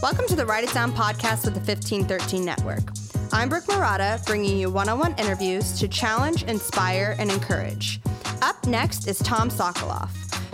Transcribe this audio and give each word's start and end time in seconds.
Welcome 0.00 0.28
to 0.28 0.36
the 0.36 0.46
Write 0.46 0.62
It 0.62 0.72
Down 0.72 0.92
podcast 0.92 1.44
with 1.44 1.54
the 1.54 1.60
1513 1.60 2.44
Network. 2.44 2.92
I'm 3.32 3.48
Brooke 3.48 3.66
Murata, 3.66 4.22
bringing 4.26 4.56
you 4.56 4.70
one 4.70 4.88
on 4.88 5.00
one 5.00 5.12
interviews 5.18 5.76
to 5.80 5.88
challenge, 5.88 6.44
inspire, 6.44 7.16
and 7.18 7.32
encourage. 7.32 8.00
Up 8.40 8.64
next 8.64 9.08
is 9.08 9.18
Tom 9.18 9.50
Sokoloff. 9.50 10.10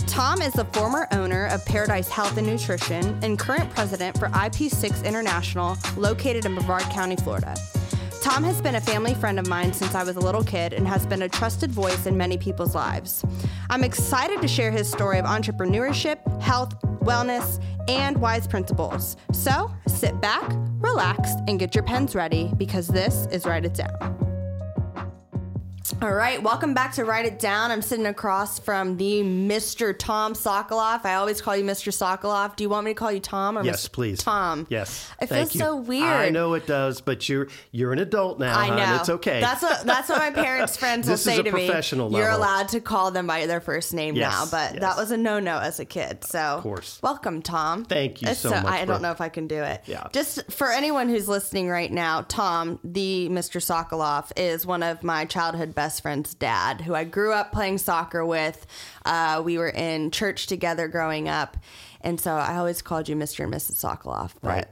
Tom 0.07 0.41
is 0.41 0.55
the 0.55 0.65
former 0.67 1.07
owner 1.13 1.45
of 1.49 1.63
Paradise 1.67 2.09
Health 2.09 2.39
and 2.39 2.47
Nutrition 2.47 3.19
and 3.23 3.39
current 3.39 3.69
president 3.75 4.17
for 4.19 4.29
IP6 4.29 5.05
International, 5.05 5.77
located 5.99 6.47
in 6.47 6.55
Brevard 6.55 6.85
County, 6.85 7.17
Florida. 7.17 7.55
Tom 8.25 8.43
has 8.43 8.63
been 8.63 8.77
a 8.77 8.81
family 8.81 9.13
friend 9.13 9.39
of 9.39 9.47
mine 9.49 9.71
since 9.75 9.95
I 9.95 10.03
was 10.03 10.17
a 10.17 10.21
little 10.21 10.43
kid 10.43 10.73
and 10.73 10.89
has 10.89 11.05
been 11.05 11.21
a 11.21 11.29
trusted 11.29 11.71
voice 11.71 12.07
in 12.07 12.17
many 12.17 12.39
people's 12.39 12.75
lives. 12.75 13.23
I'm 13.69 13.85
excited 13.85 14.41
to 14.41 14.49
share 14.49 14.71
his 14.71 14.91
story 14.91 15.19
of 15.19 15.27
entrepreneurship, 15.27 16.41
health, 16.41 16.75
wellness, 17.01 17.63
and 17.87 18.17
wise 18.17 18.47
principles. 18.47 19.19
So 19.33 19.71
sit 19.87 20.19
back, 20.23 20.55
relax, 20.79 21.33
and 21.49 21.59
get 21.59 21.75
your 21.75 21.85
pens 21.85 22.15
ready 22.15 22.51
because 22.57 22.89
this 22.89 23.29
is 23.31 23.45
Write 23.45 23.67
It 23.67 23.75
Down. 23.75 24.34
All 26.05 26.13
right, 26.13 26.43
welcome 26.43 26.75
back 26.75 26.93
to 26.97 27.05
Write 27.07 27.25
It 27.25 27.39
Down. 27.39 27.71
I'm 27.71 27.81
sitting 27.81 28.05
across 28.05 28.59
from 28.59 28.99
the 28.99 29.23
Mr. 29.23 29.99
Tom 29.99 30.35
Sokoloff. 30.35 31.07
I 31.07 31.15
always 31.15 31.41
call 31.41 31.57
you 31.57 31.65
Mr. 31.65 31.91
Sokoloff. 31.91 32.57
Do 32.57 32.63
you 32.63 32.69
want 32.69 32.85
me 32.85 32.91
to 32.91 32.95
call 32.95 33.11
you 33.11 33.21
Tom 33.21 33.57
or 33.57 33.65
yes, 33.65 33.89
Mr. 33.89 33.93
please? 33.93 34.19
Tom. 34.19 34.67
Yes. 34.69 35.11
It 35.23 35.29
feels 35.29 35.31
Thank 35.31 35.55
you. 35.55 35.61
so 35.61 35.77
weird. 35.77 36.05
I 36.05 36.29
know 36.29 36.53
it 36.53 36.67
does, 36.67 37.01
but 37.01 37.27
you're 37.27 37.49
you're 37.73 37.95
an 37.95 38.01
adult 38.01 38.39
now. 38.39 38.55
I 38.55 38.69
know. 38.69 38.97
It's 38.97 39.09
okay. 39.09 39.41
That's 39.41 39.63
what 39.63 39.87
that's 39.87 40.11
what 40.11 40.19
my 40.19 40.31
parents' 40.31 40.77
friends 40.77 41.09
will 41.09 41.17
say 41.17 41.39
to 41.39 41.45
me. 41.45 41.69
professional 41.69 42.13
You're 42.13 42.29
allowed 42.29 42.69
to 42.69 42.83
call 42.83 43.11
them 43.11 43.27
by 43.27 43.47
their 43.47 43.63
first 43.63 43.95
name 43.95 44.15
Yes, 44.15 44.31
now, 44.31 44.45
but 44.51 44.75
yes. 44.75 44.81
that 44.83 44.99
was 44.99 45.11
a 45.11 45.17
no-no 45.17 45.59
as 45.59 45.81
a 45.81 45.87
kid. 45.87 46.23
So, 46.25 46.39
of 46.39 46.63
course. 46.63 47.01
welcome, 47.03 47.41
Tom. 47.41 47.87
Thank 47.87 48.21
you 48.21 48.29
It's 48.29 48.41
so 48.41 48.51
much, 48.51 48.67
I 48.67 48.85
don't 48.85 49.01
know 49.01 49.13
if 49.13 49.23
I 49.23 49.31
can 49.31 49.47
do 49.47 49.63
it. 49.63 49.81
Yeah. 49.87 50.09
Just 50.13 50.53
for 50.53 50.71
anyone 50.71 51.09
who's 51.09 51.29
listening 51.29 51.71
right 51.71 51.91
now, 51.91 52.27
Tom, 52.29 52.79
the 52.85 53.31
Mr. 53.31 53.59
Sokoloff, 53.59 54.33
is 54.37 54.67
one 54.67 54.83
of 54.83 55.03
my 55.03 55.25
childhood 55.25 55.75
best 55.75 55.94
friend's 56.01 56.35
dad, 56.35 56.81
who 56.81 56.95
I 56.95 57.05
grew 57.05 57.33
up 57.33 57.53
playing 57.53 57.79
soccer 57.79 58.25
with. 58.25 58.67
Uh, 59.05 59.43
we 59.45 59.59
were 59.59 59.69
in 59.71 60.11
church 60.11 60.47
together 60.47 60.89
growing 60.89 61.29
up, 61.29 61.57
and 62.01 62.21
so 62.21 62.33
I 62.33 62.57
always 62.57 62.83
called 62.83 63.09
you 63.09 63.17
Mr. 63.17 63.45
and 63.45 63.53
Mrs. 63.55 63.83
Sokoloff. 63.85 64.33
But 64.43 64.49
Right. 64.49 64.67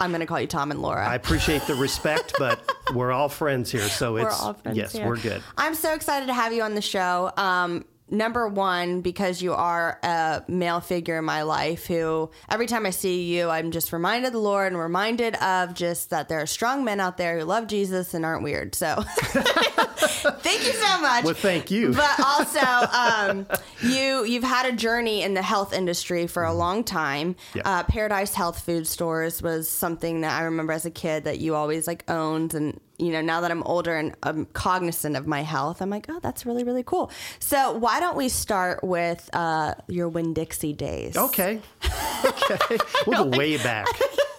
I'm 0.00 0.10
going 0.10 0.20
to 0.20 0.26
call 0.26 0.40
you 0.40 0.48
Tom 0.48 0.72
and 0.72 0.82
Laura. 0.82 1.06
I 1.06 1.14
appreciate 1.14 1.62
the 1.68 1.76
respect, 1.76 2.34
but 2.38 2.60
we're 2.92 3.12
all 3.12 3.28
friends 3.28 3.70
here, 3.70 3.88
so 3.88 4.16
it's 4.16 4.24
we're 4.24 4.46
all 4.46 4.54
friends 4.54 4.76
yes, 4.76 4.92
here. 4.92 5.06
we're 5.06 5.16
good. 5.16 5.42
I'm 5.56 5.74
so 5.76 5.94
excited 5.94 6.26
to 6.26 6.34
have 6.34 6.52
you 6.52 6.62
on 6.62 6.74
the 6.74 6.82
show. 6.82 7.30
Um, 7.36 7.84
number 8.10 8.48
one, 8.48 9.00
because 9.00 9.42
you 9.42 9.52
are 9.54 9.98
a 10.02 10.44
male 10.48 10.80
figure 10.80 11.18
in 11.18 11.24
my 11.24 11.42
life 11.42 11.86
who, 11.86 12.30
every 12.50 12.66
time 12.66 12.86
I 12.86 12.90
see 12.90 13.24
you, 13.34 13.48
I'm 13.48 13.70
just 13.70 13.92
reminded 13.92 14.28
of 14.28 14.32
the 14.32 14.38
Lord 14.38 14.72
and 14.72 14.80
reminded 14.80 15.34
of 15.36 15.74
just 15.74 16.10
that 16.10 16.28
there 16.28 16.40
are 16.40 16.46
strong 16.46 16.84
men 16.84 17.00
out 17.00 17.16
there 17.16 17.38
who 17.38 17.44
love 17.44 17.66
Jesus 17.66 18.14
and 18.14 18.24
aren't 18.24 18.42
weird. 18.42 18.74
So 18.74 19.02
thank 19.02 20.66
you 20.66 20.72
so 20.72 21.00
much. 21.00 21.24
Well, 21.24 21.34
thank 21.34 21.70
you. 21.70 21.92
But 21.92 22.20
also, 22.20 22.60
um, 22.60 23.46
you 23.82 24.24
you've 24.24 24.44
had 24.44 24.66
a 24.66 24.72
journey 24.72 25.22
in 25.22 25.34
the 25.34 25.42
health 25.42 25.72
industry 25.72 26.26
for 26.26 26.44
a 26.44 26.52
long 26.52 26.84
time. 26.84 27.36
Uh, 27.64 27.82
Paradise 27.84 28.34
Health 28.34 28.60
Food 28.60 28.86
Stores 28.86 29.42
was 29.42 29.68
something 29.68 30.22
that 30.22 30.38
I 30.38 30.44
remember 30.44 30.72
as 30.72 30.84
a 30.84 30.90
kid 30.90 31.24
that 31.24 31.38
you 31.38 31.54
always 31.54 31.86
like 31.86 32.08
owned, 32.10 32.54
and 32.54 32.80
you 32.98 33.12
know 33.12 33.20
now 33.20 33.40
that 33.40 33.50
I'm 33.50 33.62
older 33.64 33.96
and 33.96 34.14
I'm 34.22 34.46
cognizant 34.46 35.16
of 35.16 35.26
my 35.26 35.42
health, 35.42 35.80
I'm 35.82 35.90
like, 35.90 36.06
oh, 36.08 36.20
that's 36.20 36.46
really 36.46 36.64
really 36.64 36.82
cool. 36.82 37.10
So 37.38 37.72
why 37.72 38.00
don't 38.00 38.16
we 38.16 38.28
start 38.28 38.82
with 38.84 39.28
uh, 39.32 39.74
your 39.88 40.08
Winn 40.08 40.34
Dixie 40.34 40.72
days? 40.72 41.16
Okay. 41.16 41.60
Okay. 42.24 42.78
We'll 43.04 43.24
go 43.24 43.36
way 43.36 43.56
back. 43.56 43.88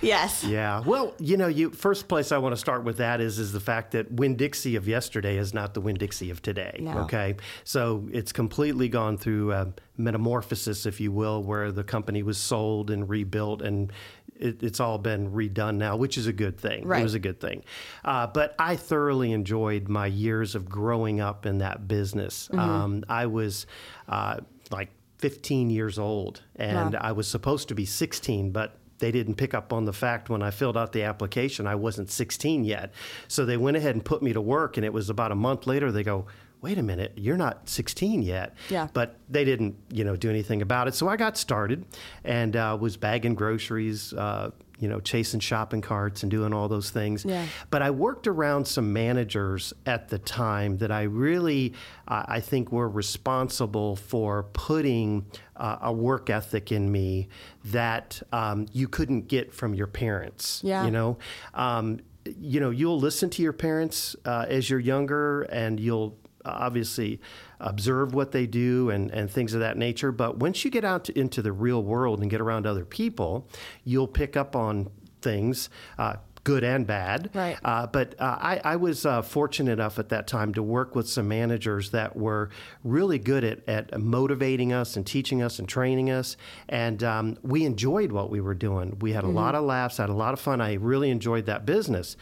Yes. 0.00 0.44
Yeah. 0.44 0.82
Well, 0.84 1.14
you 1.18 1.36
know, 1.36 1.46
you 1.46 1.70
first 1.70 2.08
place 2.08 2.32
I 2.32 2.38
want 2.38 2.54
to 2.54 2.56
start 2.56 2.84
with 2.84 2.96
that 2.98 3.20
is 3.20 3.38
is 3.38 3.52
the 3.52 3.60
fact 3.60 3.92
that 3.92 4.10
Winn 4.10 4.36
Dixie 4.36 4.76
of 4.76 4.88
yesterday 4.88 5.36
is 5.36 5.52
not 5.52 5.74
the 5.74 5.80
Winn 5.80 5.96
Dixie 5.96 6.30
of 6.30 6.42
today. 6.42 6.78
No. 6.80 7.00
Okay. 7.00 7.36
So 7.64 8.08
it's 8.12 8.32
completely 8.32 8.88
gone 8.88 9.18
through 9.18 9.52
a 9.52 9.72
metamorphosis, 9.96 10.86
if 10.86 11.00
you 11.00 11.12
will, 11.12 11.42
where 11.42 11.70
the 11.70 11.84
company 11.84 12.22
was 12.22 12.38
sold 12.38 12.90
and 12.90 13.08
rebuilt 13.08 13.60
and 13.62 13.92
it, 14.40 14.62
it's 14.62 14.80
all 14.80 14.98
been 14.98 15.30
redone 15.30 15.76
now, 15.76 15.96
which 15.96 16.16
is 16.18 16.26
a 16.26 16.32
good 16.32 16.58
thing. 16.58 16.86
Right. 16.86 17.00
It 17.00 17.04
was 17.04 17.14
a 17.14 17.20
good 17.20 17.40
thing. 17.40 17.62
Uh, 18.04 18.26
but 18.26 18.54
I 18.58 18.76
thoroughly 18.76 19.32
enjoyed 19.32 19.88
my 19.88 20.06
years 20.06 20.54
of 20.54 20.68
growing 20.68 21.20
up 21.20 21.46
in 21.46 21.58
that 21.58 21.86
business. 21.86 22.48
Mm-hmm. 22.48 22.58
Um, 22.58 23.04
I 23.08 23.26
was 23.26 23.66
uh, 24.08 24.38
like 24.70 24.90
15 25.18 25.70
years 25.70 25.98
old 25.98 26.42
and 26.56 26.94
Wow. 26.94 27.00
I 27.02 27.12
was 27.12 27.28
supposed 27.28 27.68
to 27.68 27.74
be 27.74 27.84
16, 27.84 28.50
but 28.50 28.76
they 28.98 29.10
didn't 29.10 29.34
pick 29.34 29.54
up 29.54 29.72
on 29.72 29.84
the 29.84 29.92
fact 29.92 30.30
when 30.30 30.42
I 30.42 30.50
filled 30.50 30.76
out 30.76 30.92
the 30.92 31.02
application 31.04 31.66
I 31.66 31.74
wasn't 31.74 32.10
16 32.10 32.64
yet. 32.64 32.92
So 33.28 33.44
they 33.44 33.56
went 33.56 33.76
ahead 33.76 33.94
and 33.94 34.04
put 34.04 34.22
me 34.22 34.32
to 34.32 34.40
work, 34.40 34.76
and 34.76 34.84
it 34.84 34.92
was 34.92 35.10
about 35.10 35.32
a 35.32 35.34
month 35.34 35.66
later 35.66 35.90
they 35.90 36.02
go, 36.02 36.26
"Wait 36.60 36.78
a 36.78 36.82
minute, 36.82 37.12
you're 37.16 37.36
not 37.36 37.68
16 37.68 38.22
yet." 38.22 38.54
Yeah. 38.68 38.88
But 38.92 39.16
they 39.28 39.44
didn't, 39.44 39.76
you 39.90 40.04
know, 40.04 40.16
do 40.16 40.30
anything 40.30 40.62
about 40.62 40.88
it. 40.88 40.94
So 40.94 41.08
I 41.08 41.16
got 41.16 41.36
started 41.36 41.84
and 42.24 42.56
uh, 42.56 42.76
was 42.80 42.96
bagging 42.96 43.34
groceries. 43.34 44.12
Uh, 44.12 44.50
you 44.80 44.88
know, 44.88 44.98
chasing 44.98 45.40
shopping 45.40 45.82
carts 45.82 46.22
and 46.22 46.30
doing 46.30 46.54
all 46.54 46.66
those 46.66 46.90
things. 46.90 47.24
Yeah. 47.24 47.46
But 47.68 47.82
I 47.82 47.90
worked 47.90 48.26
around 48.26 48.66
some 48.66 48.94
managers 48.94 49.74
at 49.84 50.08
the 50.08 50.18
time 50.18 50.78
that 50.78 50.90
I 50.90 51.02
really, 51.02 51.74
uh, 52.08 52.24
I 52.26 52.40
think, 52.40 52.72
were 52.72 52.88
responsible 52.88 53.94
for 53.96 54.44
putting 54.54 55.26
uh, 55.56 55.76
a 55.82 55.92
work 55.92 56.30
ethic 56.30 56.72
in 56.72 56.90
me 56.90 57.28
that 57.66 58.22
um, 58.32 58.66
you 58.72 58.88
couldn't 58.88 59.28
get 59.28 59.52
from 59.52 59.74
your 59.74 59.86
parents. 59.86 60.62
Yeah. 60.64 60.86
You 60.86 60.90
know, 60.90 61.18
um, 61.52 62.00
you 62.24 62.60
know, 62.60 62.70
you'll 62.70 63.00
listen 63.00 63.28
to 63.30 63.42
your 63.42 63.52
parents 63.52 64.16
uh, 64.24 64.46
as 64.48 64.70
you're 64.70 64.80
younger, 64.80 65.42
and 65.42 65.78
you'll 65.78 66.16
obviously 66.44 67.20
observe 67.58 68.14
what 68.14 68.32
they 68.32 68.46
do 68.46 68.90
and, 68.90 69.10
and 69.10 69.30
things 69.30 69.54
of 69.54 69.60
that 69.60 69.76
nature. 69.76 70.12
But 70.12 70.38
once 70.38 70.64
you 70.64 70.70
get 70.70 70.84
out 70.84 71.04
to, 71.04 71.18
into 71.18 71.42
the 71.42 71.52
real 71.52 71.82
world 71.82 72.20
and 72.20 72.30
get 72.30 72.40
around 72.40 72.66
other 72.66 72.84
people, 72.84 73.48
you'll 73.84 74.08
pick 74.08 74.36
up 74.36 74.56
on 74.56 74.90
things. 75.20 75.68
Uh, 75.98 76.16
Good 76.42 76.64
and 76.64 76.86
bad. 76.86 77.30
Right. 77.34 77.58
Uh, 77.62 77.86
but 77.86 78.14
uh, 78.18 78.38
I, 78.40 78.60
I 78.64 78.76
was 78.76 79.04
uh, 79.04 79.20
fortunate 79.20 79.72
enough 79.72 79.98
at 79.98 80.08
that 80.08 80.26
time 80.26 80.54
to 80.54 80.62
work 80.62 80.94
with 80.94 81.06
some 81.06 81.28
managers 81.28 81.90
that 81.90 82.16
were 82.16 82.48
really 82.82 83.18
good 83.18 83.44
at, 83.44 83.68
at 83.68 84.00
motivating 84.00 84.72
us 84.72 84.96
and 84.96 85.06
teaching 85.06 85.42
us 85.42 85.58
and 85.58 85.68
training 85.68 86.10
us. 86.10 86.38
And 86.66 87.04
um, 87.04 87.36
we 87.42 87.66
enjoyed 87.66 88.10
what 88.10 88.30
we 88.30 88.40
were 88.40 88.54
doing. 88.54 88.98
We 89.00 89.12
had 89.12 89.24
a 89.24 89.28
lot 89.28 89.54
of 89.54 89.64
laughs, 89.64 89.98
had 89.98 90.08
a 90.08 90.14
lot 90.14 90.32
of 90.32 90.40
fun. 90.40 90.62
I 90.62 90.74
really 90.74 91.10
enjoyed 91.10 91.44
that 91.44 91.66
business. 91.66 92.16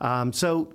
Um, 0.00 0.32
so 0.32 0.72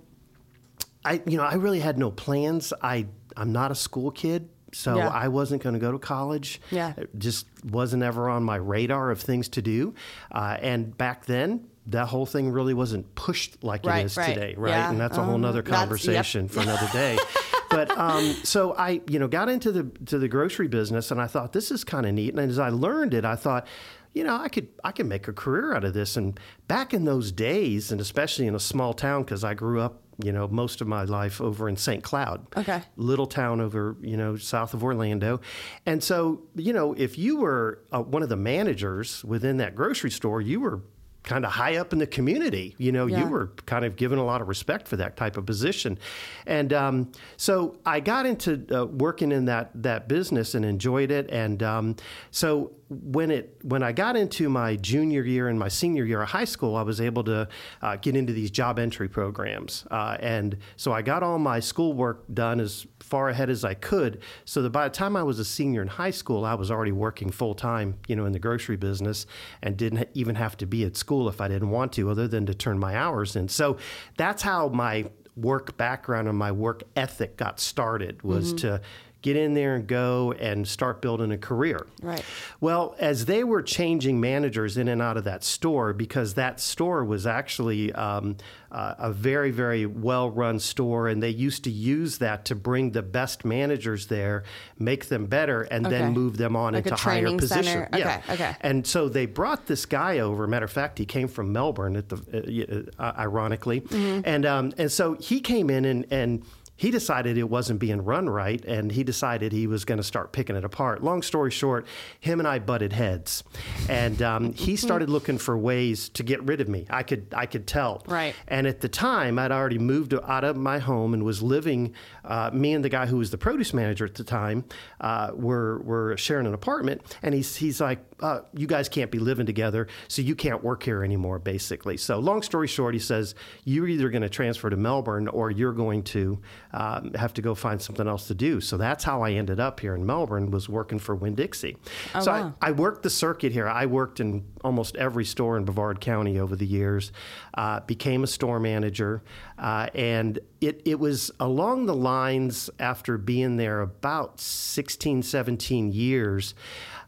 I, 1.06 1.22
you 1.25 1.38
know, 1.38 1.44
I 1.44 1.56
really 1.56 1.80
had 1.80 1.97
no 1.97 2.12
plans. 2.12 2.74
I, 2.81 3.08
I'm 3.36 3.52
not 3.52 3.72
a 3.72 3.75
school 3.75 4.12
kid, 4.12 4.50
so 4.72 4.96
Yeah. 4.97 5.09
I 5.09 5.28
wasn't 5.28 5.62
going 5.64 5.74
to 5.74 5.80
go 5.80 5.91
to 5.91 6.00
college. 6.00 6.62
Yeah. 6.72 6.94
It 6.97 7.09
just 7.18 7.47
wasn't 7.64 8.03
ever 8.03 8.30
on 8.30 8.44
my 8.44 8.56
radar 8.56 9.12
of 9.12 9.19
things 9.22 9.50
to 9.50 9.62
do. 9.62 9.94
Uh, 10.31 10.58
and 10.62 10.97
back 10.97 11.25
then, 11.25 11.68
that 11.88 12.08
whole 12.08 12.25
thing 12.25 12.50
really 12.50 12.74
wasn't 12.74 13.14
pushed 13.16 13.62
like 13.64 13.86
Right, 13.86 14.00
it 14.03 14.06
is 14.06 14.18
right. 14.18 14.34
today, 14.34 14.56
right? 14.58 14.69
Yeah. 14.69 14.90
And 14.90 15.00
that's 15.00 15.18
a 15.18 15.24
whole 15.24 15.36
Um, 15.36 15.41
nother 15.41 15.62
that's- 15.62 15.72
yep. 15.80 15.90
conversation 15.90 16.47
for 16.47 16.62
another 16.62 16.88
day. 16.94 17.18
but 17.70 17.96
um, 17.97 18.24
so 18.44 18.74
I, 18.75 19.02
you 19.09 19.20
know, 19.20 19.28
got 19.28 19.50
into 19.50 19.72
the 19.74 19.84
to 20.06 20.18
the 20.18 20.30
grocery 20.30 20.70
business, 20.70 21.12
and 21.12 21.20
I 21.22 21.28
thought 21.28 21.52
this 21.52 21.72
is 21.72 21.84
kind 21.84 22.06
of 22.06 22.14
neat. 22.14 22.34
And 22.34 22.40
as 22.50 22.58
I 22.59 22.70
learned 22.70 23.14
it, 23.14 23.25
I 23.25 23.35
thought, 23.35 23.68
you 24.13 24.24
know, 24.24 24.35
I 24.38 24.47
could 24.50 24.68
I 24.84 24.91
could 24.91 25.07
make 25.07 25.28
a 25.28 25.34
career 25.34 25.74
out 25.75 25.84
of 25.84 25.94
this. 25.94 26.18
And 26.18 26.40
back 26.68 26.94
in 26.94 27.06
those 27.06 27.31
days, 27.31 27.91
and 27.91 28.00
especially 28.00 28.47
in 28.47 28.56
a 28.56 28.59
small 28.59 28.94
town, 28.94 29.24
because 29.24 29.44
I 29.44 29.53
grew 29.56 29.79
up, 29.81 30.01
you 30.24 30.31
know, 30.31 30.47
most 30.47 30.81
of 30.81 30.88
my 30.88 31.03
life 31.03 31.41
over 31.41 31.68
in 31.68 31.75
St. 31.78 32.03
Cloud, 32.03 32.46
Okay. 32.56 32.81
little 32.96 33.25
town 33.25 33.59
over, 33.59 33.96
you 34.02 34.16
know, 34.16 34.35
south 34.38 34.73
of 34.75 34.84
Orlando. 34.84 35.41
And 35.85 36.03
so, 36.03 36.44
you 36.56 36.73
know, 36.73 36.94
if 36.94 37.18
you 37.18 37.38
were 37.38 37.79
uh, 37.91 38.02
one 38.02 38.22
of 38.22 38.29
the 38.29 38.38
managers 38.38 39.23
within 39.25 39.57
that 39.57 39.73
grocery 39.76 40.11
store, 40.11 40.41
you 40.41 40.59
were 40.59 40.82
kind 41.23 41.46
of 41.46 41.53
high 41.53 41.78
up 41.78 41.93
in 41.93 41.99
the 41.99 42.05
community. 42.05 42.76
You 42.78 42.91
know, 42.91 43.05
Yeah. 43.05 43.20
you 43.23 43.28
were 43.28 43.47
kind 43.66 43.85
of 43.85 43.96
given 43.96 44.20
a 44.20 44.26
lot 44.26 44.41
of 44.41 44.49
respect 44.49 44.90
for 44.90 44.97
that 44.97 45.16
type 45.16 45.37
of 45.37 45.46
position. 45.46 45.97
And 46.46 46.73
um, 46.73 47.11
so 47.37 47.78
I 47.85 48.02
got 48.02 48.26
into 48.26 48.66
uh, 48.70 48.85
working 48.85 49.32
in 49.32 49.46
that 49.46 49.72
that 49.84 50.09
business 50.09 50.53
and 50.53 50.66
enjoyed 50.66 51.11
it. 51.11 51.29
And 51.32 51.64
um, 51.64 51.96
so 52.29 52.73
when 53.01 53.31
it 53.31 53.57
when 53.63 53.84
I 53.84 53.91
got 53.91 54.16
into 54.16 54.49
my 54.49 54.75
junior 54.75 55.23
year 55.23 55.47
and 55.47 55.57
my 55.57 55.67
senior 55.67 56.05
year 56.05 56.22
of 56.22 56.29
high 56.29 56.45
school, 56.45 56.75
I 56.75 56.81
was 56.81 57.01
able 57.01 57.23
to 57.25 57.47
uh, 57.81 57.95
get 57.97 58.16
into 58.16 58.34
these 58.34 58.51
job 58.51 58.79
entry 58.79 59.09
programs. 59.09 59.85
Uh, 59.90 60.17
and 60.19 60.57
so 60.75 60.91
I 60.91 61.01
got 61.01 61.23
all 61.23 61.40
my 61.40 61.59
schoolwork 61.59 62.23
done 62.34 62.59
as 62.59 62.85
far 62.99 63.29
ahead 63.29 63.49
as 63.49 63.63
I 63.63 63.73
could, 63.73 64.22
so 64.45 64.61
that 64.61 64.69
by 64.69 64.87
the 64.87 64.93
time 64.93 65.16
I 65.16 65.23
was 65.23 65.40
a 65.40 65.45
senior 65.45 65.81
in 65.81 65.87
high 65.87 66.11
school, 66.11 66.45
I 66.45 66.53
was 66.53 66.72
already 66.72 66.91
working 66.91 67.31
full 67.31 67.53
time, 67.53 67.95
you 68.07 68.16
know, 68.16 68.25
in 68.25 68.31
the 68.31 68.40
grocery 68.40 68.78
business, 68.78 69.25
and 69.61 69.78
didn't 69.78 70.09
even 70.13 70.35
have 70.35 70.57
to 70.57 70.66
be 70.66 70.84
at 70.84 70.96
school 70.97 71.28
if 71.29 71.41
I 71.41 71.47
didn't 71.47 71.69
want 71.69 71.93
to, 71.93 72.09
other 72.09 72.28
than 72.28 72.46
to 72.46 72.53
turn 72.53 72.79
my 72.79 72.96
hours 72.96 73.35
in. 73.35 73.49
So 73.49 73.78
that's 74.17 74.41
how 74.41 74.69
my 74.69 75.05
work 75.35 75.78
background 75.78 76.28
and 76.28 76.37
my 76.37 76.51
work 76.51 76.84
ethic 76.96 77.37
got 77.37 77.59
started 77.59 78.22
was 78.22 78.53
to 78.53 78.81
get 79.23 79.35
in 79.35 79.55
there 79.55 79.73
and 79.73 79.87
go 79.87 80.34
and 80.34 80.67
start 80.67 81.02
building 81.02 81.31
a 81.31 81.37
career. 81.37 81.87
Right. 82.02 82.23
Well, 82.61 82.96
as 82.99 83.25
they 83.25 83.43
were 83.43 83.64
changing 83.64 84.20
managers 84.22 84.78
in 84.78 84.87
and 84.87 85.02
out 85.02 85.17
of 85.17 85.23
that 85.23 85.43
store, 85.43 85.93
because 85.93 86.35
that 86.35 86.59
store 86.59 87.03
was 87.03 87.25
actually 87.25 87.91
um, 87.93 88.35
uh, 88.72 88.96
a 88.99 89.11
very, 89.11 89.49
very 89.49 89.85
well 89.87 90.29
run 90.29 90.59
store, 90.59 91.08
and 91.08 91.23
they 91.23 91.29
used 91.29 91.64
to 91.64 91.72
use 91.72 92.17
that 92.20 92.46
to 92.46 92.55
bring 92.55 92.91
the 92.91 93.02
best 93.02 93.46
managers 93.46 94.08
there, 94.08 94.43
make 94.78 95.08
them 95.08 95.25
better, 95.25 95.61
and 95.64 95.87
Okay. 95.87 95.97
then 95.97 96.11
move 96.14 96.37
them 96.37 96.55
on 96.55 96.73
Like 96.73 96.85
a 96.85 96.90
into 96.90 97.02
higher 97.02 97.31
positions. 97.37 97.66
center. 97.67 97.90
Yeah. 97.97 98.22
Okay, 98.28 98.34
okay. 98.34 98.55
And 98.61 98.85
so 98.85 99.08
they 99.09 99.25
brought 99.25 99.67
this 99.67 99.85
guy 99.85 100.20
over. 100.20 100.46
Matter 100.47 100.66
of 100.66 100.72
fact, 100.72 100.99
he 100.99 101.05
came 101.05 101.29
from 101.29 101.52
Melbourne, 101.53 101.96
at 101.96 102.09
the 102.09 102.91
uh, 102.99 103.02
uh, 103.02 103.14
ironically, 103.17 103.81
Mm-hmm. 103.81 104.22
and 104.25 104.46
um, 104.46 104.73
and 104.78 104.91
so 104.91 105.14
he 105.14 105.40
came 105.40 105.70
in 105.70 105.85
and 105.85 106.05
and. 106.11 106.43
He 106.75 106.91
decided 106.91 107.37
it 107.37 107.49
wasn't 107.49 107.79
being 107.79 108.03
run 108.03 108.29
right, 108.29 108.64
and 108.66 108.91
he 108.91 109.03
decided 109.03 109.52
he 109.52 109.67
was 109.67 109.85
going 109.85 109.97
to 109.97 110.03
start 110.03 110.31
picking 110.31 110.55
it 110.55 110.64
apart. 110.64 111.03
Long 111.03 111.22
story 111.22 111.52
short, 111.52 111.85
him 112.20 112.40
and 112.40 112.47
I 112.47 112.59
butted 112.59 112.93
heads, 112.93 113.43
and 113.87 114.22
um, 114.22 114.53
he 114.53 114.75
started 114.84 115.09
looking 115.09 115.37
for 115.37 115.58
ways 115.58 116.09
to 116.09 116.23
get 116.23 116.41
rid 116.43 116.61
of 116.61 116.67
me. 116.67 116.85
I 116.90 117.03
could 117.03 117.28
I 117.35 117.46
could 117.46 117.67
tell. 117.67 118.03
Right. 118.08 118.34
And 118.47 118.66
at 118.66 118.81
the 118.81 118.90
time, 118.90 119.37
I'd 119.37 119.52
already 119.52 119.78
moved 119.78 120.14
out 120.14 120.43
of 120.43 120.58
my 120.58 120.79
home 120.79 121.14
and 121.14 121.23
was 121.23 121.41
living. 121.41 121.93
Uh, 122.25 122.49
me 122.53 122.73
and 122.73 122.84
the 122.84 122.90
guy 122.90 123.05
who 123.05 123.17
was 123.17 123.31
the 123.31 123.37
produce 123.37 123.73
manager 123.73 124.05
at 124.05 124.16
the 124.16 124.23
time 124.23 124.66
uh, 124.99 125.31
were 125.34 125.79
were 125.79 126.17
sharing 126.17 126.47
an 126.47 126.53
apartment, 126.53 127.17
and 127.22 127.35
he's 127.35 127.55
he's 127.55 127.79
like, 127.79 127.99
uh, 128.19 128.41
"You 128.53 128.67
guys 128.67 128.89
can't 128.89 129.11
be 129.11 129.19
living 129.19 129.45
together, 129.45 129.87
so 130.07 130.21
you 130.21 130.35
can't 130.35 130.63
work 130.63 130.83
here 130.83 131.03
anymore." 131.03 131.39
Basically, 131.39 131.97
so 131.97 132.19
long 132.19 132.41
story 132.41 132.67
short, 132.67 132.93
he 132.93 132.99
says, 132.99 133.35
"You're 133.63 133.87
either 133.87 134.09
going 134.09 134.21
to 134.21 134.29
transfer 134.29 134.69
to 134.69 134.77
Melbourne 134.77 135.27
or 135.27 135.51
you're 135.51 135.73
going 135.73 136.03
to 136.03 136.39
um, 136.73 137.13
have 137.13 137.33
to 137.35 137.41
go 137.41 137.55
find 137.55 137.81
something 137.81 138.07
else 138.07 138.27
to 138.27 138.35
do." 138.35 138.61
So 138.61 138.77
that's 138.77 139.03
how 139.03 139.21
I 139.21 139.31
ended 139.31 139.59
up 139.59 139.79
here 139.79 139.95
in 139.95 140.05
Melbourne, 140.05 140.51
was 140.51 140.69
working 140.69 140.99
for 140.99 141.15
Winn 141.15 141.35
Dixie. 141.35 141.77
so 142.21 142.31
wow. 142.31 142.53
I, 142.61 142.69
I 142.69 142.71
worked 142.71 143.03
the 143.03 143.09
circuit 143.09 143.51
here. 143.51 143.67
I 143.67 143.85
worked 143.85 144.19
in 144.19 144.45
almost 144.63 144.95
every 144.95 145.25
store 145.25 145.57
in 145.57 145.65
Brevard 145.65 145.99
County 146.01 146.39
over 146.39 146.55
the 146.55 146.65
years, 146.65 147.11
uh, 147.55 147.81
became 147.81 148.23
a 148.23 148.27
store 148.27 148.59
manager, 148.59 149.23
uh, 149.57 149.87
and 149.93 150.39
it, 150.61 150.81
it 150.85 150.99
was 150.99 151.31
along 151.39 151.85
the 151.85 151.95
lines 151.95 152.69
after 152.79 153.17
being 153.17 153.57
there 153.57 153.81
about 153.81 154.39
16, 154.39 155.23
17 155.23 155.91
years. 155.91 156.55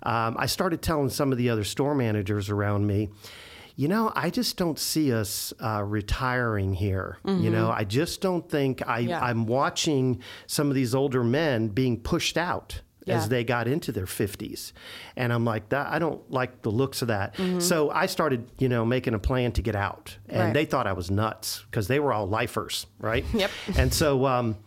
Um, 0.03 0.35
I 0.37 0.45
started 0.45 0.81
telling 0.81 1.09
some 1.09 1.31
of 1.31 1.37
the 1.37 1.49
other 1.49 1.63
store 1.63 1.95
managers 1.95 2.49
around 2.49 2.85
me, 2.85 3.09
you 3.77 3.87
know, 3.89 4.11
I 4.15 4.29
just 4.29 4.55
don't 4.55 4.79
see 4.79 5.11
us 5.11 5.53
uh, 5.61 5.83
retiring 5.83 6.73
here. 6.73 7.17
You 7.25 7.49
know, 7.49 7.69
I 7.69 7.83
just 7.83 8.21
don't 8.21 8.47
think 8.49 8.87
I, 8.87 8.99
Yeah. 8.99 9.19
I'm 9.19 9.47
watching 9.47 10.21
some 10.47 10.69
of 10.69 10.75
these 10.75 10.95
older 10.95 11.23
men 11.25 11.67
being 11.67 11.99
pushed 11.99 12.37
out 12.37 12.81
Yeah. 13.05 13.17
as 13.17 13.29
they 13.29 13.43
got 13.43 13.67
into 13.67 13.91
their 13.91 14.05
50s. 14.05 14.71
And 15.15 15.31
I'm 15.31 15.45
like, 15.45 15.69
that, 15.69 15.87
I 15.93 15.99
don't 15.99 16.29
like 16.31 16.61
the 16.63 16.71
looks 16.71 17.01
of 17.03 17.07
that. 17.09 17.35
So 17.59 17.91
I 17.91 18.07
started, 18.07 18.49
you 18.57 18.67
know, 18.67 18.83
making 18.83 19.13
a 19.13 19.19
plan 19.19 19.51
to 19.53 19.61
get 19.61 19.75
out. 19.75 20.17
And 20.27 20.39
Right. 20.39 20.53
they 20.53 20.65
thought 20.65 20.87
I 20.87 20.93
was 20.93 21.09
nuts 21.11 21.63
because 21.69 21.87
they 21.87 21.99
were 21.99 22.11
all 22.11 22.27
lifers, 22.27 22.87
right? 22.99 23.23
Yep. 23.33 23.51
And 23.77 23.93
so 23.93 24.25
um, 24.25 24.57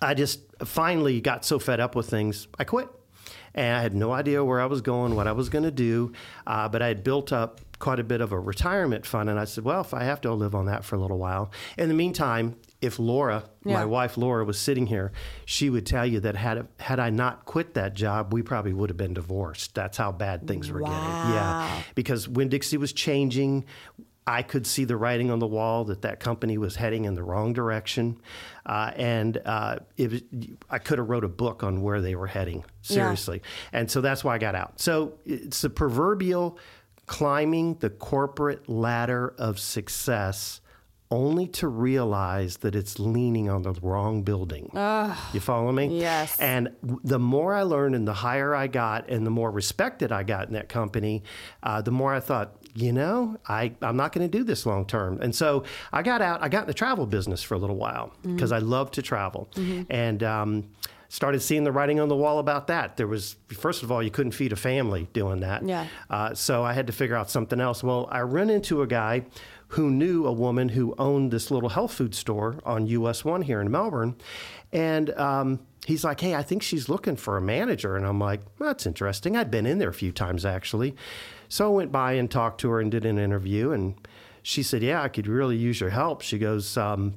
I 0.00 0.14
just 0.14 0.40
finally 0.64 1.20
got 1.20 1.44
so 1.44 1.58
fed 1.58 1.80
up 1.80 1.94
with 1.96 2.08
things, 2.08 2.46
I 2.58 2.64
quit. 2.64 2.88
And 3.54 3.76
I 3.76 3.82
had 3.82 3.94
no 3.94 4.12
idea 4.12 4.44
where 4.44 4.60
I 4.60 4.66
was 4.66 4.80
going, 4.80 5.16
what 5.16 5.26
I 5.26 5.32
was 5.32 5.48
going 5.48 5.64
to 5.64 5.70
do. 5.72 6.12
Uh, 6.46 6.68
but 6.68 6.80
I 6.80 6.86
had 6.88 7.02
built 7.02 7.32
up 7.32 7.60
quite 7.80 7.98
a 7.98 8.04
bit 8.04 8.20
of 8.20 8.30
a 8.30 8.38
retirement 8.38 9.04
fund. 9.04 9.28
And 9.28 9.38
I 9.40 9.46
said, 9.46 9.64
well, 9.64 9.80
if 9.80 9.92
I 9.94 10.04
have 10.04 10.20
to 10.20 10.32
live 10.32 10.54
on 10.54 10.66
that 10.66 10.84
for 10.84 10.94
a 10.94 10.98
little 11.00 11.18
while. 11.18 11.50
In 11.76 11.88
the 11.88 11.94
meantime, 11.94 12.54
if 12.80 12.98
Laura, 12.98 13.44
Yeah. 13.64 13.74
my 13.74 13.84
wife 13.84 14.16
Laura, 14.16 14.44
was 14.44 14.58
sitting 14.58 14.86
here, 14.86 15.12
she 15.44 15.68
would 15.70 15.84
tell 15.86 16.06
you 16.06 16.20
that 16.20 16.36
had, 16.36 16.68
had 16.78 17.00
I 17.00 17.10
not 17.10 17.44
quit 17.44 17.74
that 17.74 17.94
job, 17.94 18.32
we 18.32 18.42
probably 18.42 18.72
would 18.72 18.90
have 18.90 18.96
been 18.96 19.14
divorced. 19.14 19.74
That's 19.74 19.96
how 19.96 20.12
bad 20.12 20.46
things 20.46 20.70
were 20.70 20.80
getting. 20.80 20.94
Yeah. 20.94 21.82
Because 21.94 22.28
Winn 22.28 22.48
Dixie 22.48 22.76
was 22.76 22.92
changing, 22.92 23.64
I 24.28 24.42
could 24.42 24.66
see 24.66 24.84
the 24.84 24.96
writing 24.96 25.30
on 25.30 25.38
the 25.38 25.46
wall 25.46 25.86
that 25.86 26.02
that 26.02 26.20
company 26.20 26.58
was 26.58 26.76
heading 26.76 27.06
in 27.06 27.14
the 27.14 27.22
wrong 27.22 27.54
direction, 27.54 28.20
uh, 28.66 28.92
and 28.94 29.40
uh, 29.44 29.78
it 29.96 30.10
was, 30.10 30.22
I 30.68 30.78
could 30.78 30.98
have 30.98 31.08
wrote 31.08 31.24
a 31.24 31.28
book 31.30 31.62
on 31.62 31.80
where 31.80 32.02
they 32.02 32.14
were 32.14 32.26
heading. 32.26 32.64
Seriously, 32.82 33.40
and 33.72 33.90
so 33.90 34.02
that's 34.02 34.22
why 34.22 34.34
I 34.34 34.38
got 34.38 34.54
out. 34.54 34.80
So 34.80 35.14
it's 35.24 35.62
the 35.62 35.70
proverbial 35.70 36.58
climbing 37.06 37.76
the 37.76 37.88
corporate 37.88 38.68
ladder 38.68 39.34
of 39.38 39.58
success. 39.58 40.60
Only 41.10 41.46
to 41.48 41.68
realize 41.68 42.58
that 42.58 42.74
it's 42.74 42.98
leaning 42.98 43.48
on 43.48 43.62
the 43.62 43.72
wrong 43.82 44.22
building. 44.22 44.70
You 45.32 45.40
follow 45.40 45.72
me? 45.72 45.98
Yes. 46.00 46.38
And 46.38 46.68
the 46.82 47.18
more 47.18 47.54
I 47.54 47.62
learned 47.62 47.94
and 47.94 48.06
the 48.06 48.12
higher 48.12 48.54
I 48.54 48.66
got 48.66 49.08
and 49.08 49.24
the 49.26 49.30
more 49.30 49.50
respected 49.50 50.12
I 50.12 50.22
got 50.22 50.48
in 50.48 50.52
that 50.52 50.68
company, 50.68 51.22
uh, 51.62 51.80
the 51.80 51.90
more 51.92 52.12
I 52.12 52.20
thought, 52.20 52.56
you 52.74 52.92
know, 52.92 53.38
I, 53.48 53.72
I'm 53.80 53.96
not 53.96 54.12
going 54.12 54.30
to 54.30 54.38
do 54.38 54.44
this 54.44 54.66
long 54.66 54.84
term. 54.84 55.18
And 55.22 55.34
so 55.34 55.64
I 55.94 56.02
got 56.02 56.20
out, 56.20 56.42
I 56.42 56.50
got 56.50 56.62
in 56.64 56.66
the 56.68 56.74
travel 56.74 57.06
business 57.06 57.42
for 57.42 57.54
a 57.54 57.58
little 57.58 57.76
while 57.76 58.12
because 58.22 58.52
I 58.52 58.58
love 58.58 58.90
to 58.92 59.02
travel. 59.02 59.48
And, 59.88 60.22
um, 60.22 60.68
Started 61.10 61.40
seeing 61.40 61.64
the 61.64 61.72
writing 61.72 62.00
on 62.00 62.10
the 62.10 62.14
wall 62.14 62.38
about 62.38 62.66
that. 62.66 62.98
There 62.98 63.06
was, 63.06 63.36
first 63.48 63.82
of 63.82 63.90
all, 63.90 64.02
you 64.02 64.10
couldn't 64.10 64.32
feed 64.32 64.52
a 64.52 64.56
family 64.56 65.08
doing 65.14 65.40
that. 65.40 65.64
Yeah. 65.66 65.86
Uh, 66.10 66.34
so 66.34 66.62
I 66.62 66.74
had 66.74 66.86
to 66.88 66.92
figure 66.92 67.16
out 67.16 67.30
something 67.30 67.62
else. 67.62 67.82
Well, 67.82 68.10
I 68.12 68.20
ran 68.20 68.50
into 68.50 68.82
a 68.82 68.86
guy 68.86 69.24
who 69.68 69.90
knew 69.90 70.26
a 70.26 70.32
woman 70.32 70.70
who 70.70 70.94
owned 70.98 71.30
this 71.30 71.50
little 71.50 71.68
health 71.68 71.92
food 71.92 72.14
store 72.14 72.58
on 72.64 72.86
US 72.86 73.24
1 73.24 73.42
here 73.42 73.60
in 73.60 73.70
Melbourne. 73.70 74.16
And 74.72 75.10
um, 75.10 75.60
he's 75.86 76.04
like, 76.04 76.20
hey, 76.20 76.34
I 76.34 76.42
think 76.42 76.62
she's 76.62 76.88
looking 76.88 77.16
for 77.16 77.36
a 77.36 77.42
manager. 77.42 77.96
And 77.96 78.06
I'm 78.06 78.18
like, 78.18 78.40
that's 78.58 78.86
interesting. 78.86 79.36
I'd 79.36 79.50
been 79.50 79.66
in 79.66 79.78
there 79.78 79.90
a 79.90 79.94
few 79.94 80.12
times 80.12 80.46
actually. 80.46 80.96
So 81.48 81.66
I 81.66 81.76
went 81.76 81.92
by 81.92 82.12
and 82.12 82.30
talked 82.30 82.60
to 82.62 82.70
her 82.70 82.80
and 82.80 82.90
did 82.90 83.04
an 83.04 83.18
interview. 83.18 83.72
And 83.72 83.94
she 84.42 84.62
said, 84.62 84.82
yeah, 84.82 85.02
I 85.02 85.08
could 85.08 85.26
really 85.26 85.56
use 85.56 85.80
your 85.80 85.90
help. 85.90 86.22
She 86.22 86.38
goes, 86.38 86.76
um, 86.76 87.14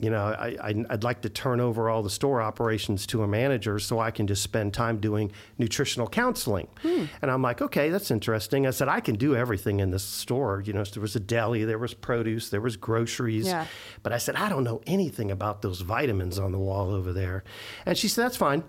you 0.00 0.10
know, 0.10 0.22
I, 0.22 0.56
I, 0.62 0.84
I'd 0.90 1.02
like 1.02 1.22
to 1.22 1.28
turn 1.28 1.60
over 1.60 1.90
all 1.90 2.02
the 2.02 2.10
store 2.10 2.40
operations 2.40 3.06
to 3.08 3.22
a 3.22 3.28
manager 3.28 3.78
so 3.78 3.98
I 3.98 4.10
can 4.10 4.26
just 4.26 4.42
spend 4.42 4.72
time 4.72 4.98
doing 4.98 5.32
nutritional 5.58 6.08
counseling. 6.08 6.68
Hmm. 6.82 7.06
And 7.20 7.30
I'm 7.30 7.42
like, 7.42 7.60
okay, 7.60 7.90
that's 7.90 8.10
interesting. 8.10 8.66
I 8.66 8.70
said, 8.70 8.88
I 8.88 9.00
can 9.00 9.16
do 9.16 9.34
everything 9.34 9.80
in 9.80 9.90
this 9.90 10.04
store. 10.04 10.62
You 10.64 10.72
know, 10.72 10.84
there 10.84 11.00
was 11.00 11.16
a 11.16 11.20
deli, 11.20 11.64
there 11.64 11.78
was 11.78 11.94
produce, 11.94 12.50
there 12.50 12.60
was 12.60 12.76
groceries. 12.76 13.46
Yeah. 13.46 13.66
But 14.02 14.12
I 14.12 14.18
said, 14.18 14.36
I 14.36 14.48
don't 14.48 14.64
know 14.64 14.80
anything 14.86 15.30
about 15.30 15.62
those 15.62 15.80
vitamins 15.80 16.38
on 16.38 16.52
the 16.52 16.58
wall 16.58 16.90
over 16.90 17.12
there. 17.12 17.42
And 17.84 17.98
she 17.98 18.08
said, 18.08 18.24
that's 18.24 18.36
fine. 18.36 18.62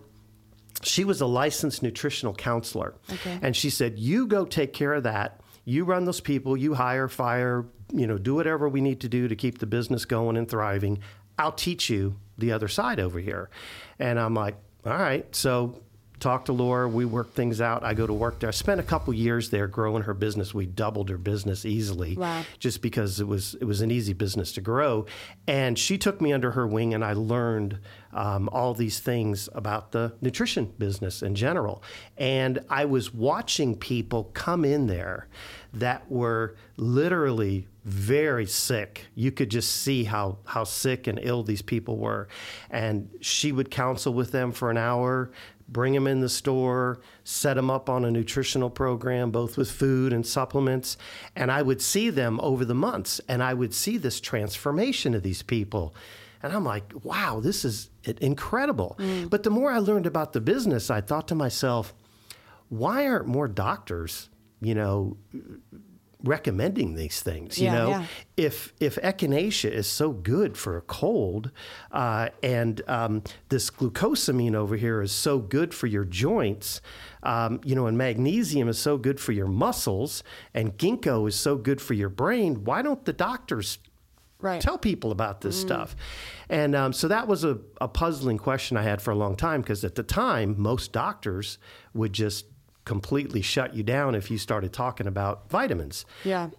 She 0.82 1.04
was 1.04 1.22
a 1.22 1.26
licensed 1.26 1.84
nutritional 1.84 2.34
counselor. 2.34 2.96
Okay. 3.12 3.38
And 3.42 3.56
she 3.56 3.70
said, 3.70 4.00
You 4.00 4.28
go 4.28 4.46
take 4.46 4.72
care 4.72 4.94
of 4.94 5.04
that. 5.04 5.42
You 5.66 5.84
run 5.84 6.06
those 6.06 6.22
people, 6.22 6.56
you 6.56 6.74
hire, 6.74 7.10
fire, 7.10 7.66
you 7.94 8.08
know, 8.08 8.18
do 8.18 8.36
whatever 8.36 8.70
we 8.70 8.82
need 8.82 9.02
to 9.02 9.10
do 9.10 9.28
to 9.28 9.36
keep 9.36 9.60
the 9.60 9.66
business 9.66 10.06
going 10.06 10.38
and 10.38 10.50
thriving. 10.50 11.00
I'll 11.40 11.52
teach 11.54 11.90
you 11.90 12.18
the 12.38 12.52
other 12.52 12.68
side 12.68 13.00
over 13.00 13.20
here. 13.20 13.50
And 13.98 14.20
I'm 14.20 14.34
like, 14.36 14.56
All 14.86 14.94
right. 14.94 15.26
So 15.36 15.82
talk 16.20 16.46
to 16.46 16.54
Laura. 16.54 16.88
We 16.88 17.06
work 17.06 17.34
things 17.34 17.62
out. 17.62 17.82
I 17.84 17.94
go 17.94 18.06
to 18.06 18.12
work 18.14 18.40
there. 18.42 18.50
I 18.50 18.52
spent 18.52 18.80
a 18.82 18.84
couple 18.84 19.14
years 19.14 19.50
there 19.52 19.68
growing 19.68 20.04
her 20.04 20.14
business. 20.14 20.54
We 20.54 20.66
doubled 20.66 21.10
her 21.10 21.18
business 21.18 21.66
easily 21.66 22.18
Wow. 22.18 22.44
just 22.60 22.82
because 22.82 23.22
it 23.22 23.28
was 23.28 23.56
it 23.56 23.64
was 23.64 23.80
an 23.82 23.90
easy 23.90 24.12
business 24.14 24.52
to 24.54 24.62
grow. 24.62 25.06
And 25.48 25.80
she 25.80 25.98
took 25.98 26.20
me 26.20 26.34
under 26.34 26.52
her 26.52 26.68
wing, 26.68 26.94
and 26.94 27.06
I 27.06 27.14
learned 27.14 27.80
um, 28.14 28.50
all 28.52 28.74
these 28.74 29.00
things 29.00 29.48
about 29.54 29.92
the 29.94 30.14
nutrition 30.20 30.74
business 30.78 31.22
in 31.24 31.36
general. 31.36 31.84
And 32.18 32.60
I 32.70 32.84
was 32.86 33.14
watching 33.14 33.76
people 33.78 34.26
come 34.34 34.66
in 34.66 34.88
there 34.88 35.28
that 35.74 36.10
were 36.10 36.56
literally 36.78 37.68
very 37.86 38.46
sick. 38.46 39.06
You 39.16 39.32
could 39.32 39.50
just 39.50 39.72
see 39.72 40.04
how 40.04 40.38
how 40.46 40.64
sick 40.64 41.08
and 41.08 41.20
ill 41.22 41.44
these 41.44 41.62
people 41.62 41.98
were. 41.98 42.28
And 42.70 43.10
she 43.22 43.52
would 43.52 43.72
counsel 43.72 44.14
with 44.14 44.32
them 44.32 44.52
for 44.52 44.70
an 44.70 44.78
hour 44.78 45.32
bring 45.72 45.94
them 45.94 46.08
in 46.08 46.20
the 46.20 46.30
store, 46.30 47.00
set 47.24 47.56
them 47.56 47.70
up 47.70 47.90
on 47.90 48.06
a 48.06 48.12
nutritional 48.12 48.70
program, 48.70 49.32
both 49.32 49.58
with 49.58 49.72
food 49.72 50.14
and 50.14 50.26
supplements. 50.26 50.98
And 51.36 51.52
I 51.52 51.62
would 51.62 51.82
see 51.82 52.10
them 52.10 52.40
over 52.42 52.66
the 52.66 52.74
months 52.74 53.22
and 53.28 53.44
I 53.44 53.54
would 53.54 53.74
see 53.74 53.98
this 53.98 54.20
transformation 54.20 55.14
of 55.14 55.24
these 55.24 55.44
people. 55.44 55.96
And 56.42 56.54
I'm 56.54 56.64
like, 56.64 56.92
wow, 57.04 57.40
this 57.42 57.66
is 57.66 57.90
incredible. 58.04 58.96
Mm. 59.00 59.30
But 59.30 59.44
the 59.44 59.50
more 59.50 59.72
I 59.72 59.80
learned 59.80 60.06
about 60.06 60.34
the 60.34 60.42
business, 60.42 60.90
I 60.90 61.02
thought 61.02 61.28
to 61.30 61.36
myself, 61.36 61.94
why 62.70 63.06
aren't 63.08 63.28
more 63.28 63.48
doctors, 63.48 64.30
you 64.62 64.76
know, 64.76 65.18
recommending 66.24 66.96
these 66.96 67.22
things. 67.22 67.58
You 67.58 67.66
Yeah, 67.66 67.74
know, 67.74 67.90
yeah. 67.90 68.06
if 68.36 68.74
if 68.80 68.96
echinacea 68.98 69.72
is 69.72 69.88
so 69.88 70.12
good 70.12 70.58
for 70.58 70.78
a 70.78 70.82
cold, 70.82 71.52
uh, 71.92 72.30
and 72.44 72.82
um, 72.88 73.24
this 73.50 73.70
glucosamine 73.70 74.56
over 74.56 74.76
here 74.76 75.02
is 75.02 75.12
so 75.12 75.40
good 75.40 75.74
for 75.74 75.88
your 75.88 76.04
joints, 76.06 76.82
um, 77.24 77.62
you 77.64 77.76
know, 77.76 77.88
and 77.88 77.98
magnesium 77.98 78.68
is 78.68 78.78
so 78.78 78.98
good 78.98 79.20
for 79.20 79.32
your 79.32 79.48
muscles, 79.48 80.24
and 80.54 80.78
ginkgo 80.78 81.28
is 81.28 81.36
so 81.36 81.56
good 81.56 81.82
for 81.82 81.94
your 81.94 82.10
brain. 82.10 82.66
Why 82.66 82.82
don't 82.82 83.06
the 83.06 83.14
doctors 83.14 83.80
Right. 84.42 84.62
Tell 84.62 84.78
people 84.78 85.12
about 85.12 85.42
this 85.42 85.60
stuff. 85.60 85.98
And 86.50 86.74
um, 86.74 86.94
so 86.94 87.10
that 87.10 87.28
was 87.28 87.44
a, 87.44 87.58
a 87.82 87.90
puzzling 87.90 88.38
question 88.38 88.78
I 88.78 88.84
had 88.84 89.02
for 89.02 89.12
a 89.12 89.16
long 89.16 89.36
time 89.36 89.60
because 89.60 89.84
at 89.84 89.96
the 89.96 90.04
time, 90.04 90.56
most 90.58 90.94
doctors 90.94 91.58
would 91.94 92.14
just 92.14 92.46
completely 92.86 93.42
shut 93.42 93.74
you 93.76 93.84
down 93.84 94.16
if 94.16 94.32
you 94.32 94.38
started 94.38 94.74
talking 94.74 95.08
about 95.08 95.50
vitamins 95.50 96.06
Yeah. 96.24 96.50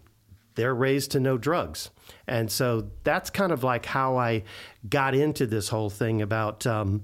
they're 0.54 0.74
raised 0.74 1.10
to 1.12 1.20
know 1.20 1.38
drugs. 1.38 1.90
And 2.26 2.50
so 2.50 2.90
that's 3.04 3.30
kind 3.30 3.52
of 3.52 3.64
like 3.64 3.86
how 3.86 4.16
I 4.16 4.42
got 4.88 5.14
into 5.14 5.46
this 5.46 5.68
whole 5.68 5.90
thing 5.90 6.20
about, 6.22 6.66
um, 6.66 7.02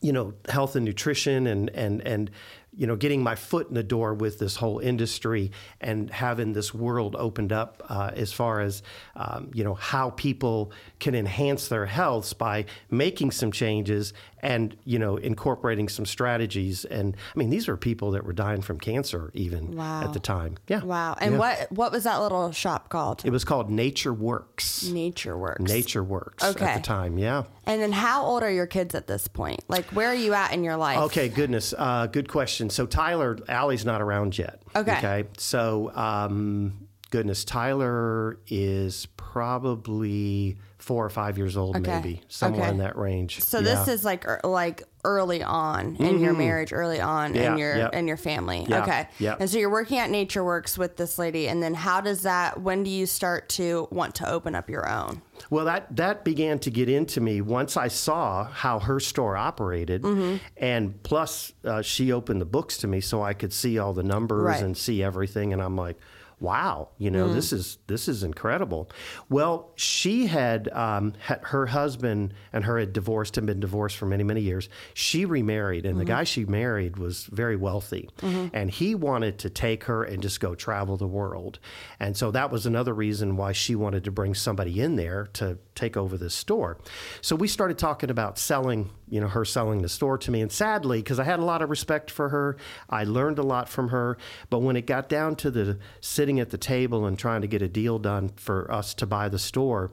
you 0.00 0.12
know, 0.12 0.34
health 0.48 0.74
and 0.76 0.84
nutrition 0.84 1.46
and, 1.46 1.70
and, 1.70 2.00
and, 2.06 2.30
you 2.76 2.86
know, 2.86 2.96
getting 2.96 3.22
my 3.22 3.34
foot 3.34 3.68
in 3.68 3.74
the 3.74 3.82
door 3.82 4.14
with 4.14 4.38
this 4.38 4.56
whole 4.56 4.78
industry 4.78 5.50
and 5.80 6.10
having 6.10 6.52
this 6.52 6.72
world 6.72 7.16
opened 7.18 7.52
up 7.52 7.82
uh, 7.88 8.10
as 8.14 8.32
far 8.32 8.60
as, 8.60 8.82
um, 9.16 9.50
you 9.54 9.64
know, 9.64 9.74
how 9.74 10.10
people 10.10 10.70
can 11.00 11.14
enhance 11.14 11.68
their 11.68 11.86
health 11.86 12.38
by 12.38 12.64
making 12.90 13.30
some 13.32 13.50
changes 13.50 14.12
and, 14.40 14.76
you 14.84 14.98
know, 15.00 15.16
incorporating 15.16 15.88
some 15.88 16.06
strategies. 16.06 16.84
And 16.84 17.16
I 17.34 17.38
mean, 17.38 17.50
these 17.50 17.66
were 17.66 17.76
people 17.76 18.12
that 18.12 18.24
were 18.24 18.32
dying 18.32 18.62
from 18.62 18.78
cancer 18.78 19.30
even 19.34 19.76
Wow. 19.76 20.02
at 20.04 20.12
the 20.12 20.20
time. 20.20 20.58
Yeah. 20.68 20.84
Wow. 20.84 21.16
And 21.20 21.32
Yeah. 21.34 21.38
what 21.38 21.72
what 21.72 21.90
was 21.92 22.04
that 22.04 22.18
little 22.20 22.52
shop 22.52 22.88
called? 22.90 23.22
It 23.24 23.30
was 23.30 23.44
called 23.44 23.70
Nature 23.70 24.12
Works. 24.14 24.84
Nature 24.88 25.36
Works. 25.36 25.60
Nature 25.62 26.04
Works 26.04 26.44
Okay. 26.44 26.64
at 26.64 26.76
the 26.76 26.82
time. 26.82 27.18
Yeah. 27.18 27.44
And 27.66 27.82
then 27.82 27.92
how 27.92 28.24
old 28.24 28.42
are 28.44 28.50
your 28.50 28.66
kids 28.66 28.94
at 28.94 29.06
this 29.08 29.26
point? 29.26 29.60
Like 29.68 29.86
where 29.86 30.08
are 30.08 30.14
you 30.14 30.34
at 30.34 30.52
in 30.52 30.62
your 30.62 30.76
life? 30.76 30.98
Okay. 31.06 31.28
Goodness. 31.28 31.74
Uh, 31.76 32.06
good 32.06 32.28
question. 32.28 32.57
So 32.70 32.86
Tyler, 32.86 33.38
Allie's 33.48 33.84
not 33.84 34.00
around 34.02 34.36
yet. 34.38 34.62
Okay. 34.74 34.96
Okay. 34.98 35.24
So, 35.36 35.92
um, 35.94 36.88
goodness, 37.10 37.44
Tyler 37.44 38.38
is 38.48 39.06
probably 39.16 40.56
four 40.78 41.04
or 41.04 41.10
five 41.10 41.38
years 41.38 41.56
old, 41.56 41.76
Okay. 41.76 41.90
maybe 41.96 42.22
somewhere 42.28 42.62
Okay. 42.62 42.70
in 42.70 42.78
that 42.78 42.96
range. 42.96 43.40
So 43.40 43.58
Yeah. 43.58 43.74
this 43.74 43.88
is 43.88 44.04
like 44.04 44.26
er, 44.26 44.40
like 44.44 44.82
early 45.08 45.42
on 45.42 45.96
in 45.96 46.20
your 46.20 46.34
marriage, 46.34 46.72
early 46.72 47.00
on 47.00 47.34
Yeah, 47.34 47.52
in 47.52 47.58
your 47.58 47.76
yep. 47.76 47.94
in 47.94 48.06
your 48.06 48.16
family. 48.18 48.66
Yeah, 48.68 48.82
Okay. 48.82 49.08
yep. 49.18 49.40
And 49.40 49.48
so 49.48 49.58
you're 49.58 49.70
working 49.70 49.96
at 49.98 50.10
Nature 50.10 50.44
Works 50.44 50.76
with 50.76 50.96
this 50.96 51.18
lady, 51.18 51.48
and 51.48 51.62
then 51.62 51.72
how 51.74 52.00
does 52.02 52.22
that? 52.22 52.60
When 52.60 52.82
do 52.84 52.90
you 52.90 53.06
start 53.06 53.48
to 53.50 53.88
want 53.90 54.14
to 54.16 54.30
open 54.30 54.54
up 54.54 54.68
your 54.68 54.86
own? 54.88 55.22
Well, 55.50 55.64
that 55.64 55.96
that 55.96 56.24
began 56.24 56.58
to 56.60 56.70
get 56.70 56.88
into 56.90 57.20
me 57.20 57.40
once 57.40 57.76
I 57.76 57.88
saw 57.88 58.44
how 58.44 58.80
her 58.80 59.00
store 59.00 59.36
operated, 59.36 60.02
Mm-hmm. 60.02 60.36
and 60.58 61.02
plus 61.02 61.52
uh, 61.64 61.80
she 61.82 62.12
opened 62.12 62.40
the 62.40 62.44
books 62.46 62.76
to 62.78 62.86
me 62.86 63.00
so 63.00 63.22
I 63.22 63.32
could 63.32 63.52
see 63.52 63.78
all 63.78 63.94
the 63.94 64.02
numbers 64.02 64.42
Right. 64.44 64.62
and 64.62 64.76
see 64.76 65.02
everything, 65.02 65.52
and 65.54 65.62
I'm 65.62 65.76
like, 65.76 65.96
wow, 66.40 66.88
you 66.98 67.10
know, 67.10 67.32
this 67.32 67.50
hmm. 67.50 67.56
is 67.56 67.78
this 67.86 68.08
is 68.08 68.22
incredible. 68.22 68.90
Well, 69.28 69.72
she 69.74 70.26
had, 70.26 70.68
um, 70.68 71.14
had 71.18 71.40
her 71.44 71.66
husband 71.66 72.34
and 72.52 72.64
her 72.64 72.78
had 72.78 72.92
divorced 72.92 73.36
and 73.38 73.46
been 73.46 73.60
divorced 73.60 73.96
for 73.96 74.06
many 74.06 74.24
many 74.24 74.40
years. 74.40 74.68
She 74.94 75.24
remarried, 75.24 75.84
and 75.84 75.98
the 75.98 76.04
mm-hmm. 76.04 76.14
guy 76.14 76.24
she 76.24 76.44
married 76.44 76.96
was 76.96 77.24
very 77.24 77.56
wealthy, 77.56 78.08
mm-hmm. 78.18 78.54
and 78.54 78.70
he 78.70 78.94
wanted 78.94 79.38
to 79.40 79.50
take 79.50 79.84
her 79.84 80.04
and 80.04 80.22
just 80.22 80.40
go 80.40 80.54
travel 80.54 80.96
the 80.96 81.06
world, 81.06 81.58
and 81.98 82.16
so 82.16 82.30
that 82.30 82.50
was 82.50 82.66
another 82.66 82.94
reason 82.94 83.36
why 83.36 83.52
she 83.52 83.74
wanted 83.74 84.04
to 84.04 84.10
bring 84.10 84.34
somebody 84.34 84.80
in 84.80 84.96
there 84.96 85.28
to 85.34 85.58
take 85.74 85.96
over 85.96 86.16
this 86.16 86.34
store. 86.34 86.78
So 87.20 87.36
we 87.36 87.48
started 87.48 87.78
talking 87.78 88.10
about 88.10 88.38
selling, 88.38 88.90
you 89.10 89.20
know, 89.20 89.28
her 89.28 89.44
selling 89.44 89.82
the 89.82 89.88
store 89.88 90.18
to 90.18 90.30
me, 90.30 90.40
and 90.40 90.50
sadly, 90.50 90.98
because 90.98 91.18
I 91.18 91.24
had 91.24 91.40
a 91.40 91.44
lot 91.44 91.62
of 91.62 91.70
respect 91.70 92.10
for 92.10 92.28
her, 92.28 92.56
I 92.88 93.04
learned 93.04 93.38
a 93.38 93.42
lot 93.42 93.68
from 93.68 93.88
her, 93.88 94.18
but 94.50 94.60
when 94.60 94.76
it 94.76 94.86
got 94.86 95.08
down 95.08 95.36
to 95.36 95.50
the 95.50 95.78
sitting 96.00 96.40
at 96.40 96.50
the 96.50 96.58
table 96.58 97.06
and 97.06 97.18
trying 97.18 97.42
to 97.42 97.46
get 97.46 97.62
a 97.62 97.68
deal 97.68 97.98
done 97.98 98.30
for 98.36 98.70
us 98.70 98.94
to 98.94 99.06
buy 99.06 99.28
the 99.28 99.38
store, 99.38 99.90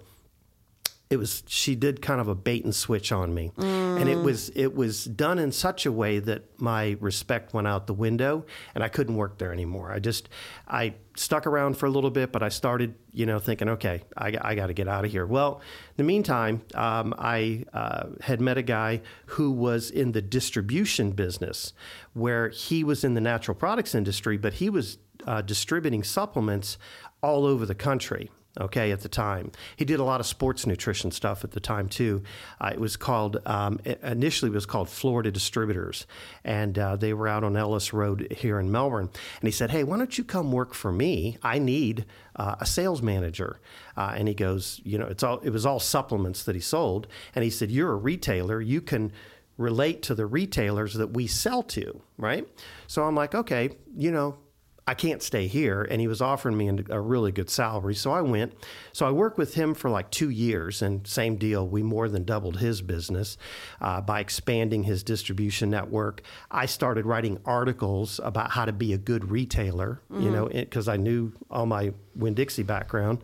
it 1.16 1.18
was 1.18 1.44
she 1.48 1.76
did 1.76 2.02
kind 2.02 2.20
of 2.22 2.28
a 2.28 2.36
bait 2.36 2.64
and 2.66 2.76
switch 2.76 3.12
on 3.12 3.34
me. 3.34 3.52
And 3.58 4.10
it 4.10 4.18
was 4.18 4.52
it 4.56 4.76
was 4.76 5.06
done 5.06 5.40
in 5.40 5.52
such 5.52 5.86
a 5.86 5.92
way 5.92 6.20
that 6.20 6.62
my 6.62 6.98
respect 7.00 7.54
went 7.54 7.68
out 7.68 7.88
the 7.88 7.94
window 7.94 8.46
and 8.76 8.84
i 8.84 8.90
couldn't 8.90 9.16
work 9.16 9.38
there 9.38 9.54
anymore. 9.54 9.92
I 9.92 10.00
just 10.00 10.30
i 10.68 10.94
stuck 11.16 11.48
around 11.48 11.78
for 11.78 11.86
a 11.86 11.90
little 11.90 12.12
bit 12.12 12.34
but 12.34 12.44
i 12.44 12.50
started 12.50 12.94
you 13.14 13.26
know 13.26 13.40
thinking 13.40 13.70
okay 13.70 14.04
i, 14.18 14.36
I 14.42 14.56
got 14.56 14.68
to 14.68 14.74
get 14.74 14.88
out 14.88 15.06
of 15.06 15.12
here. 15.12 15.26
Well 15.26 15.62
in 15.98 15.98
the 15.98 16.04
meantime 16.04 16.62
um, 16.74 17.16
i 17.18 17.64
uh, 17.74 18.08
had 18.22 18.42
met 18.42 18.58
a 18.58 18.62
guy 18.62 19.02
who 19.28 19.52
was 19.52 19.90
in 19.90 20.12
the 20.12 20.22
distribution 20.22 21.12
business 21.12 21.74
where 22.14 22.50
he 22.50 22.84
was 22.84 23.04
in 23.06 23.14
the 23.14 23.22
natural 23.22 23.56
products 23.56 23.96
industry 23.96 24.38
but 24.38 24.56
he 24.56 24.70
was 24.70 24.98
uh, 25.26 25.42
distributing 25.42 26.04
supplements 26.04 26.78
all 27.22 27.46
over 27.46 27.66
the 27.66 27.74
country 27.76 28.30
okay, 28.60 28.92
at 28.92 29.02
the 29.02 29.10
time. 29.10 29.52
He 29.76 29.86
did 29.86 30.00
a 30.00 30.04
lot 30.04 30.20
of 30.20 30.26
sports 30.26 30.66
nutrition 30.66 31.12
stuff 31.12 31.44
at 31.44 31.52
the 31.52 31.60
time 31.60 31.90
too. 31.90 32.24
Uh, 32.60 32.72
it 32.74 32.80
was 32.80 32.98
called, 32.98 33.38
um, 33.46 33.80
it 33.84 34.00
initially 34.04 34.52
it 34.52 34.56
was 34.56 34.66
called 34.66 34.90
Florida 34.90 35.32
Distributors, 35.32 36.08
and 36.44 36.78
uh, 36.78 36.96
they 36.96 37.14
were 37.14 37.28
out 37.28 37.44
on 37.44 37.58
Ellis 37.58 37.94
Road 37.94 38.28
here 38.32 38.60
in 38.60 38.72
Melbourne. 38.72 39.10
And 39.42 39.48
he 39.48 39.52
said, 39.52 39.72
hey, 39.72 39.84
why 39.84 39.98
don't 39.98 40.18
you 40.18 40.24
come 40.24 40.52
work 40.52 40.74
for 40.74 40.92
me? 40.92 41.38
I 41.44 41.60
need 41.60 42.06
uh, 42.36 42.56
a 42.60 42.66
sales 42.66 43.02
manager. 43.02 43.60
Uh, 43.98 44.14
and 44.16 44.28
he 44.28 44.34
goes, 44.34 44.82
you 44.84 44.98
know, 44.98 45.08
it's 45.08 45.24
all, 45.24 45.40
it 45.40 45.52
was 45.52 45.66
all 45.66 45.80
supplements 45.80 46.44
that 46.44 46.56
he 46.56 46.62
sold. 46.62 47.08
And 47.34 47.44
he 47.44 47.50
said, 47.50 47.72
you're 47.72 47.92
a 47.92 47.96
retailer, 47.96 48.62
you 48.62 48.82
can 48.82 49.12
relate 49.58 50.02
to 50.04 50.16
the 50.16 50.26
retailers 50.26 50.96
that 50.96 51.12
we 51.12 51.28
sell 51.28 51.64
to, 51.64 52.02
right? 52.18 52.48
So 52.88 53.04
I'm 53.04 53.16
like, 53.16 53.34
okay, 53.34 53.70
you 53.96 54.12
know, 54.12 54.38
I 54.88 54.94
can't 54.94 55.24
stay 55.24 55.48
here. 55.48 55.82
And 55.82 56.00
he 56.00 56.08
was 56.08 56.22
offering 56.22 56.58
me 56.58 56.70
a 56.90 57.00
really 57.00 57.32
good 57.32 57.50
salary. 57.50 57.96
So 57.96 58.12
I 58.12 58.22
went. 58.22 58.54
So 58.94 59.08
I 59.08 59.12
worked 59.12 59.38
with 59.38 59.56
him 59.56 59.74
for 59.74 59.90
like 59.90 60.12
two 60.12 60.30
years. 60.30 60.82
And 60.82 61.06
same 61.08 61.38
deal, 61.38 61.68
we 61.68 61.82
more 61.82 62.08
than 62.08 62.24
doubled 62.24 62.58
his 62.58 62.82
business 62.82 63.38
uh, 63.82 64.02
by 64.02 64.20
expanding 64.20 64.84
his 64.84 65.02
distribution 65.04 65.70
network. 65.70 66.22
I 66.52 66.68
started 66.68 67.06
writing 67.06 67.40
articles 67.46 68.20
about 68.24 68.52
how 68.52 68.66
to 68.66 68.74
be 68.74 68.94
a 68.94 68.98
good 68.98 69.32
retailer, 69.32 70.02
you 70.12 70.30
know, 70.30 70.48
because 70.48 70.88
I 70.88 70.98
knew 70.98 71.34
all 71.50 71.66
my 71.66 71.94
Winn 72.16 72.34
Dixie 72.34 72.64
background. 72.64 73.20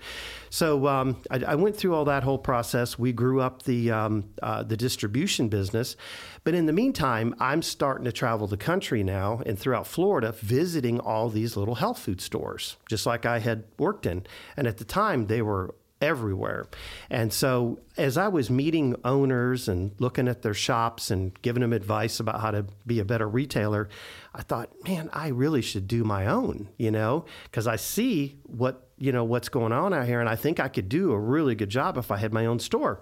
So 0.49 0.87
um, 0.87 1.17
I, 1.29 1.43
I 1.47 1.55
went 1.55 1.75
through 1.77 1.95
all 1.95 2.05
that 2.05 2.23
whole 2.23 2.37
process. 2.37 2.99
We 2.99 3.13
grew 3.13 3.41
up 3.41 3.63
the 3.63 3.91
um, 3.91 4.25
uh, 4.41 4.63
the 4.63 4.77
distribution 4.77 5.49
business, 5.49 5.95
but 6.43 6.53
in 6.53 6.65
the 6.65 6.73
meantime, 6.73 7.35
I'm 7.39 7.61
starting 7.61 8.05
to 8.05 8.11
travel 8.11 8.47
the 8.47 8.57
country 8.57 9.03
now 9.03 9.41
and 9.45 9.57
throughout 9.57 9.87
Florida, 9.87 10.31
visiting 10.31 10.99
all 10.99 11.29
these 11.29 11.55
little 11.55 11.75
health 11.75 11.99
food 11.99 12.21
stores, 12.21 12.77
just 12.89 13.05
like 13.05 13.25
I 13.25 13.39
had 13.39 13.63
worked 13.77 14.05
in. 14.05 14.25
And 14.57 14.67
at 14.67 14.77
the 14.77 14.85
time, 14.85 15.27
they 15.27 15.41
were 15.41 15.73
everywhere. 16.01 16.65
And 17.09 17.31
so 17.31 17.79
as 17.97 18.17
I 18.17 18.27
was 18.27 18.49
meeting 18.49 18.95
owners 19.05 19.67
and 19.67 19.91
looking 19.99 20.27
at 20.27 20.41
their 20.41 20.53
shops 20.53 21.11
and 21.11 21.39
giving 21.41 21.61
them 21.61 21.73
advice 21.73 22.19
about 22.19 22.41
how 22.41 22.51
to 22.51 22.65
be 22.85 22.99
a 22.99 23.05
better 23.05 23.27
retailer, 23.27 23.87
I 24.33 24.43
thought, 24.43 24.69
man, 24.87 25.09
I 25.11 25.27
really 25.27 25.61
should 25.61 25.87
do 25.87 26.03
my 26.03 26.25
own, 26.25 26.69
you 26.77 26.89
know, 26.89 27.25
because 27.43 27.67
I 27.67 27.75
see 27.75 28.37
what, 28.43 28.87
you 28.97 29.11
know, 29.11 29.25
what's 29.25 29.49
going 29.49 29.73
on 29.73 29.93
out 29.93 30.05
here. 30.05 30.21
And 30.21 30.29
I 30.29 30.35
think 30.35 30.59
I 30.59 30.69
could 30.69 30.87
do 30.87 31.11
a 31.11 31.19
really 31.19 31.53
good 31.53 31.69
job 31.69 31.97
if 31.97 32.11
I 32.11 32.17
had 32.17 32.31
my 32.31 32.45
own 32.45 32.59
store. 32.59 33.01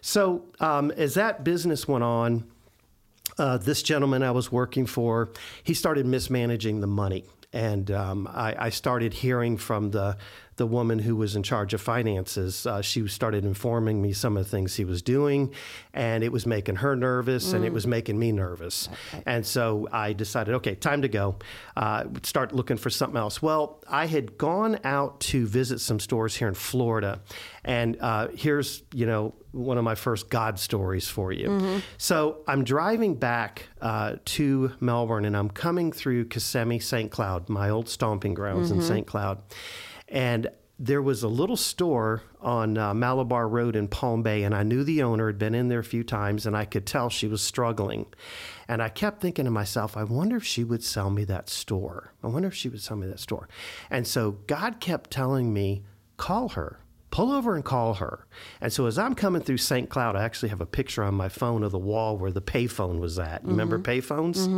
So 0.00 0.44
um, 0.60 0.90
as 0.92 1.14
that 1.14 1.44
business 1.44 1.86
went 1.86 2.04
on, 2.04 2.44
uh, 3.38 3.58
this 3.58 3.82
gentleman 3.82 4.22
I 4.22 4.30
was 4.30 4.50
working 4.50 4.86
for, 4.86 5.30
he 5.62 5.74
started 5.74 6.06
mismanaging 6.06 6.80
the 6.80 6.86
money. 6.86 7.24
And 7.52 7.90
um, 7.90 8.26
I, 8.32 8.66
I 8.66 8.70
started 8.70 9.12
hearing 9.12 9.58
from 9.58 9.90
the 9.90 10.16
the 10.56 10.66
woman 10.66 10.98
who 10.98 11.16
was 11.16 11.34
in 11.36 11.42
charge 11.42 11.72
of 11.74 11.80
finances. 11.80 12.66
Uh, 12.66 12.82
she 12.82 13.06
started 13.08 13.44
informing 13.44 14.02
me 14.02 14.12
some 14.12 14.36
of 14.36 14.44
the 14.44 14.50
things 14.50 14.76
he 14.76 14.84
was 14.84 15.02
doing, 15.02 15.52
and 15.94 16.22
it 16.22 16.30
was 16.30 16.46
making 16.46 16.76
her 16.76 16.94
nervous, 16.94 17.52
and 17.52 17.64
it 17.64 17.72
was 17.72 17.86
making 17.86 18.18
me 18.18 18.32
nervous. 18.32 18.88
And 19.26 19.46
so 19.46 19.88
I 19.92 20.12
decided, 20.12 20.54
okay, 20.56 20.74
time 20.74 21.02
to 21.02 21.08
go. 21.08 21.36
Uh, 21.76 22.04
start 22.22 22.54
looking 22.54 22.76
for 22.76 22.90
something 22.90 23.16
else. 23.16 23.40
Well, 23.40 23.82
I 23.88 24.06
had 24.06 24.36
gone 24.38 24.78
out 24.84 25.20
to 25.20 25.46
visit 25.46 25.80
some 25.80 25.98
stores 26.00 26.36
here 26.36 26.48
in 26.48 26.54
Florida, 26.54 27.20
and 27.64 27.96
uh, 28.00 28.28
here's 28.34 28.82
you 28.92 29.06
know 29.06 29.34
one 29.52 29.76
of 29.78 29.84
my 29.84 29.94
first 29.94 30.30
God 30.30 30.58
stories 30.58 31.08
for 31.08 31.30
you. 31.32 31.82
So 31.98 32.38
I'm 32.48 32.64
driving 32.64 33.14
back 33.16 33.68
uh, 33.82 34.16
to 34.24 34.72
Melbourne, 34.80 35.24
and 35.26 35.36
I'm 35.36 35.50
coming 35.50 35.92
through 35.92 36.26
Kissimmee, 36.26 36.78
St. 36.78 37.10
Cloud, 37.10 37.48
my 37.50 37.68
old 37.68 37.88
stomping 37.88 38.32
grounds 38.34 38.70
in 38.70 38.80
St. 38.82 39.06
Cloud, 39.06 39.38
and 40.08 40.48
there 40.82 41.00
was 41.00 41.22
a 41.22 41.28
little 41.28 41.56
store 41.56 42.22
on 42.40 42.76
uh, 42.76 42.92
Malabar 42.92 43.46
Road 43.46 43.76
in 43.76 43.86
Palm 43.86 44.24
Bay, 44.24 44.42
and 44.42 44.52
I 44.52 44.64
knew 44.64 44.82
the 44.82 45.04
owner 45.04 45.28
had 45.28 45.38
been 45.38 45.54
in 45.54 45.68
there 45.68 45.78
a 45.78 45.84
few 45.84 46.02
times, 46.02 46.44
and 46.44 46.56
I 46.56 46.64
could 46.64 46.86
tell 46.86 47.08
she 47.08 47.28
was 47.28 47.40
struggling. 47.40 48.06
And 48.66 48.82
I 48.82 48.88
kept 48.88 49.20
thinking 49.20 49.44
to 49.44 49.50
myself, 49.52 49.96
I 49.96 50.02
wonder 50.02 50.36
if 50.36 50.44
she 50.44 50.64
would 50.64 50.82
sell 50.82 51.08
me 51.08 51.22
that 51.26 51.48
store. 51.48 52.14
I 52.22 52.26
wonder 52.26 52.48
if 52.48 52.54
she 52.54 52.68
would 52.68 52.82
sell 52.82 52.96
me 52.96 53.06
that 53.06 53.20
store. 53.20 53.48
And 53.90 54.08
so 54.08 54.32
God 54.48 54.80
kept 54.80 55.12
telling 55.12 55.52
me, 55.52 55.84
call 56.16 56.48
her. 56.50 56.80
Pull 57.12 57.30
over 57.30 57.54
and 57.54 57.64
call 57.64 57.94
her. 57.94 58.26
And 58.60 58.72
so 58.72 58.86
as 58.86 58.98
I'm 58.98 59.14
coming 59.14 59.42
through 59.42 59.58
St. 59.58 59.88
Cloud, 59.88 60.16
I 60.16 60.24
actually 60.24 60.48
have 60.48 60.62
a 60.62 60.66
picture 60.66 61.04
on 61.04 61.14
my 61.14 61.28
phone 61.28 61.62
of 61.62 61.70
the 61.70 61.78
wall 61.78 62.16
where 62.16 62.32
the 62.32 62.40
payphone 62.40 62.98
was 62.98 63.18
at. 63.18 63.44
You 63.44 63.50
remember 63.50 63.78
payphones? 63.78 64.48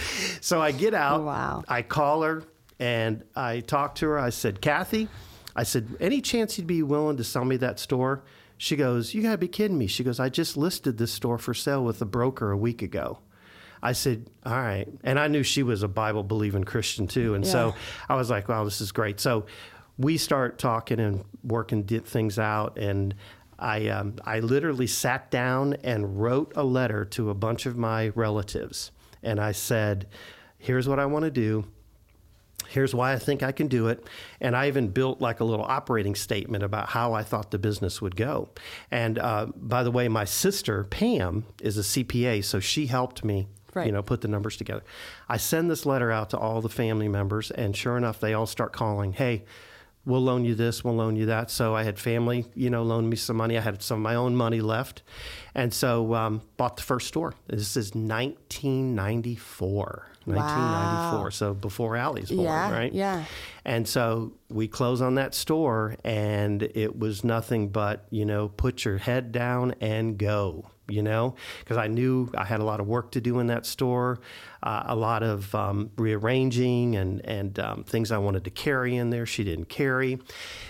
so 0.40 0.62
I 0.62 0.70
get 0.70 0.94
out. 0.94 1.24
Wow. 1.24 1.64
I 1.68 1.82
call 1.82 2.22
her 2.22 2.44
and 2.78 3.24
I 3.34 3.60
talked 3.60 3.98
to 3.98 4.06
her. 4.08 4.18
I 4.18 4.30
said, 4.30 4.60
Kathy, 4.60 5.08
I 5.54 5.62
said, 5.62 5.96
any 6.00 6.20
chance 6.20 6.58
you'd 6.58 6.66
be 6.66 6.82
willing 6.82 7.16
to 7.16 7.24
sell 7.24 7.44
me 7.44 7.56
that 7.58 7.78
store? 7.78 8.22
She 8.58 8.76
goes, 8.76 9.14
you 9.14 9.22
gotta 9.22 9.38
be 9.38 9.48
kidding 9.48 9.78
me. 9.78 9.86
She 9.86 10.04
goes, 10.04 10.20
I 10.20 10.28
just 10.28 10.56
listed 10.56 10.98
this 10.98 11.12
store 11.12 11.38
for 11.38 11.54
sale 11.54 11.84
with 11.84 12.00
a 12.02 12.06
broker 12.06 12.50
a 12.50 12.56
week 12.56 12.82
ago. 12.82 13.18
I 13.82 13.92
said, 13.92 14.28
all 14.44 14.52
right. 14.52 14.88
And 15.04 15.18
I 15.18 15.28
knew 15.28 15.42
she 15.42 15.62
was 15.62 15.82
a 15.82 15.88
Bible 15.88 16.22
believing 16.22 16.64
Christian 16.64 17.06
too. 17.06 17.34
And 17.34 17.46
so 17.46 17.74
I 18.08 18.16
was 18.16 18.30
like, 18.30 18.48
wow, 18.48 18.64
this 18.64 18.80
is 18.80 18.90
great. 18.90 19.20
So 19.20 19.46
we 19.98 20.16
start 20.16 20.58
talking 20.58 20.98
and 20.98 21.24
working 21.44 21.84
things 21.84 22.38
out. 22.38 22.78
And 22.78 23.14
I, 23.58 23.88
um, 23.88 24.16
I 24.24 24.40
literally 24.40 24.86
sat 24.86 25.30
down 25.30 25.74
and 25.84 26.20
wrote 26.20 26.52
a 26.56 26.64
letter 26.64 27.04
to 27.04 27.30
a 27.30 27.34
bunch 27.34 27.66
of 27.66 27.76
my 27.76 28.08
relatives. 28.08 28.90
And 29.22 29.40
I 29.40 29.52
said, 29.52 30.08
here's 30.58 30.88
what 30.88 30.98
I 30.98 31.06
want 31.06 31.24
to 31.24 31.30
do. 31.30 31.66
Here's 32.76 32.94
why 32.94 33.14
I 33.14 33.18
think 33.18 33.42
I 33.42 33.52
can 33.52 33.68
do 33.68 33.88
it. 33.88 34.06
And 34.38 34.54
I 34.54 34.68
even 34.68 34.88
built 34.88 35.18
like 35.18 35.40
a 35.40 35.44
little 35.44 35.64
operating 35.64 36.14
statement 36.14 36.62
about 36.62 36.90
how 36.90 37.14
I 37.14 37.22
thought 37.22 37.50
the 37.50 37.58
business 37.58 38.02
would 38.02 38.16
go. 38.16 38.50
And 38.90 39.18
uh, 39.18 39.46
by 39.56 39.82
the 39.82 39.90
way, 39.90 40.08
my 40.08 40.26
sister, 40.26 40.84
Pam, 40.84 41.46
is 41.62 41.78
a 41.78 41.80
CPA, 41.80 42.44
so 42.44 42.60
she 42.60 42.84
helped 42.84 43.24
me. 43.24 43.48
Right. 43.72 43.86
You 43.86 43.92
know, 43.92 44.02
put 44.02 44.20
the 44.20 44.28
numbers 44.28 44.58
together. 44.58 44.84
I 45.26 45.38
send 45.38 45.70
this 45.70 45.86
letter 45.86 46.12
out 46.12 46.28
to 46.30 46.38
all 46.38 46.60
the 46.60 46.68
family 46.68 47.08
members, 47.08 47.50
and 47.50 47.74
sure 47.74 47.96
enough, 47.96 48.20
they 48.20 48.34
all 48.34 48.44
start 48.44 48.74
calling. 48.74 49.14
Hey, 49.14 49.46
we'll 50.04 50.22
loan 50.22 50.44
you 50.44 50.54
this, 50.54 50.84
we'll 50.84 50.96
loan 50.96 51.16
you 51.16 51.24
that. 51.26 51.50
So 51.50 51.74
I 51.74 51.82
had 51.82 51.98
family, 51.98 52.44
you 52.54 52.68
know, 52.68 52.82
loan 52.82 53.08
me 53.08 53.16
some 53.16 53.38
money. 53.38 53.56
I 53.56 53.62
had 53.62 53.80
some 53.80 54.00
of 54.00 54.02
my 54.02 54.16
own 54.16 54.36
money 54.36 54.60
left, 54.60 55.00
and 55.54 55.72
so 55.72 56.12
um, 56.12 56.42
bought 56.58 56.76
the 56.76 56.82
first 56.82 57.08
store. 57.08 57.32
This 57.46 57.74
is 57.74 57.94
1994. 57.94 60.10
1994. 60.26 61.22
Wow. 61.24 61.28
So 61.30 61.54
before 61.54 61.96
Allie's 61.96 62.30
born, 62.30 62.44
Yeah, 62.44 62.70
right? 62.72 62.92
yeah. 62.92 63.24
And 63.64 63.86
so 63.88 64.32
we 64.48 64.68
close 64.68 65.00
on 65.00 65.14
that 65.16 65.34
store, 65.34 65.96
and 66.04 66.62
it 66.62 66.98
was 66.98 67.24
nothing 67.24 67.68
but, 67.70 68.06
you 68.10 68.24
know, 68.24 68.48
put 68.48 68.84
your 68.84 68.98
head 68.98 69.32
down 69.32 69.74
and 69.80 70.16
go, 70.18 70.70
you 70.88 71.02
know, 71.02 71.34
because 71.60 71.76
I 71.76 71.88
knew 71.88 72.30
I 72.36 72.44
had 72.44 72.60
a 72.60 72.64
lot 72.64 72.78
of 72.78 72.86
work 72.86 73.10
to 73.12 73.20
do 73.20 73.40
in 73.40 73.48
that 73.48 73.66
store, 73.66 74.20
uh, 74.62 74.84
a 74.86 74.94
lot 74.94 75.24
of 75.24 75.52
um, 75.52 75.90
rearranging 75.96 76.94
and, 76.94 77.20
and 77.26 77.58
um, 77.58 77.82
things 77.82 78.12
I 78.12 78.18
wanted 78.18 78.44
to 78.44 78.50
carry 78.50 78.94
in 78.94 79.10
there 79.10 79.26
she 79.26 79.42
didn't 79.42 79.68
carry. 79.68 80.18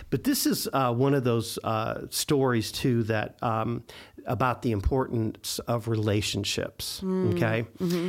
But 0.09 0.25
this 0.25 0.47
is 0.47 0.67
uh, 0.73 0.95
one 0.95 1.13
of 1.13 1.23
those 1.25 1.59
uh, 1.65 2.07
stories, 2.09 2.73
too, 2.73 3.03
that 3.05 3.37
um, 3.43 3.85
about 4.27 4.63
the 4.63 4.71
importance 4.73 5.59
of 5.61 5.87
relationships, 5.87 7.03
okay? 7.05 7.67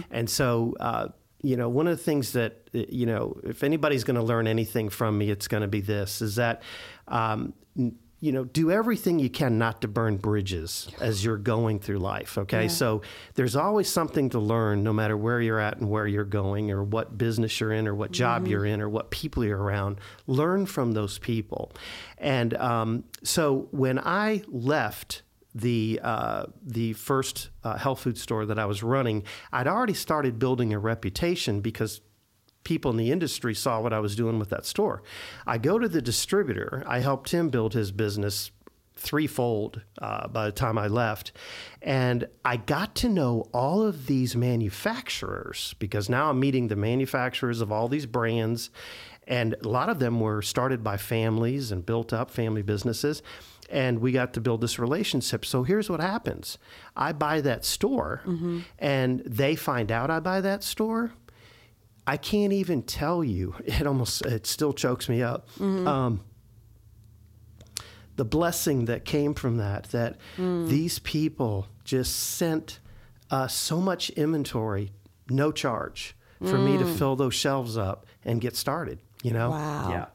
And 0.10 0.30
so, 0.30 0.76
uh, 0.80 1.10
you 1.42 1.56
know, 1.56 1.70
one 1.70 1.88
of 1.88 1.98
the 1.98 2.04
things 2.04 2.34
that, 2.34 2.68
uh, 2.74 2.80
you 2.90 3.06
know, 3.06 3.40
if 3.44 3.64
anybody's 3.64 4.04
going 4.04 4.16
to 4.16 4.24
learn 4.24 4.48
anything 4.48 4.90
from 4.90 5.18
me, 5.18 5.30
it's 5.30 5.48
going 5.48 5.62
to 5.62 5.68
be 5.68 5.82
this 5.82 6.22
is 6.22 6.36
that, 6.36 6.64
um, 7.08 7.54
you 8.20 8.32
know, 8.32 8.44
do 8.44 8.72
everything 8.72 9.20
you 9.20 9.30
can 9.30 9.60
not 9.60 9.82
to 9.82 9.88
burn 9.88 10.18
bridges 10.18 10.90
as 11.00 11.24
you're 11.24 11.38
going 11.38 11.80
through 11.80 12.00
life. 12.00 12.36
Okay. 12.40 12.68
So 12.68 13.04
there's 13.36 13.56
always 13.56 13.88
something 13.88 14.32
to 14.32 14.40
learn 14.40 14.84
no 14.84 14.92
matter 14.92 15.16
where 15.16 15.40
you're 15.40 15.60
at 15.60 15.78
and 15.78 15.88
where 15.92 16.08
you're 16.08 16.24
going 16.24 16.72
or 16.72 16.84
what 16.84 17.16
business 17.16 17.60
you're 17.60 17.72
in 17.72 17.88
or 17.88 17.94
what 17.94 18.12
job 18.12 18.48
you're 18.48 18.66
in 18.66 18.82
or 18.82 18.90
what 18.90 19.12
people 19.12 19.46
you're 19.46 19.62
around. 19.62 20.00
Learn 20.26 20.66
from 20.66 20.94
those 20.94 21.20
people. 21.20 21.72
And 22.18 22.56
um, 22.56 23.04
so 23.22 23.68
when 23.70 24.00
I 24.00 24.42
left, 24.48 25.22
the 25.58 26.00
uh, 26.04 26.46
the 26.64 26.94
first 26.94 27.50
uh, 27.64 27.78
health 27.78 28.02
food 28.02 28.18
store 28.18 28.46
that 28.46 28.60
I 28.60 28.66
was 28.66 28.84
running, 28.84 29.24
I'd 29.52 29.68
already 29.68 29.94
started 29.94 30.40
building 30.40 30.74
a 30.74 30.80
reputation 30.80 31.62
because 31.62 32.02
people 32.64 32.92
in 32.92 32.98
the 32.98 33.12
industry 33.12 33.56
saw 33.56 33.82
what 33.82 33.94
I 33.94 34.00
was 34.00 34.16
doing 34.16 34.40
with 34.40 34.50
that 34.50 34.66
store. 34.66 35.02
I 35.46 35.58
go 35.58 35.80
to 35.80 35.88
the 35.88 36.02
distributor. 36.02 36.84
I 36.86 37.00
helped 37.00 37.32
him 37.32 37.50
build 37.50 37.74
his 37.74 37.92
business 37.92 38.52
threefold 38.96 39.82
uh, 40.02 40.28
by 40.28 40.46
the 40.46 40.52
time 40.52 40.78
I 40.78 40.88
left, 40.88 41.32
and 41.82 42.28
I 42.44 42.58
got 42.58 42.96
to 42.96 43.10
know 43.10 43.48
all 43.54 43.84
of 43.84 44.08
these 44.08 44.36
manufacturers 44.36 45.76
because 45.80 46.10
now 46.10 46.30
I'm 46.30 46.40
meeting 46.40 46.68
the 46.68 46.76
manufacturers 46.76 47.62
of 47.62 47.72
all 47.72 47.88
these 47.88 48.06
brands, 48.06 48.70
and 49.28 49.56
a 49.64 49.68
lot 49.68 49.90
of 49.90 50.00
them 50.00 50.20
were 50.20 50.42
started 50.42 50.84
by 50.84 50.98
families 50.98 51.72
and 51.72 51.86
built 51.86 52.12
up 52.12 52.32
family 52.32 52.64
businesses 52.64 53.22
and 53.70 54.00
we 54.00 54.12
got 54.12 54.34
to 54.34 54.42
build 54.42 54.62
this 54.62 54.80
relationship. 54.80 55.46
So 55.46 55.64
here's 55.64 55.90
what 55.90 56.00
happens 56.00 56.58
I 56.96 57.12
buy 57.12 57.42
that 57.42 57.66
store, 57.66 58.22
mm-hmm. 58.26 58.60
and 58.80 59.22
they 59.26 59.56
find 59.56 59.92
out 59.92 60.10
I 60.10 60.20
buy 60.20 60.42
that 60.42 60.64
store. 60.64 61.12
I 62.06 62.16
can't 62.16 62.54
even 62.54 62.84
tell 62.84 63.24
you. 63.24 63.56
It 63.66 63.86
almost, 63.86 64.26
it 64.26 64.48
still 64.48 64.74
chokes 64.74 65.10
me 65.10 65.22
up. 65.22 65.50
Mm-hmm. 65.60 65.88
Um, 65.88 66.22
the 68.16 68.26
blessing 68.26 68.86
that 68.86 69.06
came 69.06 69.34
from 69.34 69.58
that, 69.58 69.86
that 69.92 70.18
mm. 70.38 70.68
these 70.68 71.00
people 71.00 71.68
just 71.84 72.16
sent 72.16 72.80
us 73.30 73.54
so 73.54 73.80
much 73.80 74.10
inventory, 74.12 74.92
no 75.30 75.52
charge, 75.52 76.16
for 76.40 76.58
me 76.58 76.78
to 76.78 76.84
mm. 76.84 76.98
fill 76.98 77.16
those 77.16 77.34
shelves 77.34 77.78
up 77.78 78.06
and 78.24 78.42
get 78.42 78.56
started, 78.56 79.00
you 79.24 79.32
know? 79.32 79.52
Wow. 79.52 79.90
Yeah. 79.90 80.06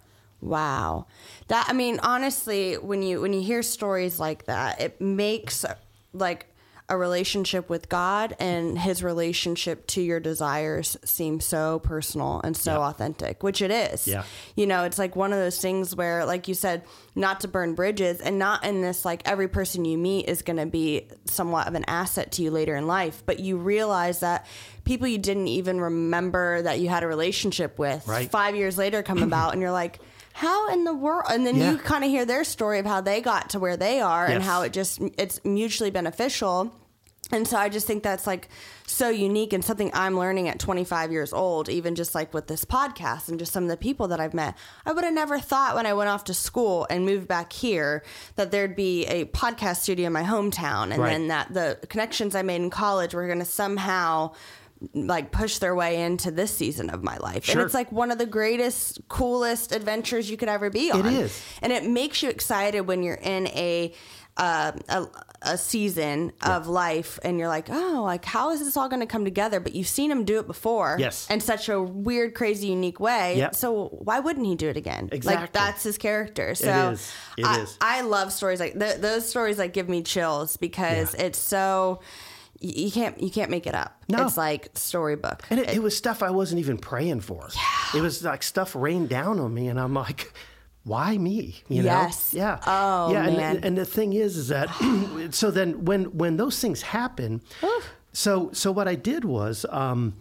Wow. 0.43 1.07
That 1.49 1.67
I 1.69 1.73
mean 1.73 1.99
honestly 2.03 2.75
when 2.75 3.03
you 3.03 3.21
when 3.21 3.33
you 3.33 3.41
hear 3.43 3.63
stories 3.63 4.19
like 4.21 4.45
that 4.47 4.81
it 4.81 5.01
makes 5.01 5.65
like 6.13 6.47
a 6.89 6.97
relationship 6.97 7.71
with 7.71 7.89
God 7.89 8.37
and 8.39 8.77
his 8.79 9.03
relationship 9.03 9.87
to 9.87 10.03
your 10.03 10.21
desires 10.21 10.97
seem 11.05 11.41
so 11.41 11.79
personal 11.79 12.41
and 12.45 12.55
so 12.55 12.73
Yeah. 12.73 12.89
authentic, 12.89 13.43
which 13.43 13.63
it 13.63 13.71
is. 13.71 14.07
Yeah. 14.07 14.25
You 14.57 14.67
know, 14.67 14.85
it's 14.85 14.99
like 14.99 15.15
one 15.17 15.33
of 15.33 15.39
those 15.39 15.59
things 15.59 15.95
where 15.97 16.27
like 16.27 16.49
you 16.49 16.55
said 16.55 16.83
not 17.15 17.41
to 17.43 17.49
burn 17.49 17.75
bridges 17.75 18.21
and 18.21 18.39
not 18.39 18.65
in 18.65 18.83
this 18.83 19.05
like 19.07 19.23
every 19.27 19.49
person 19.49 19.85
you 19.87 19.97
meet 19.97 20.29
is 20.29 20.43
going 20.43 20.59
to 20.59 20.67
be 20.67 21.09
somewhat 21.25 21.67
of 21.69 21.75
an 21.77 21.85
asset 21.87 22.33
to 22.33 22.43
you 22.43 22.51
later 22.51 22.75
in 22.77 22.87
life, 22.87 23.23
but 23.25 23.39
you 23.39 23.57
realize 23.57 24.21
that 24.21 24.45
people 24.85 25.07
you 25.07 25.19
didn't 25.19 25.49
even 25.49 25.81
remember 25.81 26.61
that 26.63 26.81
you 26.81 26.89
had 26.91 27.05
a 27.05 27.07
relationship 27.07 27.79
with 27.79 28.07
Right. 28.07 28.29
5 28.31 28.57
years 28.57 28.77
later 28.77 29.03
come 29.03 29.23
about 29.23 29.53
and 29.53 29.63
you're 29.63 29.71
like 29.71 30.01
how 30.35 30.69
in 30.73 30.85
the 30.85 30.95
world 30.95 31.25
and 31.31 31.47
then 31.47 31.57
Yeah. 31.57 31.73
you 31.73 31.79
kind 31.79 32.05
of 32.05 32.11
hear 32.11 32.25
their 32.25 32.45
story 32.45 32.79
of 32.79 32.87
how 32.87 33.01
they 33.01 33.21
got 33.21 33.51
to 33.51 33.59
where 33.59 33.77
they 33.77 34.01
are 34.01 34.27
and 34.27 34.43
how 34.43 34.63
it 34.63 34.73
just 34.73 35.01
it's 35.19 35.41
mutually 35.45 35.91
beneficial 35.91 36.75
and 37.31 37.47
so 37.47 37.57
i 37.57 37.69
just 37.69 37.87
think 37.87 38.03
that's 38.03 38.27
like 38.27 38.49
so 38.87 39.09
unique 39.09 39.53
and 39.53 39.65
something 39.65 39.91
i'm 39.95 40.19
learning 40.19 40.49
at 40.49 40.59
25 40.59 41.13
years 41.13 41.33
old 41.33 41.69
even 41.69 41.95
just 41.95 42.15
like 42.15 42.35
with 42.35 42.47
this 42.47 42.65
podcast 42.65 43.29
and 43.29 43.39
just 43.39 43.53
some 43.53 43.63
of 43.63 43.71
the 43.71 43.77
people 43.77 44.09
that 44.09 44.21
i've 44.21 44.35
met 44.35 44.57
i 44.85 44.93
would 44.93 45.05
have 45.05 45.15
never 45.15 45.39
thought 45.39 45.75
when 45.75 45.87
i 45.87 45.95
went 45.95 46.11
off 46.11 46.25
to 46.25 46.35
school 46.35 46.87
and 46.91 47.07
moved 47.07 47.29
back 47.29 47.53
here 47.53 48.03
that 48.37 48.51
there'd 48.51 48.75
be 48.77 49.07
a 49.07 49.25
podcast 49.27 49.77
studio 49.77 50.09
in 50.09 50.13
my 50.13 50.25
hometown 50.25 50.91
and 50.93 50.99
Right. 50.99 51.11
then 51.11 51.29
that 51.29 51.55
the 51.55 51.79
connections 51.89 52.35
i 52.35 52.43
made 52.43 52.57
in 52.63 52.71
college 52.71 53.15
were 53.15 53.27
going 53.27 53.39
to 53.39 53.45
somehow 53.45 54.33
like 54.95 55.31
push 55.33 55.59
their 55.59 55.75
way 55.75 56.03
into 56.03 56.31
this 56.31 56.51
season 56.51 56.91
of 56.91 57.03
my 57.03 57.17
life. 57.19 57.49
And 57.49 57.61
it's 57.61 57.75
like 57.75 57.91
one 57.93 58.11
of 58.11 58.19
the 58.19 58.27
greatest, 58.27 59.01
coolest 59.09 59.73
adventures 59.73 60.31
you 60.31 60.37
could 60.37 60.49
ever 60.49 60.71
be 60.71 60.91
on. 60.91 61.07
is. 61.07 61.41
And 61.61 61.73
it 61.73 61.85
makes 61.85 62.23
you 62.23 62.31
excited 62.31 62.83
when 62.83 63.03
you're 63.03 63.15
in 63.15 63.47
a 63.49 63.93
uh, 64.35 64.73
a, 64.89 65.07
a 65.43 65.59
season 65.59 66.33
of 66.41 66.67
life 66.67 67.19
and 67.23 67.39
you're 67.39 67.49
like, 67.49 67.69
oh, 67.69 68.01
like 68.03 68.25
how 68.25 68.51
is 68.51 68.61
this 68.61 68.79
all 68.79 68.89
going 68.89 69.01
to 69.01 69.07
come 69.07 69.25
together? 69.25 69.61
But 69.61 69.75
you've 69.75 69.87
seen 69.89 70.11
him 70.11 70.25
do 70.25 70.39
it 70.39 70.47
before, 70.47 70.97
Yes. 70.99 71.29
in 71.29 71.41
such 71.41 71.69
a 71.69 71.79
weird, 71.83 72.35
crazy, 72.35 72.69
unique 72.69 72.99
way. 72.99 73.37
Yep. 73.37 73.55
So 73.55 73.89
why 73.89 74.21
wouldn't 74.21 74.47
he 74.47 74.55
do 74.55 74.71
it 74.71 74.79
again? 74.79 75.11
Exactly. 75.13 75.43
Like 75.43 75.53
that's 75.53 75.83
his 75.83 75.99
character. 75.99 76.55
So 76.55 76.93
is. 76.93 77.13
It 77.37 77.45
I, 77.45 77.61
is. 77.61 77.77
I 77.83 78.01
love 78.01 78.33
stories 78.33 78.59
like 78.59 78.79
th- 78.79 78.97
those. 79.03 79.29
Stories 79.29 79.59
like 79.59 79.75
give 79.75 79.89
me 79.91 80.03
chills 80.03 80.57
because 80.57 81.13
it's 81.15 81.39
so. 81.39 82.01
You 82.63 82.91
can't 82.91 83.21
you 83.23 83.31
can't 83.31 83.51
make 83.51 83.67
it 83.67 83.75
up. 83.75 84.03
No. 84.09 84.25
It's 84.27 84.37
like 84.37 84.69
storybook. 84.75 85.43
And 85.51 85.61
it, 85.61 85.71
it 85.75 85.83
was 85.83 85.97
stuff 85.97 86.23
I 86.23 86.31
wasn't 86.31 86.61
even 86.61 86.79
praying 86.79 87.21
for. 87.21 87.49
Yeah. 87.55 87.99
It 87.99 88.03
was 88.03 88.23
like 88.23 88.43
stuff 88.43 88.75
rained 88.77 89.09
down 89.09 89.39
on 89.41 89.53
me, 89.53 89.69
and 89.69 89.81
I'm 89.81 89.95
like, 89.95 90.33
why 90.85 91.19
me? 91.19 91.63
You 91.69 91.83
Yes. 91.83 92.33
know? 92.33 92.39
Yeah. 92.41 92.59
Oh, 92.67 93.13
yeah. 93.13 93.23
man. 93.27 93.57
And, 93.57 93.65
and 93.65 93.79
the 93.79 93.85
thing 93.85 94.13
is, 94.13 94.37
is 94.37 94.49
that 94.49 94.69
so 95.33 95.51
then 95.51 95.85
when 95.85 96.05
when 96.17 96.37
those 96.37 96.61
things 96.61 96.83
happen, 96.83 97.43
so 98.13 98.51
so 98.53 98.71
what 98.73 98.87
I 98.89 98.95
did 98.95 99.25
was, 99.25 99.67
um, 99.71 100.15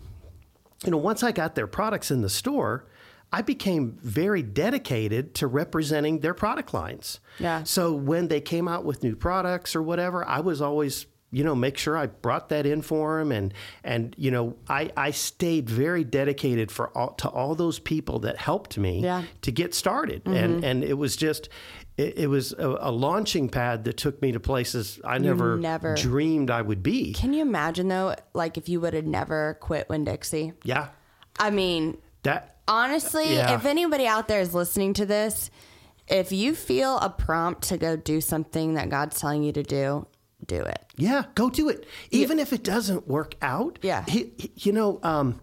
you 0.84 0.92
know, 0.92 0.98
once 0.98 1.24
I 1.24 1.32
got 1.32 1.56
their 1.56 1.68
products 1.68 2.12
in 2.12 2.22
the 2.22 2.30
store. 2.30 2.86
I 3.34 3.42
became 3.42 3.98
very 4.04 4.42
dedicated 4.42 5.34
to 5.36 5.48
representing 5.48 6.20
their 6.20 6.34
product 6.34 6.74
lines. 6.74 7.22
Yeah. 7.40 7.64
So 7.64 7.94
when 7.94 8.28
they 8.28 8.42
came 8.42 8.68
out 8.68 8.84
with 8.84 9.04
new 9.04 9.16
products 9.16 9.74
or 9.74 9.82
whatever, 9.82 10.26
I 10.28 10.42
was 10.42 10.62
always, 10.62 11.06
you 11.32 11.44
know, 11.44 11.56
make 11.56 11.78
sure 11.78 11.98
I 11.98 12.08
brought 12.08 12.50
that 12.50 12.66
in 12.66 12.82
for 12.82 13.20
him. 13.20 13.32
and 13.32 13.54
and 13.84 14.14
you 14.18 14.32
know, 14.32 14.56
I 14.68 14.92
I 14.98 15.12
stayed 15.12 15.70
very 15.70 16.04
dedicated 16.04 16.72
for 16.72 16.90
all 16.98 17.14
to 17.16 17.30
all 17.30 17.56
those 17.56 17.80
people 17.80 18.20
that 18.20 18.38
helped 18.38 18.78
me 18.78 19.02
Yeah. 19.02 19.24
to 19.42 19.52
get 19.52 19.74
started, 19.74 20.22
and 20.26 20.56
mm-hmm. 20.56 20.64
and 20.64 20.84
it 20.84 20.98
was 20.98 21.16
just. 21.16 21.50
It, 21.98 22.18
it 22.20 22.28
was 22.28 22.54
a, 22.54 22.78
a 22.80 22.90
launching 22.92 23.50
pad 23.50 23.84
that 23.84 23.98
took 23.98 24.22
me 24.22 24.32
to 24.32 24.40
places 24.40 25.00
I 25.04 25.18
never, 25.18 25.58
never- 25.58 25.94
dreamed 25.96 26.50
I 26.50 26.62
would 26.62 26.82
be. 26.82 27.12
Can 27.14 27.34
you 27.34 27.42
imagine 27.42 27.90
though, 27.90 28.16
like 28.34 28.58
if 28.58 28.70
you 28.70 28.80
would 28.80 28.94
have 28.94 29.06
never 29.06 29.58
quit 29.60 29.90
Winn 29.90 30.06
Dixie? 30.06 30.54
Yeah, 30.64 30.88
I 31.38 31.50
mean, 31.52 31.98
that 32.24 32.56
honestly, 32.66 33.36
Yeah. 33.36 33.56
if 33.56 33.66
anybody 33.66 34.08
out 34.08 34.30
there 34.30 34.40
is 34.40 34.54
listening 34.54 34.94
to 34.96 35.06
this, 35.06 35.52
if 36.08 36.32
you 36.32 36.56
feel 36.56 36.98
a 36.98 37.10
prompt 37.10 37.64
to 37.70 37.78
go 37.78 37.98
do 37.98 38.22
something 38.22 38.76
that 38.76 38.90
God's 38.90 39.20
telling 39.20 39.44
you 39.44 39.52
to 39.52 39.64
do, 39.64 40.08
do 40.58 40.62
it. 40.62 40.80
Yeah, 40.98 41.24
go 41.36 41.50
do 41.50 41.70
it. 41.70 41.86
Even 42.12 42.40
if 42.40 42.52
it 42.54 42.64
doesn't 42.64 43.08
work 43.08 43.36
out. 43.42 43.80
Yeah. 43.82 44.04
He, 44.08 44.32
he- 44.38 44.52
you 44.58 44.72
know, 44.72 45.00
um, 45.04 45.40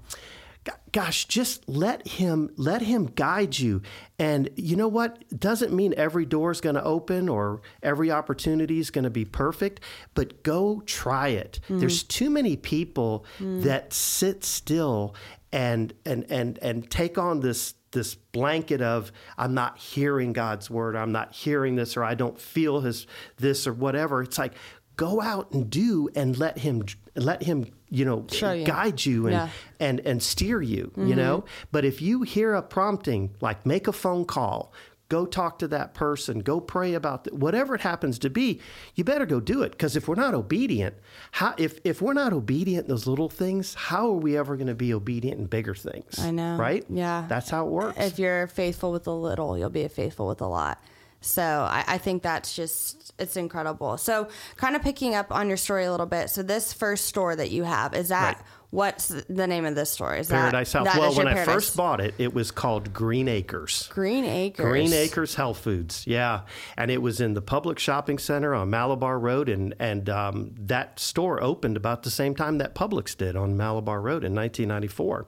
gosh, 0.93 1.25
just 1.27 1.69
let 1.69 2.07
him 2.07 2.51
let 2.57 2.83
him 2.83 3.07
guide 3.07 3.59
you. 3.59 3.81
And 4.19 4.51
you 4.57 4.77
know 4.77 4.89
what? 4.89 5.23
Doesn't 5.39 5.73
mean 5.73 5.95
every 5.97 6.27
door 6.27 6.51
is 6.51 6.61
going 6.61 6.75
to 6.75 6.85
open 6.85 7.29
or 7.29 7.63
every 7.83 8.11
opportunity 8.11 8.79
is 8.79 8.91
going 8.91 9.05
to 9.05 9.11
be 9.11 9.25
perfect, 9.25 9.81
but 10.15 10.43
go 10.43 10.83
try 10.87 11.29
it. 11.29 11.61
There's 11.69 12.03
too 12.03 12.31
many 12.31 12.57
people 12.57 13.25
that 13.41 13.93
sit 13.93 14.45
still 14.45 15.15
and 15.53 15.95
and 16.05 16.27
and 16.31 16.59
and 16.61 16.91
take 16.91 17.17
on 17.17 17.41
this 17.41 17.75
this 17.93 18.15
blanket 18.15 18.83
of 18.83 19.11
I'm 19.39 19.55
not 19.55 19.79
hearing 19.79 20.35
God's 20.35 20.69
word, 20.69 20.95
I'm 20.95 21.11
not 21.13 21.33
hearing 21.33 21.77
this, 21.77 21.97
or 21.97 22.05
I 22.05 22.15
don't 22.15 22.39
feel 22.39 22.81
his 22.83 23.07
this 23.39 23.67
or 23.67 23.73
whatever. 23.73 24.21
It's 24.21 24.37
like 24.37 24.53
go 24.99 25.23
out 25.23 25.51
and 25.53 25.71
do 25.71 26.11
and 26.15 26.37
let 26.37 26.59
him 26.59 26.85
let 27.15 27.43
him 27.45 27.65
you 27.89 28.05
know 28.05 28.27
you. 28.31 28.65
guide 28.67 29.07
you 29.07 29.27
and 29.29 29.33
Yeah. 29.35 29.49
and 29.81 30.01
and 30.01 30.23
steer 30.23 30.61
you 30.61 30.93
you 30.97 31.03
mm-hmm. 31.05 31.17
know 31.17 31.45
but 31.73 31.85
if 31.87 32.03
you 32.03 32.23
hear 32.23 32.53
a 32.55 32.63
prompting 32.63 33.31
like 33.41 33.65
make 33.65 33.87
a 33.89 33.93
phone 33.93 34.25
call 34.27 34.73
go 35.09 35.25
talk 35.25 35.59
to 35.61 35.69
that 35.69 35.95
person 35.95 36.41
go 36.41 36.61
pray 36.61 36.93
about 36.95 37.25
th- 37.25 37.35
whatever 37.35 37.75
it 37.77 37.81
happens 37.81 38.19
to 38.19 38.29
be 38.29 38.61
you 38.97 39.05
better 39.05 39.25
go 39.25 39.41
do 39.41 39.63
it 39.63 39.71
because 39.73 39.97
if 39.97 40.07
we're 40.09 40.15
not 40.27 40.35
obedient 40.35 40.95
how 41.31 41.55
if 41.57 41.79
if 41.85 42.03
we're 42.03 42.13
not 42.13 42.33
obedient 42.33 42.85
in 42.85 42.89
those 42.91 43.07
little 43.07 43.31
things 43.31 43.75
how 43.75 44.09
are 44.11 44.21
we 44.27 44.37
ever 44.37 44.57
going 44.57 44.67
to 44.67 44.75
be 44.75 44.93
obedient 44.93 45.39
in 45.41 45.47
bigger 45.47 45.75
things 45.77 46.19
I 46.19 46.31
know. 46.33 46.57
right 46.57 46.85
Yeah. 46.91 47.25
that's 47.29 47.49
how 47.51 47.65
it 47.67 47.71
works 47.71 47.99
If 48.05 48.19
you're 48.19 48.49
faithful 48.49 48.91
with 48.93 49.07
a 49.07 49.13
little, 49.29 49.57
you'll 49.57 49.71
be 49.71 49.87
faithful 49.89 50.27
with 50.29 50.41
a 50.43 50.47
lot. 50.49 50.83
So 51.21 51.43
I, 51.43 51.85
I 51.87 51.99
think 51.99 52.23
that's 52.23 52.55
just 52.55 53.13
it's 53.19 53.37
incredible. 53.37 53.99
So 53.99 54.29
kind 54.57 54.77
of 54.77 54.83
picking 54.83 55.15
up 55.15 55.33
on 55.33 55.49
your 55.49 55.57
story 55.57 55.85
a 55.85 55.91
little 55.91 56.07
bit. 56.07 56.31
So 56.31 56.43
this 56.43 56.73
first 56.73 57.07
store 57.07 57.35
that 57.35 57.51
you 57.51 57.65
have 57.65 57.95
is 57.95 58.09
that 58.11 58.37
Right. 58.37 58.45
what's 58.71 59.09
the 59.09 59.47
name 59.49 59.65
of 59.65 59.75
this 59.75 59.91
store? 59.91 60.15
Is 60.15 60.29
Paradise 60.29 60.71
that, 60.73 60.79
Health. 60.85 60.95
that 60.95 61.01
Well, 61.01 61.15
when 61.17 61.27
I 61.27 61.45
first 61.45 61.77
bought 61.77 62.01
it, 62.01 62.15
it 62.19 62.33
was 62.33 62.53
called 62.53 62.93
Green 62.93 63.27
Acres. 63.27 63.89
Green 63.93 64.25
Acres. 64.25 64.65
Green 64.65 64.93
Acres 64.93 65.35
Health 65.35 65.59
Foods, 65.59 66.07
yeah, 66.07 66.43
and 66.77 66.91
it 66.91 67.03
was 67.03 67.21
in 67.21 67.35
the 67.35 67.43
Publix 67.43 67.81
shopping 67.81 68.19
center 68.19 68.55
on 68.55 68.71
Malabar 68.71 69.19
Road, 69.19 69.49
and 69.49 69.75
and 69.81 70.09
um, 70.09 70.55
that 70.57 71.01
store 71.01 71.43
opened 71.43 71.77
about 71.77 72.05
the 72.05 72.11
same 72.11 72.37
time 72.37 72.59
that 72.59 72.77
Publix 72.77 73.17
did 73.17 73.35
on 73.35 73.57
Malabar 73.57 74.01
Road 74.01 74.23
in 74.23 74.35
1994, 74.35 75.27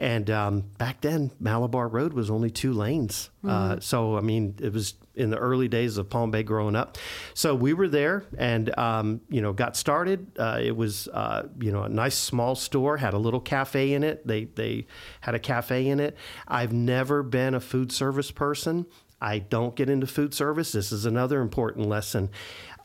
and 0.00 0.28
um, 0.30 0.60
back 0.78 1.00
then 1.02 1.30
Malabar 1.38 1.86
Road 1.86 2.12
was 2.12 2.28
only 2.28 2.50
two 2.50 2.72
lanes, 2.72 3.30
uh, 3.46 3.78
so 3.78 4.16
I 4.16 4.20
mean 4.20 4.56
it 4.60 4.72
was 4.72 4.94
in 5.18 5.30
the 5.30 5.36
early 5.36 5.68
days 5.68 5.98
of 5.98 6.08
Palm 6.08 6.30
Bay 6.30 6.42
growing 6.42 6.76
up, 6.76 6.98
so 7.34 7.54
we 7.54 7.72
were 7.72 7.88
there 7.88 8.24
and 8.36 8.76
um, 8.78 9.20
you 9.28 9.40
know 9.40 9.52
got 9.52 9.76
started. 9.76 10.26
Uh, 10.38 10.60
it 10.62 10.76
was 10.76 11.08
uh, 11.08 11.48
you 11.60 11.72
know 11.72 11.82
a 11.82 11.88
nice 11.88 12.16
small 12.16 12.54
store, 12.54 12.96
had 12.96 13.14
a 13.14 13.18
little 13.18 13.40
cafe 13.40 13.92
in 13.92 14.02
it. 14.02 14.26
They 14.26 14.44
they 14.44 14.86
had 15.20 15.34
a 15.34 15.38
cafe 15.38 15.88
in 15.88 16.00
it. 16.00 16.16
I've 16.46 16.72
never 16.72 17.22
been 17.22 17.54
a 17.54 17.60
food 17.60 17.92
service 17.92 18.30
person. 18.30 18.86
I 19.20 19.40
don't 19.40 19.74
get 19.74 19.90
into 19.90 20.06
food 20.06 20.32
service. 20.32 20.72
This 20.72 20.92
is 20.92 21.04
another 21.04 21.40
important 21.40 21.88
lesson. 21.88 22.30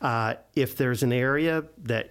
Uh, 0.01 0.35
if 0.55 0.75
there's 0.75 1.03
an 1.03 1.13
area 1.13 1.63
that 1.83 2.09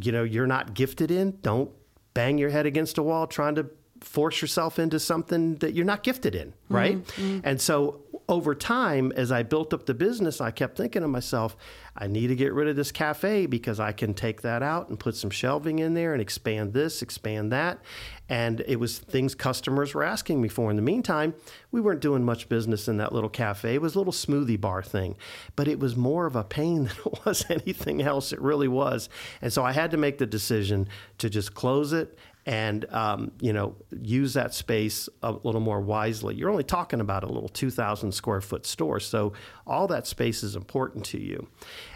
you 0.00 0.12
know 0.12 0.24
you're 0.24 0.46
not 0.46 0.74
gifted 0.74 1.10
in, 1.10 1.38
don't 1.42 1.70
bang 2.14 2.38
your 2.38 2.50
head 2.50 2.66
against 2.66 2.98
a 2.98 3.02
wall 3.02 3.26
trying 3.26 3.54
to 3.54 3.66
force 4.00 4.40
yourself 4.40 4.78
into 4.78 4.98
something 4.98 5.56
that 5.56 5.74
you're 5.74 5.84
not 5.84 6.02
gifted 6.02 6.34
in, 6.34 6.52
right? 6.70 6.96
And 7.44 7.60
so 7.60 8.00
over 8.30 8.54
time, 8.54 9.12
as 9.16 9.32
I 9.32 9.42
built 9.42 9.74
up 9.74 9.86
the 9.86 9.94
business, 9.94 10.40
I 10.40 10.50
kept 10.50 10.76
thinking 10.76 11.02
to 11.02 11.08
myself, 11.08 11.56
I 11.96 12.06
need 12.06 12.28
to 12.28 12.36
get 12.36 12.52
rid 12.54 12.68
of 12.68 12.76
this 12.76 12.92
cafe 12.92 13.46
because 13.46 13.80
I 13.80 13.92
can 13.92 14.14
take 14.14 14.42
that 14.42 14.62
out 14.62 14.88
and 14.88 14.98
put 14.98 15.16
some 15.16 15.30
shelving 15.30 15.80
in 15.80 15.94
there 15.94 16.12
and 16.12 16.22
expand 16.22 16.72
this, 16.72 17.02
expand 17.02 17.50
that. 17.52 17.80
And 18.28 18.62
it 18.68 18.76
was 18.76 18.98
things 18.98 19.34
customers 19.34 19.92
were 19.92 20.04
asking 20.04 20.40
me 20.40 20.48
for. 20.48 20.70
In 20.70 20.76
the 20.76 20.82
meantime, 20.82 21.34
we 21.72 21.80
weren't 21.80 22.00
doing 22.00 22.24
much 22.24 22.48
business 22.48 22.86
in 22.86 22.98
that 22.98 23.12
little 23.12 23.28
cafe. 23.28 23.74
It 23.74 23.82
was 23.82 23.96
a 23.96 23.98
little 23.98 24.12
smoothie 24.12 24.60
bar 24.60 24.82
thing, 24.82 25.16
but 25.56 25.66
it 25.66 25.80
was 25.80 25.96
more 25.96 26.26
of 26.26 26.36
a 26.36 26.44
pain 26.44 26.84
than 26.84 26.96
it 27.04 27.26
was 27.26 27.44
anything 27.50 28.00
else. 28.00 28.32
It 28.32 28.40
really 28.40 28.68
was. 28.68 29.08
And 29.42 29.52
so 29.52 29.64
I 29.64 29.72
had 29.72 29.90
to 29.90 29.96
make 29.96 30.18
the 30.18 30.26
decision 30.26 30.88
to 31.18 31.28
just 31.28 31.54
close 31.54 31.92
it 31.92 32.16
and 32.46 32.90
um, 32.92 33.32
you 33.40 33.52
know 33.52 33.76
use 34.00 34.34
that 34.34 34.54
space 34.54 35.08
a 35.22 35.32
little 35.32 35.60
more 35.60 35.80
wisely. 35.80 36.34
You're 36.34 36.50
only 36.50 36.64
talking 36.64 37.00
about 37.00 37.24
a 37.24 37.28
little 37.28 37.48
2,000 37.48 38.12
square 38.12 38.40
foot 38.40 38.66
store, 38.66 39.00
so 39.00 39.32
all 39.66 39.86
that 39.88 40.06
space 40.06 40.42
is 40.42 40.56
important 40.56 41.04
to 41.06 41.20
you. 41.20 41.48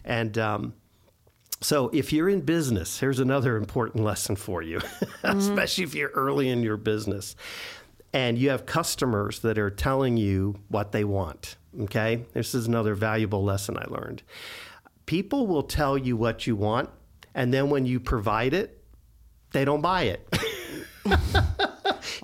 And 0.04 0.36
um, 0.38 0.74
so 1.60 1.88
if 1.92 2.12
you're 2.12 2.28
in 2.28 2.42
business, 2.42 3.00
here's 3.00 3.20
another 3.20 3.56
important 3.56 4.04
lesson 4.04 4.36
for 4.36 4.62
you, 4.62 4.80
especially 5.22 5.84
if 5.84 5.94
you're 5.94 6.10
early 6.10 6.48
in 6.48 6.62
your 6.62 6.76
business 6.76 7.36
and 8.14 8.38
you 8.38 8.50
have 8.50 8.64
customers 8.64 9.40
that 9.40 9.58
are 9.58 9.70
telling 9.70 10.16
you 10.16 10.54
what 10.68 10.92
they 10.92 11.04
want. 11.04 11.56
Okay, 11.80 12.24
this 12.32 12.54
is 12.54 12.68
another 12.68 12.94
valuable 12.94 13.42
lesson 13.42 13.76
I 13.76 13.84
learned. 13.88 14.22
People 15.06 15.48
will 15.48 15.64
tell 15.64 15.98
you 15.98 16.16
what 16.16 16.46
you 16.46 16.54
want, 16.54 16.88
and 17.34 17.52
then 17.52 17.68
when 17.68 17.84
you 17.84 17.98
provide 17.98 18.54
it, 18.54 18.83
they 19.54 19.64
don't 19.64 19.80
buy 19.80 20.02
it. 20.02 20.28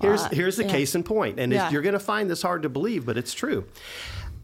here's 0.01 0.25
here's 0.27 0.57
the 0.57 0.65
case 0.65 0.93
in 0.93 1.03
point, 1.03 1.39
and 1.39 1.51
Yeah. 1.51 1.71
you're 1.71 1.81
going 1.81 1.93
to 1.93 1.99
find 1.99 2.29
this 2.29 2.41
hard 2.43 2.61
to 2.63 2.69
believe, 2.69 3.05
but 3.05 3.17
it's 3.17 3.33
true. 3.33 3.65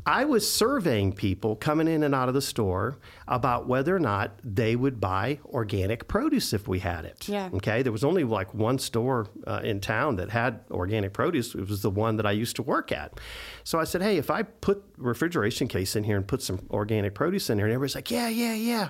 I 0.06 0.23
was 0.23 0.50
surveying 0.50 1.12
people 1.12 1.58
coming 1.58 1.86
in 1.89 2.02
and 2.02 2.15
out 2.15 2.30
of 2.30 2.34
the 2.34 2.41
store 2.41 2.97
about 3.28 3.67
whether 3.67 3.93
or 3.93 4.00
not 4.00 4.39
they 4.41 4.73
would 4.78 5.02
buy 5.02 5.39
organic 5.47 6.08
produce 6.08 6.54
if 6.54 6.65
we 6.65 6.80
had 6.80 7.04
it. 7.04 7.28
Yeah. 7.28 7.50
Okay. 7.56 7.82
There 7.82 7.91
was 7.91 8.06
only 8.06 8.23
like 8.23 8.54
one 8.54 8.80
store 8.80 9.28
uh, 9.45 9.60
in 9.65 9.82
town 9.82 10.15
that 10.15 10.30
had 10.30 10.62
organic 10.71 11.12
produce. 11.12 11.54
It 11.56 11.67
was 11.67 11.82
the 11.82 11.89
one 11.89 12.15
that 12.15 12.26
I 12.26 12.32
used 12.32 12.56
to 12.56 12.63
work 12.63 12.93
at. 12.93 13.19
So 13.65 13.80
I 13.80 13.84
said, 13.84 14.02
hey, 14.02 14.15
if 14.15 14.32
I 14.32 14.43
put 14.43 14.82
refrigeration 14.95 15.67
case 15.67 15.97
in 15.97 16.06
here 16.06 16.15
and 16.15 16.26
put 16.26 16.41
some 16.41 16.62
organic 16.71 17.13
produce 17.13 17.50
in 17.50 17.58
here, 17.58 17.65
and 17.67 17.73
everybody's 17.73 17.95
like, 17.95 18.10
yeah, 18.10 18.30
yeah, 18.30 18.54
yeah. 18.54 18.89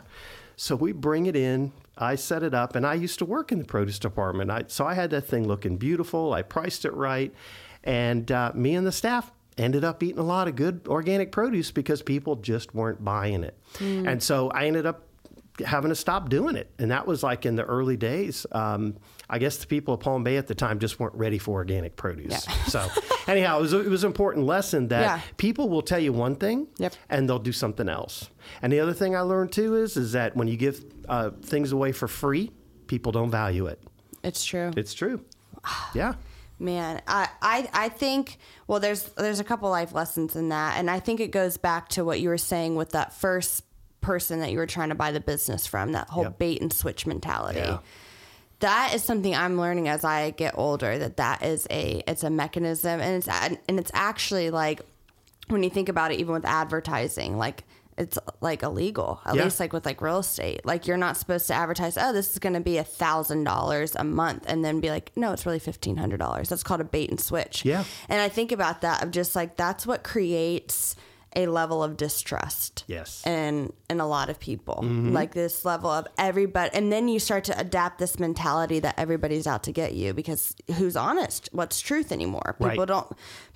So 0.56 0.76
we 0.76 0.92
bring 0.92 1.26
it 1.26 1.36
in. 1.36 1.72
I 1.98 2.16
set 2.16 2.44
it 2.44 2.54
up, 2.54 2.76
and 2.76 2.86
I 2.86 2.94
used 2.94 3.20
to 3.20 3.26
work 3.26 3.52
in 3.52 3.60
the 3.60 3.66
produce 3.66 4.00
department. 4.00 4.52
I, 4.52 4.64
so 4.68 4.86
I 4.86 4.94
had 4.94 5.10
that 5.12 5.28
thing 5.28 5.48
looking 5.48 5.78
beautiful. 5.78 6.34
I 6.34 6.42
priced 6.42 6.86
it 6.86 6.94
right, 6.94 7.34
and 7.84 8.32
uh, 8.32 8.52
me 8.54 8.76
and 8.76 8.86
the 8.86 8.92
staff 8.92 9.32
ended 9.58 9.84
up 9.84 10.04
eating 10.04 10.20
a 10.20 10.24
lot 10.24 10.48
of 10.48 10.56
good 10.56 10.82
organic 10.88 11.32
produce 11.32 11.72
because 11.72 12.02
people 12.04 12.36
just 12.36 12.76
weren't 12.76 13.04
buying 13.04 13.44
it. 13.44 13.58
And 14.08 14.22
so 14.22 14.50
I 14.52 14.68
ended 14.68 14.86
up 14.86 15.04
having 15.66 15.90
to 15.90 15.96
stop 15.96 16.30
doing 16.30 16.56
it. 16.56 16.70
And 16.78 16.92
that 16.92 17.08
was 17.08 17.24
like 17.24 17.46
in 17.46 17.56
the 17.56 17.64
early 17.64 17.98
days. 17.98 18.46
Um, 18.52 18.98
I 19.30 19.40
guess 19.40 19.58
the 19.58 19.68
people 19.68 19.94
of 19.94 20.00
Palm 20.00 20.24
Bay 20.24 20.38
at 20.38 20.48
the 20.48 20.56
time 20.56 20.80
just 20.80 21.00
weren't 21.00 21.16
ready 21.16 21.38
for 21.38 21.52
organic 21.56 21.96
produce. 21.96 22.46
So, 22.68 22.88
anyhow, 23.28 23.60
it 23.60 23.62
was, 23.62 23.74
it 23.74 23.88
was 23.88 24.04
an 24.04 24.08
important 24.08 24.46
lesson 24.46 24.88
that 24.90 25.02
Yeah. 25.02 25.22
people 25.38 25.68
will 25.70 25.82
tell 25.82 26.00
you 26.00 26.14
one 26.14 26.36
thing 26.36 26.68
Yep. 26.78 26.94
and 27.10 27.28
they'll 27.30 27.40
do 27.40 27.52
something 27.52 27.90
else. 27.90 28.30
And 28.62 28.72
the 28.72 28.80
other 28.80 28.94
thing 28.94 29.16
I 29.16 29.22
learned 29.22 29.52
too 29.52 29.76
is, 29.76 29.98
is 29.98 30.14
that 30.14 30.36
when 30.38 30.48
you 30.48 30.56
give 30.58 30.84
uh, 31.10 31.32
things 31.42 31.72
away 31.72 31.92
for 31.92 32.08
free, 32.08 32.52
people 32.88 33.12
don't 33.12 33.32
value 33.32 33.66
it. 33.68 33.82
It's 34.24 34.44
true. 34.46 34.72
It's 34.78 34.94
true. 34.94 35.22
Yeah. 35.94 36.14
Man, 36.60 37.02
I, 37.08 37.30
I 37.42 37.70
I 37.74 37.90
think 37.90 38.38
well 38.68 38.80
there's 38.80 39.04
there's 39.18 39.40
a 39.40 39.44
couple 39.44 39.70
life 39.70 39.94
lessons 39.94 40.36
in 40.36 40.50
that 40.50 40.78
and 40.80 40.90
I 40.90 41.00
think 41.00 41.20
it 41.20 41.32
goes 41.32 41.56
back 41.58 41.90
to 41.90 42.04
what 42.04 42.20
you 42.20 42.30
were 42.30 42.38
saying 42.40 42.76
with 42.76 42.92
that 42.92 43.14
first 43.14 43.64
person 44.02 44.40
that 44.40 44.52
you 44.52 44.58
were 44.58 44.66
trying 44.66 44.90
to 44.90 44.96
buy 44.96 45.12
the 45.12 45.20
business 45.20 45.68
from, 45.68 45.92
that 45.92 46.10
whole 46.10 46.24
Yep. 46.24 46.40
bait 46.40 46.62
and 46.62 46.74
switch 46.74 47.06
mentality. 47.06 47.60
Yeah. 47.60 47.80
That 48.60 48.94
is 48.96 49.04
something 49.04 49.36
I'm 49.36 49.60
learning 49.60 49.88
as 49.88 50.04
I 50.04 50.32
get 50.32 50.54
older 50.58 50.98
that 50.98 51.18
that 51.18 51.44
is 51.44 51.68
a 51.70 52.02
it's 52.08 52.24
a 52.24 52.30
mechanism 52.30 53.00
and 53.00 53.16
it's 53.18 53.28
and 53.28 53.80
it's 53.80 53.92
actually 53.94 54.50
like 54.50 54.82
when 55.50 55.62
you 55.64 55.70
think 55.70 55.90
about 55.90 56.12
it 56.12 56.20
even 56.20 56.34
with 56.34 56.46
advertising 56.46 57.38
like 57.38 57.64
it's 58.00 58.18
like 58.42 58.62
illegal 58.64 59.20
at 59.26 59.36
Yeah. 59.36 59.44
least 59.46 59.60
like 59.60 59.74
with 59.74 59.86
like 59.86 60.02
real 60.02 60.20
estate 60.20 60.66
like 60.66 60.86
you're 60.88 60.98
not 60.98 61.18
supposed 61.18 61.48
to 61.48 61.54
advertise 61.54 61.98
oh 61.98 62.14
this 62.14 62.32
is 62.32 62.40
going 62.40 62.54
to 62.54 62.60
be 62.60 62.78
a 62.78 62.84
thousand 62.84 63.44
dollars 63.44 63.96
a 63.96 64.04
month 64.04 64.44
and 64.48 64.64
then 64.66 64.80
be 64.82 64.90
like 64.90 65.12
no 65.16 65.32
it's 65.34 65.46
really 65.46 65.58
fifteen 65.60 65.98
hundred 65.98 66.18
dollars 66.18 66.50
that's 66.50 66.64
called 66.64 66.82
a 66.82 66.84
bait 66.84 67.10
and 67.10 67.20
switch 67.20 67.64
Yeah. 67.66 67.84
and 68.10 68.22
i 68.22 68.30
think 68.30 68.52
about 68.52 68.82
that 68.82 69.04
of 69.04 69.12
just 69.12 69.36
like 69.36 69.56
that's 69.58 69.88
what 69.88 70.04
creates 70.04 70.96
a 71.36 71.46
level 71.48 71.84
of 71.84 71.98
distrust 71.98 72.84
Yes. 72.88 73.22
And 73.26 73.74
in 73.90 74.00
a 74.00 74.08
lot 74.08 74.30
of 74.30 74.40
people 74.40 74.80
Mm-hmm. 74.84 75.14
like 75.14 75.34
this 75.34 75.66
level 75.66 75.90
of 75.90 76.08
everybody 76.18 76.70
and 76.74 76.92
then 76.92 77.08
you 77.08 77.20
start 77.20 77.44
to 77.46 77.60
adapt 77.60 78.00
this 78.00 78.18
mentality 78.20 78.80
that 78.80 78.96
everybody's 78.98 79.46
out 79.48 79.64
to 79.64 79.72
get 79.72 79.94
you 79.94 80.14
because 80.14 80.56
who's 80.76 80.96
honest 80.96 81.50
what's 81.52 81.80
truth 81.82 82.12
anymore 82.12 82.56
people 82.60 82.68
Right. 82.78 82.88
don't 82.88 83.08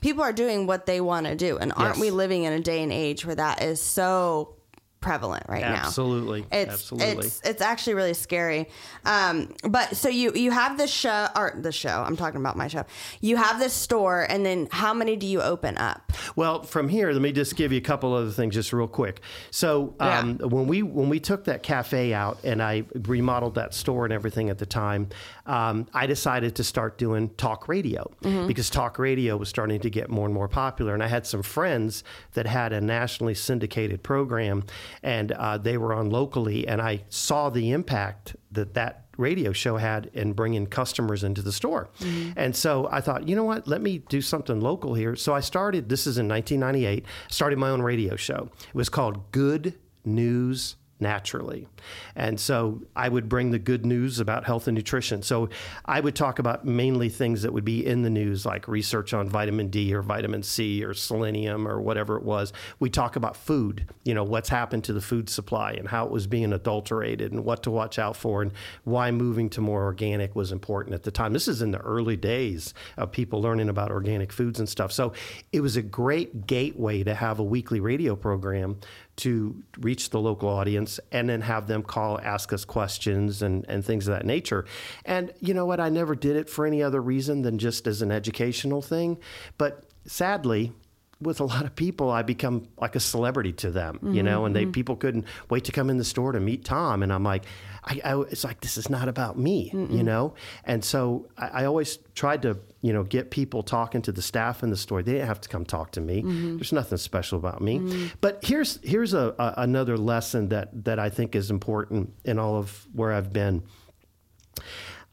people 0.01 0.23
are 0.23 0.33
doing 0.33 0.67
what 0.67 0.85
they 0.85 1.01
want 1.01 1.27
to 1.27 1.35
do 1.35 1.57
and 1.57 1.71
aren't 1.75 1.95
Yes. 1.95 2.01
we 2.01 2.11
living 2.11 2.43
in 2.43 2.53
a 2.53 2.59
day 2.59 2.83
and 2.83 2.91
age 2.91 3.25
where 3.25 3.35
that 3.35 3.61
is 3.61 3.81
so 3.81 4.55
prevalent 5.01 5.43
right 5.49 5.61
now 5.61 5.83
Absolutely. 5.85 6.45
it's 6.51 6.71
Absolutely. 6.71 7.25
it's 7.25 7.41
it's 7.43 7.61
actually 7.61 7.95
really 7.95 8.13
scary. 8.13 8.69
Um, 9.05 9.53
but 9.67 9.95
so 9.97 10.09
you 10.09 10.31
you 10.33 10.51
have 10.51 10.77
this 10.77 10.91
show 10.91 11.27
or 11.35 11.57
the 11.59 11.71
show. 11.71 12.03
I'm 12.05 12.15
talking 12.15 12.39
about 12.39 12.55
my 12.55 12.67
show. 12.67 12.85
You 13.19 13.37
have 13.37 13.59
this 13.59 13.73
store, 13.73 14.25
and 14.29 14.45
then 14.45 14.67
how 14.71 14.93
many 14.93 15.15
do 15.15 15.27
you 15.27 15.41
open 15.41 15.77
up? 15.77 16.13
Well, 16.35 16.63
from 16.63 16.87
here, 16.87 17.11
let 17.11 17.21
me 17.21 17.31
just 17.31 17.55
give 17.55 17.71
you 17.71 17.79
a 17.79 17.81
couple 17.81 18.13
other 18.13 18.31
things, 18.31 18.53
just 18.53 18.71
real 18.73 18.87
quick. 18.87 19.21
So 19.49 19.95
um, 19.99 20.37
yeah. 20.39 20.45
when 20.45 20.67
we 20.67 20.83
when 20.83 21.09
we 21.09 21.19
took 21.19 21.45
that 21.45 21.63
cafe 21.63 22.13
out 22.13 22.39
and 22.43 22.61
I 22.61 22.83
remodeled 22.93 23.55
that 23.55 23.73
store 23.73 24.05
and 24.05 24.13
everything 24.13 24.49
at 24.49 24.59
the 24.59 24.65
time, 24.65 25.09
um, 25.45 25.87
I 25.93 26.05
decided 26.05 26.55
to 26.55 26.63
start 26.63 26.97
doing 26.97 27.29
talk 27.31 27.67
radio 27.67 28.09
mm-hmm. 28.21 28.47
because 28.47 28.69
talk 28.69 28.99
radio 28.99 29.37
was 29.37 29.49
starting 29.49 29.81
to 29.81 29.89
get 29.89 30.09
more 30.09 30.25
and 30.25 30.33
more 30.33 30.47
popular. 30.47 30.93
And 30.93 31.03
I 31.03 31.07
had 31.07 31.25
some 31.25 31.43
friends 31.43 32.03
that 32.33 32.45
had 32.45 32.71
a 32.73 32.81
nationally 32.81 33.33
syndicated 33.33 34.03
program, 34.03 34.63
and 35.03 35.31
uh, 35.31 35.57
they 35.57 35.77
were 35.77 35.93
on 35.93 36.09
locally, 36.09 36.67
and 36.67 36.81
I 36.81 37.03
saw 37.09 37.49
the 37.49 37.71
impact 37.71 38.35
that 38.51 38.73
that 38.73 39.05
radio 39.17 39.51
show 39.51 39.77
had 39.77 40.09
in 40.13 40.33
bringing 40.33 40.65
customers 40.65 41.23
into 41.23 41.41
the 41.41 41.51
store. 41.51 41.89
Mm-hmm. 41.99 42.31
And 42.37 42.55
so 42.55 42.87
I 42.91 43.01
thought, 43.01 43.27
you 43.27 43.35
know 43.35 43.43
what, 43.43 43.67
let 43.67 43.81
me 43.81 43.99
do 44.09 44.21
something 44.21 44.59
local 44.59 44.93
here. 44.93 45.15
So 45.15 45.33
I 45.33 45.41
started, 45.41 45.89
this 45.89 46.07
is 46.07 46.17
in 46.17 46.27
1998, 46.27 47.05
started 47.29 47.59
my 47.59 47.69
own 47.69 47.81
radio 47.81 48.15
show. 48.15 48.49
It 48.67 48.75
was 48.75 48.89
called 48.89 49.31
Good 49.31 49.75
News 50.03 50.75
naturally. 51.01 51.67
And 52.15 52.39
so 52.39 52.81
I 52.95 53.09
would 53.09 53.27
bring 53.27 53.51
the 53.51 53.59
good 53.59 53.85
news 53.85 54.19
about 54.19 54.45
health 54.45 54.67
and 54.67 54.75
nutrition. 54.75 55.21
So 55.23 55.49
I 55.85 55.99
would 55.99 56.15
talk 56.15 56.39
about 56.39 56.65
mainly 56.65 57.09
things 57.09 57.41
that 57.41 57.51
would 57.51 57.65
be 57.65 57.85
in 57.85 58.03
the 58.03 58.09
news, 58.09 58.45
like 58.45 58.67
research 58.67 59.13
on 59.13 59.27
vitamin 59.29 59.69
D 59.69 59.93
or 59.93 60.01
vitamin 60.01 60.43
C 60.43 60.83
or 60.83 60.93
selenium 60.93 61.67
or 61.67 61.81
whatever 61.81 62.17
it 62.17 62.23
was. 62.23 62.53
We 62.79 62.89
talk 62.89 63.15
about 63.15 63.35
food, 63.35 63.87
you 64.03 64.13
know, 64.13 64.23
what's 64.23 64.49
happened 64.49 64.83
to 64.85 64.93
the 64.93 65.01
food 65.01 65.29
supply 65.29 65.71
and 65.73 65.87
how 65.87 66.05
it 66.05 66.11
was 66.11 66.27
being 66.27 66.53
adulterated 66.53 67.31
and 67.31 67.43
what 67.43 67.63
to 67.63 67.71
watch 67.71 67.97
out 67.99 68.15
for 68.15 68.41
and 68.41 68.51
why 68.83 69.11
moving 69.11 69.49
to 69.51 69.61
more 69.61 69.83
organic 69.83 70.35
was 70.35 70.51
important 70.51 70.93
at 70.93 71.03
the 71.03 71.11
time. 71.11 71.33
This 71.33 71.47
is 71.47 71.61
in 71.61 71.71
the 71.71 71.79
early 71.79 72.15
days 72.15 72.73
of 72.97 73.11
people 73.11 73.41
learning 73.41 73.69
about 73.69 73.91
organic 73.91 74.31
foods 74.31 74.59
and 74.59 74.69
stuff. 74.69 74.91
So 74.91 75.13
it 75.51 75.61
was 75.61 75.75
a 75.75 75.81
great 75.81 76.45
gateway 76.47 77.03
to 77.03 77.15
have 77.15 77.39
a 77.39 77.43
weekly 77.43 77.79
radio 77.79 78.15
program 78.15 78.77
to 79.21 79.55
reach 79.79 80.09
the 80.09 80.19
local 80.19 80.49
audience 80.49 80.99
and 81.11 81.29
then 81.29 81.41
have 81.41 81.67
them 81.67 81.83
call, 81.83 82.19
ask 82.21 82.51
us 82.53 82.65
questions 82.65 83.41
and, 83.41 83.65
and 83.69 83.85
things 83.85 84.07
of 84.07 84.15
that 84.15 84.25
nature. 84.25 84.65
And 85.05 85.31
you 85.39 85.53
know 85.53 85.65
what? 85.65 85.79
I 85.79 85.89
never 85.89 86.15
did 86.15 86.35
it 86.35 86.49
for 86.49 86.65
any 86.65 86.81
other 86.81 87.01
reason 87.01 87.43
than 87.43 87.59
just 87.59 87.85
as 87.85 88.01
an 88.01 88.11
educational 88.11 88.81
thing. 88.81 89.19
But 89.59 89.85
sadly, 90.05 90.73
with 91.21 91.39
a 91.39 91.43
lot 91.43 91.65
of 91.65 91.75
people, 91.75 92.09
I 92.09 92.23
become 92.23 92.67
like 92.79 92.95
a 92.95 92.99
celebrity 92.99 93.53
to 93.53 93.69
them, 93.69 93.95
mm-hmm, 93.97 94.13
you 94.15 94.23
know, 94.23 94.45
and 94.45 94.55
they 94.55 94.63
mm-hmm. 94.63 94.71
people 94.71 94.95
couldn't 94.95 95.25
wait 95.49 95.65
to 95.65 95.71
come 95.71 95.89
in 95.89 95.97
the 95.97 96.03
store 96.03 96.31
to 96.31 96.39
meet 96.39 96.65
Tom, 96.65 97.03
and 97.03 97.13
I'm 97.13 97.23
like, 97.23 97.45
I, 97.83 98.01
I 98.03 98.21
it's 98.21 98.43
like 98.43 98.61
this 98.61 98.77
is 98.77 98.89
not 98.89 99.07
about 99.07 99.37
me, 99.37 99.71
Mm-mm. 99.71 99.91
you 99.91 100.03
know, 100.03 100.35
and 100.65 100.83
so 100.83 101.29
I, 101.37 101.47
I, 101.47 101.65
always 101.65 101.97
tried 102.13 102.43
to 102.43 102.59
you 102.81 102.93
know 102.93 103.03
get 103.03 103.31
people 103.31 103.63
talking 103.63 104.01
to 104.03 104.11
the 104.11 104.21
staff 104.21 104.61
in 104.61 104.69
the 104.69 104.77
store. 104.77 105.01
They 105.01 105.13
didn't 105.13 105.27
have 105.27 105.41
to 105.41 105.49
come 105.49 105.65
talk 105.65 105.91
to 105.93 106.01
me. 106.01 106.21
Mm-hmm. 106.21 106.57
There's 106.57 106.71
nothing 106.71 106.99
special 106.99 107.39
about 107.39 107.61
me. 107.61 107.79
Mm-hmm. 107.79 108.07
But 108.21 108.43
here's 108.43 108.79
here's 108.83 109.13
a, 109.13 109.33
a 109.39 109.53
another 109.57 109.97
lesson 109.97 110.49
that 110.49 110.85
that 110.85 110.99
I 110.99 111.09
think 111.09 111.35
is 111.35 111.49
important 111.49 112.13
in 112.23 112.37
all 112.37 112.55
of 112.55 112.87
where 112.93 113.11
I've 113.11 113.33
been. 113.33 113.63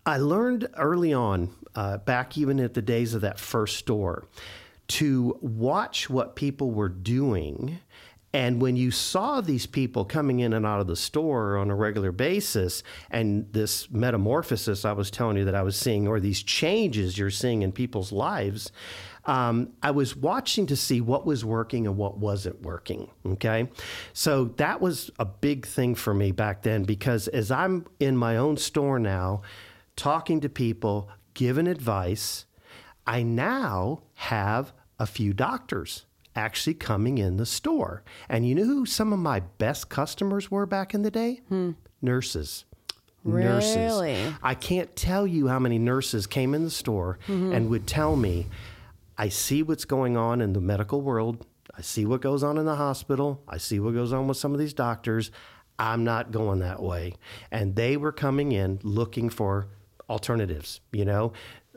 I 0.04 0.16
learned 0.16 0.68
early 0.76 1.12
on, 1.12 1.54
uh, 1.74 1.98
back 1.98 2.38
even 2.38 2.60
at 2.60 2.74
the 2.74 2.82
days 2.82 3.14
of 3.14 3.20
that 3.22 3.38
first 3.38 3.76
store 3.76 4.26
to 4.88 5.38
watch 5.40 6.08
what 6.08 6.34
people 6.34 6.70
were 6.70 6.88
doing. 6.88 7.78
And 8.38 8.62
when 8.62 8.76
you 8.76 8.92
saw 8.92 9.40
these 9.40 9.66
people 9.66 10.04
coming 10.04 10.38
in 10.38 10.52
and 10.52 10.64
out 10.64 10.78
of 10.78 10.86
the 10.86 10.94
store 10.94 11.56
on 11.56 11.70
a 11.70 11.74
regular 11.74 12.12
basis, 12.12 12.84
and 13.10 13.52
this 13.52 13.90
metamorphosis 13.90 14.84
I 14.84 14.92
was 14.92 15.10
telling 15.10 15.38
you 15.38 15.44
that 15.46 15.56
I 15.56 15.62
was 15.62 15.74
seeing, 15.74 16.06
or 16.06 16.20
these 16.20 16.44
changes 16.44 17.18
you're 17.18 17.30
seeing 17.30 17.62
in 17.62 17.72
people's 17.72 18.12
lives, 18.12 18.70
um, 19.24 19.72
I 19.82 19.90
was 19.90 20.14
watching 20.14 20.68
to 20.68 20.76
see 20.76 21.00
what 21.00 21.26
was 21.26 21.44
working 21.44 21.88
and 21.88 21.96
what 21.96 22.18
wasn't 22.18 22.62
working. 22.62 23.10
Okay. 23.26 23.70
So 24.12 24.44
that 24.58 24.80
was 24.80 25.10
a 25.18 25.24
big 25.24 25.66
thing 25.66 25.96
for 25.96 26.14
me 26.14 26.30
back 26.30 26.62
then 26.62 26.84
because 26.84 27.26
as 27.26 27.50
I'm 27.50 27.86
in 27.98 28.16
my 28.16 28.36
own 28.36 28.56
store 28.56 29.00
now, 29.00 29.42
talking 29.96 30.40
to 30.42 30.48
people, 30.48 31.08
giving 31.34 31.66
advice, 31.66 32.46
I 33.04 33.24
now 33.24 34.04
have 34.14 34.72
a 34.96 35.06
few 35.06 35.32
doctors 35.32 36.04
actually 36.38 36.74
coming 36.74 37.18
in 37.18 37.36
the 37.36 37.44
store. 37.44 38.02
And 38.28 38.48
you 38.48 38.54
know 38.54 38.64
who 38.64 38.86
some 38.86 39.12
of 39.12 39.18
my 39.18 39.40
best 39.40 39.88
customers 39.88 40.50
were 40.50 40.64
back 40.64 40.94
in 40.94 41.02
the 41.02 41.10
day? 41.10 41.40
Hmm. 41.48 41.72
Nurses. 42.00 42.64
Really? 43.24 43.44
Nurses. 43.44 44.34
I 44.42 44.54
can't 44.54 44.94
tell 44.94 45.26
you 45.26 45.48
how 45.48 45.58
many 45.58 45.78
nurses 45.78 46.26
came 46.26 46.54
in 46.54 46.64
the 46.64 46.70
store 46.70 47.18
mm-hmm. 47.26 47.52
and 47.52 47.68
would 47.68 47.86
tell 47.86 48.16
me, 48.16 48.46
I 49.18 49.28
see 49.28 49.62
what's 49.62 49.84
going 49.84 50.16
on 50.16 50.40
in 50.40 50.52
the 50.52 50.60
medical 50.60 51.02
world. 51.02 51.44
I 51.76 51.82
see 51.82 52.06
what 52.06 52.20
goes 52.20 52.42
on 52.42 52.56
in 52.56 52.64
the 52.64 52.76
hospital. 52.76 53.42
I 53.48 53.58
see 53.58 53.80
what 53.80 53.94
goes 53.94 54.12
on 54.12 54.28
with 54.28 54.36
some 54.36 54.52
of 54.52 54.60
these 54.60 54.72
doctors. 54.72 55.30
I'm 55.78 56.04
not 56.04 56.30
going 56.30 56.60
that 56.60 56.80
way. 56.80 57.14
And 57.50 57.74
they 57.76 57.96
were 57.96 58.12
coming 58.12 58.52
in 58.52 58.78
looking 58.82 59.28
for 59.28 59.68
alternatives, 60.08 60.80
you 60.92 61.04
know, 61.04 61.32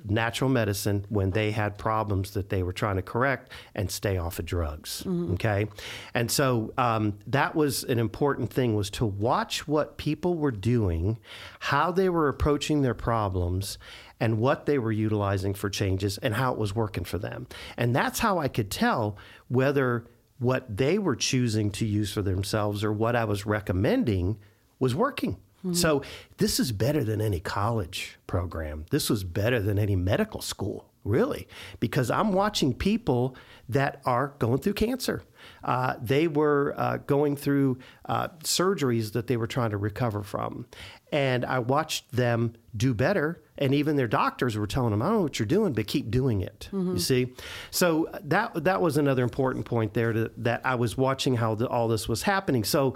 natural 0.06 0.50
medicine 0.50 1.06
when 1.10 1.32
they 1.32 1.52
had 1.52 1.78
problems 1.78 2.32
that 2.32 2.50
they 2.50 2.64
were 2.64 2.74
trying 2.74 2.96
to 2.96 3.02
correct 3.02 3.52
and 3.76 3.90
stay 3.90 4.18
off 4.18 4.40
of 4.40 4.46
drugs. 4.46 5.04
Mm-hmm. 5.06 5.34
Okay, 5.34 5.68
and 6.14 6.30
so 6.30 6.74
um, 6.78 7.18
that 7.28 7.56
was 7.56 7.84
an 7.84 8.00
important 8.00 8.52
thing 8.52 8.76
was 8.76 8.90
to 8.92 9.06
watch 9.06 9.68
what 9.68 9.98
people 9.98 10.36
were 10.36 10.52
doing, 10.52 11.18
how 11.60 11.92
they 11.92 12.10
were 12.10 12.28
approaching 12.28 12.82
their 12.82 12.96
problems. 12.96 13.78
And 14.20 14.38
what 14.38 14.68
they 14.68 14.78
were 14.78 14.92
utilizing 14.92 15.56
for 15.56 15.68
changes 15.68 16.20
and 16.20 16.36
how 16.36 16.52
it 16.54 16.60
was 16.60 16.76
working 16.76 17.06
for 17.06 17.18
them. 17.18 17.48
And 17.76 17.96
that's 17.96 18.20
how 18.20 18.38
I 18.38 18.50
could 18.50 18.70
tell 18.70 19.18
whether 19.48 20.06
what 20.38 20.78
they 20.78 20.98
were 20.98 21.16
choosing 21.16 21.72
to 21.72 21.86
use 21.86 22.14
for 22.14 22.22
themselves 22.22 22.84
or 22.84 22.92
what 22.92 23.16
I 23.16 23.26
was 23.26 23.48
recommending 23.48 24.38
was 24.80 24.96
working. 24.96 25.38
Mm-hmm. 25.62 25.74
So 25.74 26.04
this 26.38 26.60
is 26.60 26.71
better 26.71 27.04
than 27.04 27.21
any 27.21 27.39
college 27.39 28.17
program. 28.28 28.86
This 28.91 29.10
was 29.10 29.24
better 29.24 29.62
than 29.62 29.78
any 29.78 29.95
medical 29.95 30.41
school, 30.41 30.89
really, 31.04 31.47
because 31.80 32.10
I'm 32.10 32.34
watching 32.34 32.74
people 32.74 33.36
that 33.69 34.02
are 34.06 34.34
going 34.39 34.60
through 34.60 34.74
cancer. 34.74 35.24
Uh, 35.63 35.95
they 36.02 36.28
were 36.28 36.74
uh, 36.78 36.97
going 36.97 37.36
through 37.36 37.78
uh, 38.06 38.28
surgeries 38.43 39.13
that 39.13 39.28
they 39.28 39.38
were 39.38 39.47
trying 39.47 39.71
to 39.71 39.78
recover 39.78 40.24
from. 40.24 40.65
And 41.12 41.45
I 41.45 41.60
watched 41.60 42.12
them 42.12 42.54
do 42.76 42.93
better. 42.93 43.43
And 43.58 43.74
even 43.74 43.95
their 43.95 44.08
doctors 44.08 44.58
were 44.58 44.67
telling 44.67 44.91
them, 44.91 45.02
I 45.02 45.06
don't 45.06 45.17
know 45.17 45.21
what 45.21 45.39
you're 45.39 45.45
doing, 45.45 45.74
but 45.74 45.88
keep 45.88 46.10
doing 46.10 46.41
it. 46.41 46.69
Mm-hmm. 46.71 46.93
You 46.93 47.00
see? 47.00 47.34
So 47.69 48.08
that, 48.24 48.63
that 48.63 48.82
was 48.82 48.97
another 48.97 49.24
important 49.24 49.65
point 49.65 49.93
there 49.93 50.13
to, 50.13 50.32
that 50.38 50.62
I 50.65 50.76
was 50.76 50.97
watching 50.97 51.36
how 51.36 51.56
the, 51.56 51.67
all 51.67 51.88
this 51.88 52.08
was 52.08 52.24
happening. 52.24 52.63
So 52.63 52.95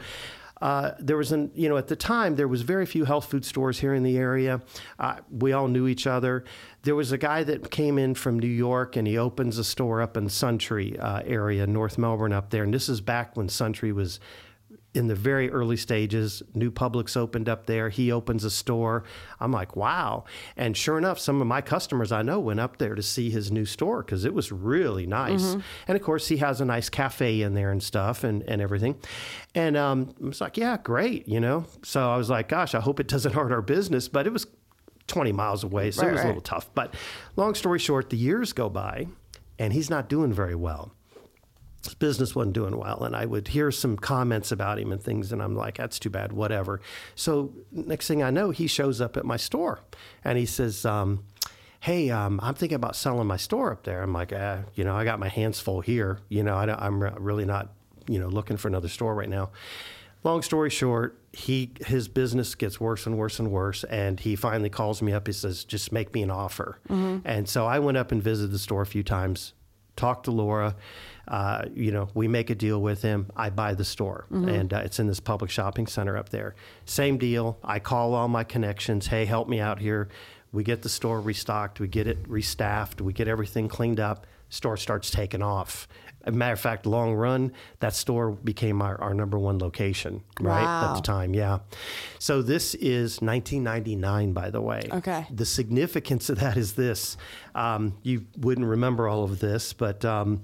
uh, 0.66 0.96
there 0.98 1.16
was 1.16 1.32
an, 1.32 1.52
you 1.54 1.70
know, 1.70 1.78
at 1.78 1.88
the 1.90 1.96
time, 1.96 2.38
there 2.38 2.48
was 2.48 2.64
very 2.64 2.88
few 2.88 3.06
health 3.06 3.30
food 3.30 3.46
stores 3.46 3.78
here 3.78 3.94
in 3.94 4.02
the 4.02 4.18
area. 4.18 4.60
Uh, 4.98 5.18
we 5.30 5.54
all 5.54 5.68
knew 5.68 5.88
each 5.88 6.08
other. 6.08 6.44
There 6.82 6.96
was 6.96 7.12
a 7.12 7.20
guy 7.20 7.44
that 7.44 7.70
came 7.70 8.00
in 8.00 8.16
from 8.16 8.40
New 8.40 8.48
York 8.48 8.96
and 8.96 9.08
he 9.08 9.16
opens 9.16 9.60
a 9.60 9.64
store 9.64 10.02
up 10.02 10.18
in 10.18 10.26
Suntree 10.26 10.98
uh, 11.00 11.22
area, 11.24 11.68
North 11.68 12.00
Melbourne 12.00 12.34
up 12.34 12.50
there. 12.50 12.64
And 12.64 12.74
this 12.74 12.90
is 12.90 13.00
back 13.00 13.38
when 13.38 13.48
Suntree 13.48 13.94
was 13.94 14.20
in 14.96 15.08
the 15.08 15.16
very 15.16 15.52
early 15.52 15.78
stages, 15.78 16.42
new 16.54 16.72
Publix 16.72 17.18
opened 17.18 17.50
up 17.50 17.66
there. 17.66 17.90
He 17.90 18.12
opens 18.12 18.44
a 18.44 18.50
store. 18.50 19.04
I'm 19.40 19.52
like, 19.52 19.76
wow. 19.76 20.24
And 20.56 20.76
sure 20.76 20.98
enough, 20.98 21.20
some 21.20 21.42
of 21.42 21.48
my 21.48 21.62
customers 21.62 22.12
I 22.12 22.22
know 22.22 22.40
went 22.40 22.60
up 22.60 22.78
there 22.78 22.96
to 22.96 23.04
see 23.04 23.30
his 23.30 23.52
new 23.52 23.66
store 23.66 24.04
because 24.04 24.26
it 24.26 24.34
was 24.34 24.52
really 24.52 25.06
nice. 25.06 25.44
Mm-hmm. 25.44 25.60
And 25.88 25.96
of 25.96 26.02
course, 26.02 26.28
he 26.28 26.38
has 26.38 26.62
a 26.62 26.66
nice 26.66 26.90
cafe 26.90 27.42
in 27.42 27.54
there 27.54 27.72
and 27.72 27.84
stuff 27.84 28.24
and, 28.24 28.42
and 28.44 28.62
everything. 28.62 28.96
And 29.54 29.76
um, 29.76 30.16
I 30.24 30.28
was 30.28 30.42
like, 30.42 30.58
yeah, 30.58 30.78
great, 30.78 31.28
you 31.28 31.40
know? 31.40 31.66
So 31.84 32.10
I 32.10 32.18
was 32.18 32.30
like, 32.30 32.48
gosh, 32.48 32.74
I 32.74 32.80
hope 32.80 33.00
it 33.00 33.08
doesn't 33.08 33.34
hurt 33.34 33.52
our 33.52 33.62
business. 33.62 34.08
But 34.08 34.26
it 34.26 34.34
was 34.34 34.48
20 35.08 35.32
miles 35.34 35.64
away, 35.64 35.92
so 35.92 36.02
right, 36.02 36.10
it 36.10 36.12
was 36.14 36.20
right. 36.20 36.26
a 36.26 36.28
little 36.30 36.42
tough. 36.42 36.70
But 36.74 36.96
long 37.36 37.54
story 37.54 37.80
short, 37.80 38.10
the 38.10 38.18
years 38.18 38.54
go 38.54 38.70
by 38.70 39.08
and 39.60 39.74
he's 39.74 39.90
not 39.90 40.10
doing 40.10 40.34
very 40.34 40.56
well 40.56 40.95
his 41.86 41.94
business 41.96 42.36
wasn't 42.36 42.54
doing 42.54 42.78
well 42.78 43.04
and 43.04 43.16
i 43.16 43.26
would 43.26 43.48
hear 43.50 43.72
some 43.72 43.96
comments 43.96 44.52
about 44.52 44.80
him 44.80 44.92
and 44.92 45.02
things 45.02 45.32
and 45.32 45.42
i'm 45.42 45.56
like 45.56 45.78
that's 45.78 46.00
too 46.00 46.10
bad 46.10 46.32
whatever. 46.34 46.82
So 47.16 47.54
next 47.72 48.08
thing 48.08 48.22
i 48.24 48.30
know 48.32 48.50
he 48.52 48.68
shows 48.68 49.00
up 49.02 49.18
at 49.18 49.26
my 49.26 49.38
store 49.38 49.80
and 50.24 50.38
he 50.38 50.46
says 50.46 50.86
um, 50.86 51.24
hey 51.82 52.10
um, 52.10 52.40
i'm 52.44 52.56
thinking 52.56 52.76
about 52.76 52.96
selling 52.96 53.28
my 53.28 53.38
store 53.38 53.72
up 53.72 53.84
there. 53.84 54.02
I'm 54.02 54.14
like 54.14 54.32
eh, 54.34 54.60
you 54.74 54.84
know 54.84 54.96
i 54.96 55.04
got 55.04 55.20
my 55.20 55.30
hands 55.30 55.60
full 55.60 55.82
here. 55.82 56.20
You 56.30 56.44
know 56.44 56.56
I 56.56 56.86
am 56.88 57.02
really 57.02 57.46
not 57.46 57.70
you 58.08 58.20
know 58.20 58.28
looking 58.28 58.58
for 58.58 58.68
another 58.68 58.90
store 58.90 59.16
right 59.16 59.30
now. 59.30 59.52
Long 60.24 60.42
story 60.42 60.70
short 60.72 61.20
he 61.34 61.72
his 61.86 62.08
business 62.08 62.56
gets 62.56 62.80
worse 62.80 63.06
and 63.06 63.18
worse 63.18 63.40
and 63.40 63.52
worse 63.52 63.84
and 63.86 64.20
he 64.20 64.36
finally 64.36 64.70
calls 64.70 65.02
me 65.02 65.12
up. 65.14 65.28
He 65.28 65.34
says 65.34 65.64
just 65.66 65.92
make 65.92 66.14
me 66.14 66.24
an 66.24 66.32
offer. 66.32 66.80
Mm-hmm. 66.90 67.28
and 67.28 67.48
so 67.48 67.66
i 67.66 67.78
went 67.80 67.98
up 67.98 68.12
and 68.12 68.24
visited 68.24 68.52
the 68.52 68.60
store 68.60 68.82
a 68.82 68.86
few 68.88 69.04
times 69.04 69.54
talked 69.96 70.26
to 70.26 70.32
laura 70.32 70.76
uh, 71.28 71.66
you 71.74 71.92
know, 71.92 72.10
we 72.14 72.28
make 72.28 72.50
a 72.50 72.56
deal 72.56 72.82
with 72.82 73.02
him. 73.02 73.32
I 73.36 73.50
buy 73.50 73.74
the 73.74 73.86
store, 73.86 74.26
mm-hmm. 74.32 74.50
and 74.50 74.74
uh, 74.74 74.82
it's 74.84 75.00
in 75.00 75.08
this 75.08 75.20
Publix 75.20 75.50
shopping 75.50 75.88
center 75.88 76.18
up 76.18 76.30
there. 76.30 76.56
Same 76.86 77.18
deal. 77.18 77.58
I 77.64 77.80
call 77.80 78.14
all 78.14 78.28
my 78.28 78.44
connections. 78.44 79.08
Hey, 79.08 79.26
help 79.26 79.48
me 79.48 79.60
out 79.60 79.80
here. 79.80 80.10
We 80.52 80.64
get 80.64 80.84
the 80.84 80.90
store 80.90 81.20
restocked. 81.20 81.80
We 81.80 81.88
get 81.88 82.08
it 82.08 82.24
restaffed. 82.30 83.02
We 83.02 83.12
get 83.12 83.28
everything 83.28 83.68
cleaned 83.68 84.00
up. 84.00 84.26
store 84.50 84.78
starts 84.78 85.12
taking 85.12 85.42
off. 85.42 85.88
As 86.24 86.34
a 86.34 86.38
matter 86.38 86.54
of 86.54 86.60
fact, 86.60 86.86
long 86.88 87.14
run, 87.14 87.52
that 87.82 87.94
store 87.94 88.32
became 88.32 88.82
our, 88.82 89.00
our 89.00 89.14
number 89.14 89.38
one 89.38 89.60
location, 89.60 90.24
right? 90.40 90.64
At 90.64 90.96
the 90.96 91.02
time, 91.02 91.36
yeah. 91.36 91.60
So 92.18 92.42
this 92.42 92.74
is 92.76 93.22
1999, 93.22 94.34
by 94.34 94.50
the 94.50 94.62
way. 94.62 94.82
Okay. 94.92 95.28
The 95.30 95.46
significance 95.46 96.30
of 96.30 96.40
that 96.40 96.58
is 96.58 96.74
this. 96.74 97.16
Um, 97.54 97.98
you 98.02 98.26
wouldn't 98.38 98.66
remember 98.66 99.08
all 99.08 99.24
of 99.24 99.40
this, 99.40 99.74
but 99.74 100.04
um, 100.04 100.42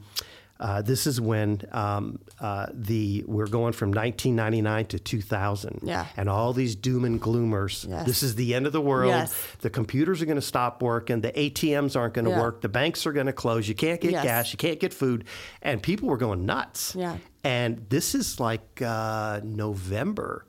uh, 0.62 0.82
this 0.82 1.08
is 1.08 1.20
when 1.20 1.60
um, 1.72 2.20
uh, 2.40 2.68
the 2.72 3.24
we're 3.26 3.48
going 3.48 3.74
from 3.74 3.90
1999 3.90 4.86
to 4.86 5.00
2000. 5.00 5.80
Yeah. 5.82 6.06
And 6.16 6.30
all 6.30 6.54
these 6.54 6.76
doom 6.76 7.04
and 7.04 7.20
gloomers. 7.20 7.90
Yes. 7.90 8.06
This 8.06 8.22
is 8.24 8.36
the 8.36 8.54
end 8.54 8.68
of 8.68 8.72
the 8.72 8.80
world. 8.80 9.10
Yes. 9.10 9.36
The 9.62 9.72
computers 9.72 10.22
are 10.22 10.26
going 10.26 10.36
to 10.36 10.42
stop 10.42 10.84
working. 10.84 11.22
The 11.22 11.32
ATMs 11.32 11.96
aren't 11.96 12.14
going 12.14 12.26
to 12.26 12.32
Yeah. 12.32 12.42
work. 12.42 12.62
The 12.62 12.70
banks 12.70 13.08
are 13.08 13.12
going 13.12 13.26
to 13.26 13.34
close. 13.34 13.68
You 13.68 13.74
can't 13.76 14.00
get 14.00 14.12
Yes. 14.12 14.24
gas. 14.24 14.54
You 14.54 14.58
can't 14.58 14.80
get 14.80 14.94
food. 14.94 15.26
And 15.64 15.82
people 15.82 16.08
were 16.08 16.18
going 16.18 16.46
nuts. 16.46 16.96
Yeah. 16.96 17.18
And 17.44 17.84
this 17.90 18.14
is 18.14 18.40
like 18.40 18.82
uh, 18.86 19.42
November 19.44 20.46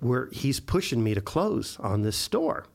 where 0.00 0.28
he's 0.32 0.58
pushing 0.60 1.04
me 1.04 1.14
to 1.14 1.20
close 1.20 1.76
on 1.78 2.02
this 2.02 2.16
store. 2.16 2.66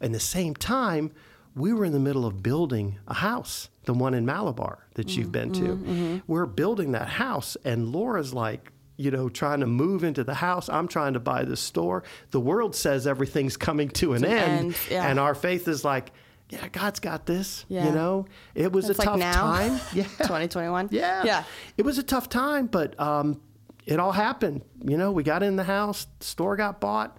And 0.00 0.14
the 0.14 0.20
same 0.20 0.54
time, 0.54 1.10
we 1.56 1.72
were 1.72 1.84
in 1.84 1.92
the 1.92 1.98
middle 2.00 2.24
of 2.26 2.42
building 2.42 2.98
a 3.08 3.14
house, 3.14 3.68
the 3.84 3.94
one 3.94 4.14
in 4.14 4.24
Malabar 4.26 4.86
that 4.94 5.16
you've 5.16 5.32
been 5.32 5.52
to. 5.54 6.22
We're 6.26 6.46
building 6.46 6.92
that 6.92 7.08
house, 7.08 7.56
and 7.64 7.92
Laura's 7.92 8.32
like, 8.34 8.70
you 8.96 9.10
know, 9.10 9.28
trying 9.28 9.60
to 9.60 9.66
move 9.66 10.04
into 10.04 10.22
the 10.24 10.34
house. 10.34 10.68
I'm 10.68 10.86
trying 10.88 11.14
to 11.14 11.20
buy 11.20 11.44
the 11.44 11.56
store. 11.56 12.04
The 12.30 12.40
world 12.40 12.76
says 12.76 13.06
everything's 13.06 13.56
coming 13.56 13.88
to 13.90 14.14
an 14.14 14.24
an 14.24 14.30
end, 14.30 14.58
end, 14.66 14.76
yeah. 14.90 15.08
and 15.08 15.18
our 15.18 15.34
faith 15.34 15.66
is 15.68 15.84
like, 15.84 16.12
yeah, 16.50 16.68
God's 16.68 17.00
got 17.00 17.26
this. 17.26 17.64
Yeah. 17.68 17.86
You 17.86 17.92
know, 17.92 18.26
it 18.54 18.70
was 18.70 18.88
It's 18.90 18.98
a 18.98 19.02
like 19.02 19.08
tough 19.08 19.18
now? 19.18 19.32
time. 19.32 19.80
Yeah, 19.94 20.04
2021. 20.04 20.90
yeah. 20.92 21.24
Yeah. 21.24 21.44
It 21.76 21.84
was 21.84 21.98
a 21.98 22.02
tough 22.02 22.28
time, 22.28 22.66
but 22.66 22.98
um, 23.00 23.40
it 23.86 23.98
all 23.98 24.12
happened. 24.12 24.62
You 24.84 24.96
know, 24.96 25.10
we 25.10 25.22
got 25.24 25.42
in 25.42 25.56
the 25.56 25.64
house, 25.64 26.06
the 26.20 26.24
store 26.26 26.54
got 26.56 26.80
bought, 26.80 27.18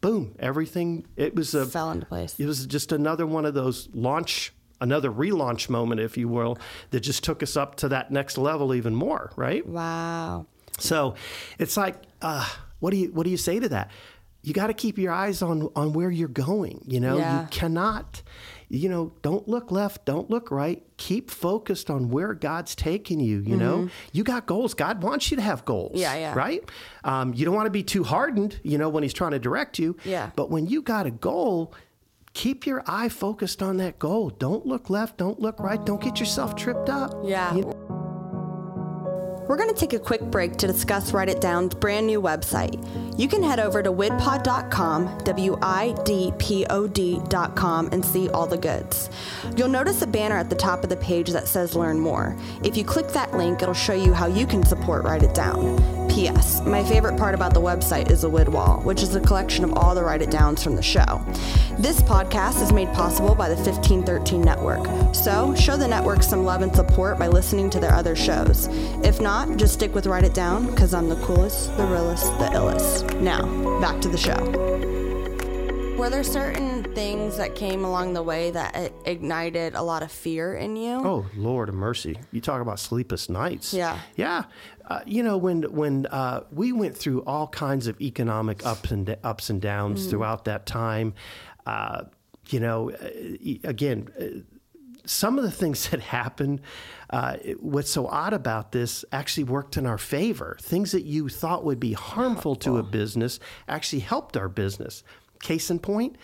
boom, 0.00 0.36
everything. 0.38 1.06
It 1.16 1.34
was 1.34 1.54
a 1.54 1.66
Fell 1.66 1.90
into 1.90 2.06
place. 2.06 2.38
it 2.38 2.46
was 2.46 2.66
just 2.66 2.92
another 2.92 3.26
one 3.26 3.44
of 3.46 3.54
those 3.54 3.88
launch, 3.94 4.52
another 4.82 5.10
relaunch 5.10 5.68
moment, 5.70 6.00
if 6.00 6.16
you 6.18 6.28
will, 6.28 6.58
that 6.90 7.00
just 7.00 7.24
took 7.24 7.42
us 7.42 7.56
up 7.56 7.76
to 7.76 7.88
that 7.88 8.10
next 8.10 8.36
level 8.36 8.74
even 8.74 8.94
more, 8.94 9.32
right? 9.36 9.66
Wow. 9.66 10.46
So 10.78 11.14
it's 11.58 11.76
like, 11.76 11.96
uh, 12.20 12.46
what 12.80 12.90
do 12.90 12.96
you 12.96 13.12
what 13.12 13.24
do 13.24 13.30
you 13.30 13.36
say 13.36 13.60
to 13.60 13.68
that? 13.70 13.90
You 14.44 14.52
got 14.52 14.66
to 14.66 14.74
keep 14.74 14.98
your 14.98 15.12
eyes 15.12 15.40
on 15.40 15.68
on 15.76 15.92
where 15.92 16.10
you're 16.10 16.26
going. 16.28 16.84
You 16.88 17.00
know, 17.00 17.16
Yeah. 17.18 17.42
you 17.42 17.46
cannot. 17.50 18.22
You 18.68 18.88
know, 18.88 19.12
don't 19.20 19.46
look 19.46 19.70
left, 19.70 20.06
don't 20.06 20.30
look 20.30 20.50
right. 20.50 20.82
Keep 20.96 21.30
focused 21.30 21.90
on 21.90 22.08
where 22.08 22.32
God's 22.32 22.74
taking 22.74 23.20
you. 23.20 23.40
You 23.40 23.56
know, 23.58 23.90
you 24.12 24.24
got 24.24 24.46
goals. 24.46 24.72
God 24.72 25.02
wants 25.02 25.30
you 25.30 25.36
to 25.36 25.42
have 25.42 25.64
goals. 25.66 25.90
Mm-hmm. 25.92 26.00
Yeah, 26.00 26.14
yeah. 26.16 26.34
Right. 26.34 26.64
Um, 27.04 27.34
you 27.34 27.44
don't 27.44 27.54
want 27.54 27.66
to 27.66 27.70
be 27.70 27.82
too 27.82 28.02
hardened. 28.02 28.58
You 28.62 28.78
know, 28.78 28.88
when 28.88 29.02
He's 29.02 29.12
trying 29.12 29.32
to 29.32 29.38
direct 29.38 29.78
you. 29.78 29.96
Yeah. 30.04 30.30
But 30.36 30.50
when 30.50 30.66
you 30.66 30.80
got 30.80 31.04
a 31.06 31.10
goal, 31.10 31.74
keep 32.34 32.66
your 32.66 32.82
eye 32.86 33.08
focused 33.08 33.62
on 33.62 33.76
that 33.78 33.98
goal. 33.98 34.30
Don't 34.30 34.66
look 34.66 34.88
left, 34.90 35.16
don't 35.18 35.40
look 35.40 35.60
right. 35.60 35.84
Don't 35.84 36.00
get 36.00 36.18
yourself 36.20 36.56
tripped 36.56 36.88
up. 36.88 37.14
Yeah. 37.24 37.54
You- 37.54 37.72
We're 39.48 39.56
going 39.58 39.68
to 39.74 39.78
take 39.78 39.92
a 39.92 39.98
quick 39.98 40.22
break 40.22 40.56
to 40.58 40.66
discuss 40.66 41.12
Write 41.12 41.28
It 41.28 41.40
Down's 41.42 41.74
brand 41.74 42.06
new 42.06 42.22
website. 42.22 42.78
You 43.18 43.28
can 43.28 43.42
head 43.42 43.60
over 43.60 43.82
to 43.82 43.92
widpod.com, 43.92 45.18
W 45.24 45.58
I 45.60 45.94
D 46.04 46.32
P 46.38 46.64
O 46.70 46.86
D.com, 46.86 47.90
and 47.92 48.02
see 48.04 48.30
all 48.30 48.46
the 48.46 48.56
goods. 48.56 49.10
You'll 49.56 49.68
notice 49.68 50.00
a 50.00 50.06
banner 50.06 50.38
at 50.38 50.48
the 50.48 50.56
top 50.56 50.82
of 50.84 50.88
the 50.90 50.96
page 50.96 51.28
that 51.32 51.48
says 51.48 51.74
Learn 51.76 51.98
More. 52.00 52.34
If 52.64 52.76
you 52.78 52.84
click 52.84 53.08
that 53.08 53.34
link, 53.36 53.60
it'll 53.60 53.74
show 53.74 53.92
you 53.94 54.14
how 54.14 54.26
you 54.26 54.46
can 54.46 54.64
support 54.64 55.04
Write 55.04 55.22
It 55.22 55.34
Down. 55.34 56.01
P.S. 56.12 56.60
My 56.60 56.84
favorite 56.84 57.16
part 57.16 57.34
about 57.34 57.54
the 57.54 57.60
website 57.60 58.10
is 58.10 58.20
the 58.20 58.28
Wid 58.28 58.48
Wall, 58.48 58.82
which 58.82 59.02
is 59.02 59.14
a 59.14 59.20
collection 59.20 59.64
of 59.64 59.72
all 59.72 59.94
the 59.94 60.04
Write 60.04 60.20
It 60.20 60.30
Downs 60.30 60.62
from 60.62 60.76
the 60.76 60.82
show. 60.82 61.24
This 61.78 62.02
podcast 62.02 62.62
is 62.62 62.70
made 62.70 62.92
possible 62.92 63.34
by 63.34 63.48
the 63.48 63.54
1513 63.54 64.42
Network, 64.42 65.14
so 65.14 65.54
show 65.54 65.76
the 65.76 65.88
network 65.88 66.22
some 66.22 66.44
love 66.44 66.60
and 66.60 66.74
support 66.76 67.18
by 67.18 67.28
listening 67.28 67.70
to 67.70 67.80
their 67.80 67.94
other 67.94 68.14
shows. 68.14 68.68
If 69.02 69.22
not, 69.22 69.56
just 69.56 69.72
stick 69.72 69.94
with 69.94 70.06
Write 70.06 70.24
It 70.24 70.34
Down, 70.34 70.66
because 70.66 70.92
I'm 70.92 71.08
the 71.08 71.16
coolest, 71.16 71.74
the 71.78 71.86
realest, 71.86 72.26
the 72.38 72.46
illest. 72.46 73.18
Now, 73.20 73.80
back 73.80 74.00
to 74.02 74.08
the 74.08 74.18
show. 74.18 74.82
Were 75.96 76.10
there 76.10 76.24
certain 76.24 76.82
things 76.94 77.36
that 77.36 77.54
came 77.54 77.84
along 77.84 78.14
the 78.14 78.24
way 78.24 78.50
that 78.50 78.92
ignited 79.04 79.74
a 79.74 79.82
lot 79.82 80.02
of 80.02 80.10
fear 80.10 80.54
in 80.54 80.74
you? 80.74 80.94
Oh 80.94 81.26
Lord 81.36 81.68
of 81.68 81.76
mercy! 81.76 82.18
You 82.32 82.40
talk 82.40 82.60
about 82.60 82.80
sleepless 82.80 83.28
nights. 83.28 83.72
Yeah. 83.72 84.00
yeah. 84.16 84.44
Uh, 84.88 85.00
you 85.06 85.22
know 85.22 85.36
when 85.36 85.62
when 85.74 86.06
uh, 86.06 86.42
we 86.50 86.72
went 86.72 86.96
through 86.96 87.22
all 87.24 87.46
kinds 87.48 87.86
of 87.86 88.00
economic 88.00 88.64
ups 88.66 88.90
and 88.90 89.16
ups 89.22 89.48
and 89.50 89.60
downs 89.60 90.00
Mm-hmm. 90.00 90.10
throughout 90.10 90.44
that 90.46 90.66
time. 90.66 91.14
Uh, 91.66 92.04
you 92.48 92.60
know, 92.60 92.90
uh, 92.90 93.08
again. 93.64 94.08
Uh, 94.20 94.24
some 95.04 95.36
of 95.36 95.42
the 95.42 95.50
things 95.50 95.88
that 95.90 95.98
happened, 96.00 96.60
uh, 97.10 97.36
what's 97.58 97.90
so 97.90 98.06
odd 98.06 98.32
about 98.32 98.70
this 98.70 99.04
actually 99.10 99.42
worked 99.42 99.76
in 99.76 99.84
our 99.84 99.98
favor. 99.98 100.56
Things 100.60 100.92
that 100.92 101.02
you 101.02 101.28
thought 101.28 101.64
would 101.64 101.80
be 101.80 101.92
harmful 101.92 102.54
to 102.56 102.76
a 102.78 102.84
business 102.84 103.40
actually 103.66 103.98
helped 103.98 104.36
our 104.36 104.48
business. 104.48 105.02
Case 105.42 105.70
in 105.72 105.80
point, 105.80 106.14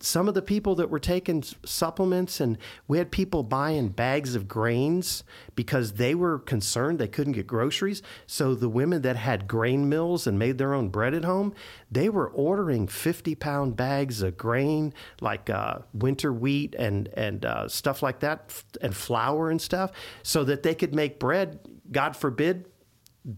some 0.00 0.28
of 0.28 0.34
the 0.34 0.42
people 0.42 0.74
that 0.76 0.90
were 0.90 0.98
taking 0.98 1.42
supplements 1.64 2.40
and 2.40 2.56
we 2.88 2.98
had 2.98 3.10
people 3.10 3.42
buying 3.42 3.88
bags 3.88 4.34
of 4.34 4.48
grains 4.48 5.22
because 5.54 5.94
they 5.94 6.14
were 6.14 6.38
concerned 6.38 6.98
they 6.98 7.06
couldn't 7.06 7.34
get 7.34 7.46
groceries. 7.46 8.02
So 8.26 8.54
the 8.54 8.68
women 8.68 9.02
that 9.02 9.16
had 9.16 9.46
grain 9.46 9.88
mills 9.88 10.26
and 10.26 10.38
made 10.38 10.58
their 10.58 10.74
own 10.74 10.88
bread 10.88 11.14
at 11.14 11.24
home 11.24 11.54
they 11.90 12.08
were 12.08 12.28
ordering 12.28 12.86
50 12.86 13.34
pound 13.34 13.76
bags 13.76 14.22
of 14.22 14.36
grain 14.36 14.94
like 15.20 15.50
uh, 15.50 15.78
winter 15.92 16.32
wheat 16.32 16.74
and, 16.78 17.08
and 17.14 17.44
uh, 17.44 17.68
stuff 17.68 18.02
like 18.02 18.20
that 18.20 18.62
and 18.80 18.94
flour 18.96 19.50
and 19.50 19.60
stuff 19.60 19.90
so 20.22 20.44
that 20.44 20.62
they 20.62 20.74
could 20.74 20.94
make 20.94 21.18
bread 21.18 21.60
god 21.90 22.16
forbid 22.16 22.66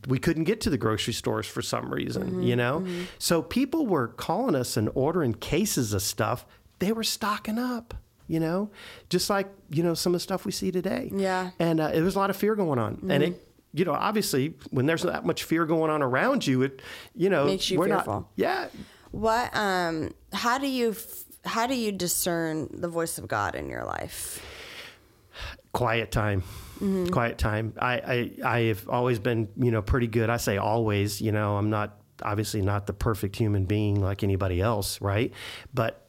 we 0.06 0.18
couldn't 0.18 0.44
get 0.44 0.60
to 0.62 0.70
the 0.70 0.78
grocery 0.78 1.12
stores 1.12 1.46
for 1.46 1.60
some 1.62 1.92
reason, 1.92 2.42
you 2.42 2.54
know? 2.56 2.86
So 3.18 3.42
people 3.42 3.86
were 3.86 4.08
calling 4.08 4.54
us 4.54 4.76
and 4.76 4.88
ordering 4.94 5.34
cases 5.34 5.92
of 5.92 6.02
stuff. 6.02 6.46
They 6.78 6.92
were 6.92 7.02
stocking 7.02 7.58
up, 7.58 7.94
you 8.28 8.38
know, 8.40 8.70
just 9.08 9.28
like, 9.28 9.48
you 9.70 9.82
know, 9.82 9.94
some 9.94 10.12
of 10.14 10.20
the 10.20 10.20
stuff 10.22 10.44
we 10.44 10.52
see 10.52 10.70
today. 10.70 11.10
Yeah. 11.12 11.50
And 11.58 11.80
uh, 11.80 11.88
there 11.90 12.04
was 12.04 12.14
a 12.14 12.18
lot 12.18 12.30
of 12.30 12.36
fear 12.36 12.54
going 12.54 12.78
on. 12.78 13.04
And 13.08 13.22
it, 13.22 13.48
you 13.74 13.84
know, 13.84 13.92
obviously, 13.94 14.54
when 14.70 14.86
there's 14.86 15.02
that 15.02 15.24
much 15.24 15.44
fear 15.44 15.64
going 15.66 15.90
on 15.90 16.02
around 16.02 16.46
you, 16.46 16.62
it, 16.62 16.80
you 17.16 17.28
know, 17.30 17.46
Makes 17.46 17.70
you 17.70 17.82
fearful. 17.82 18.12
not, 18.14 18.28
yeah. 18.36 18.68
What 19.10 19.54
um 19.56 20.14
how 20.32 20.58
do 20.58 20.66
you 20.68 20.90
f- 20.90 21.24
how 21.44 21.66
do 21.66 21.74
you 21.74 21.90
discern 21.92 22.68
the 22.72 22.88
voice 22.88 23.18
of 23.18 23.26
God 23.28 23.54
in 23.54 23.68
your 23.68 23.84
life? 23.84 24.40
quiet 25.72 26.10
time 26.12 26.42
quiet 27.11 27.38
time. 27.38 27.74
I, 27.78 27.94
I 27.94 28.30
i 28.44 28.61
have 28.62 28.88
always 28.88 29.18
been 29.18 29.48
you 29.56 29.70
know 29.70 29.82
pretty 29.82 30.08
good. 30.08 30.30
I 30.30 30.37
say 30.37 30.56
always 30.56 31.20
you 31.20 31.32
know 31.32 31.56
i'm 31.56 31.70
not 31.70 31.98
obviously 32.22 32.62
not 32.62 32.87
the 32.87 32.92
perfect 32.92 33.37
human 33.37 33.64
being 33.64 34.00
like 34.00 34.22
anybody 34.22 34.61
else 34.61 35.00
right? 35.00 35.32
But 35.74 36.08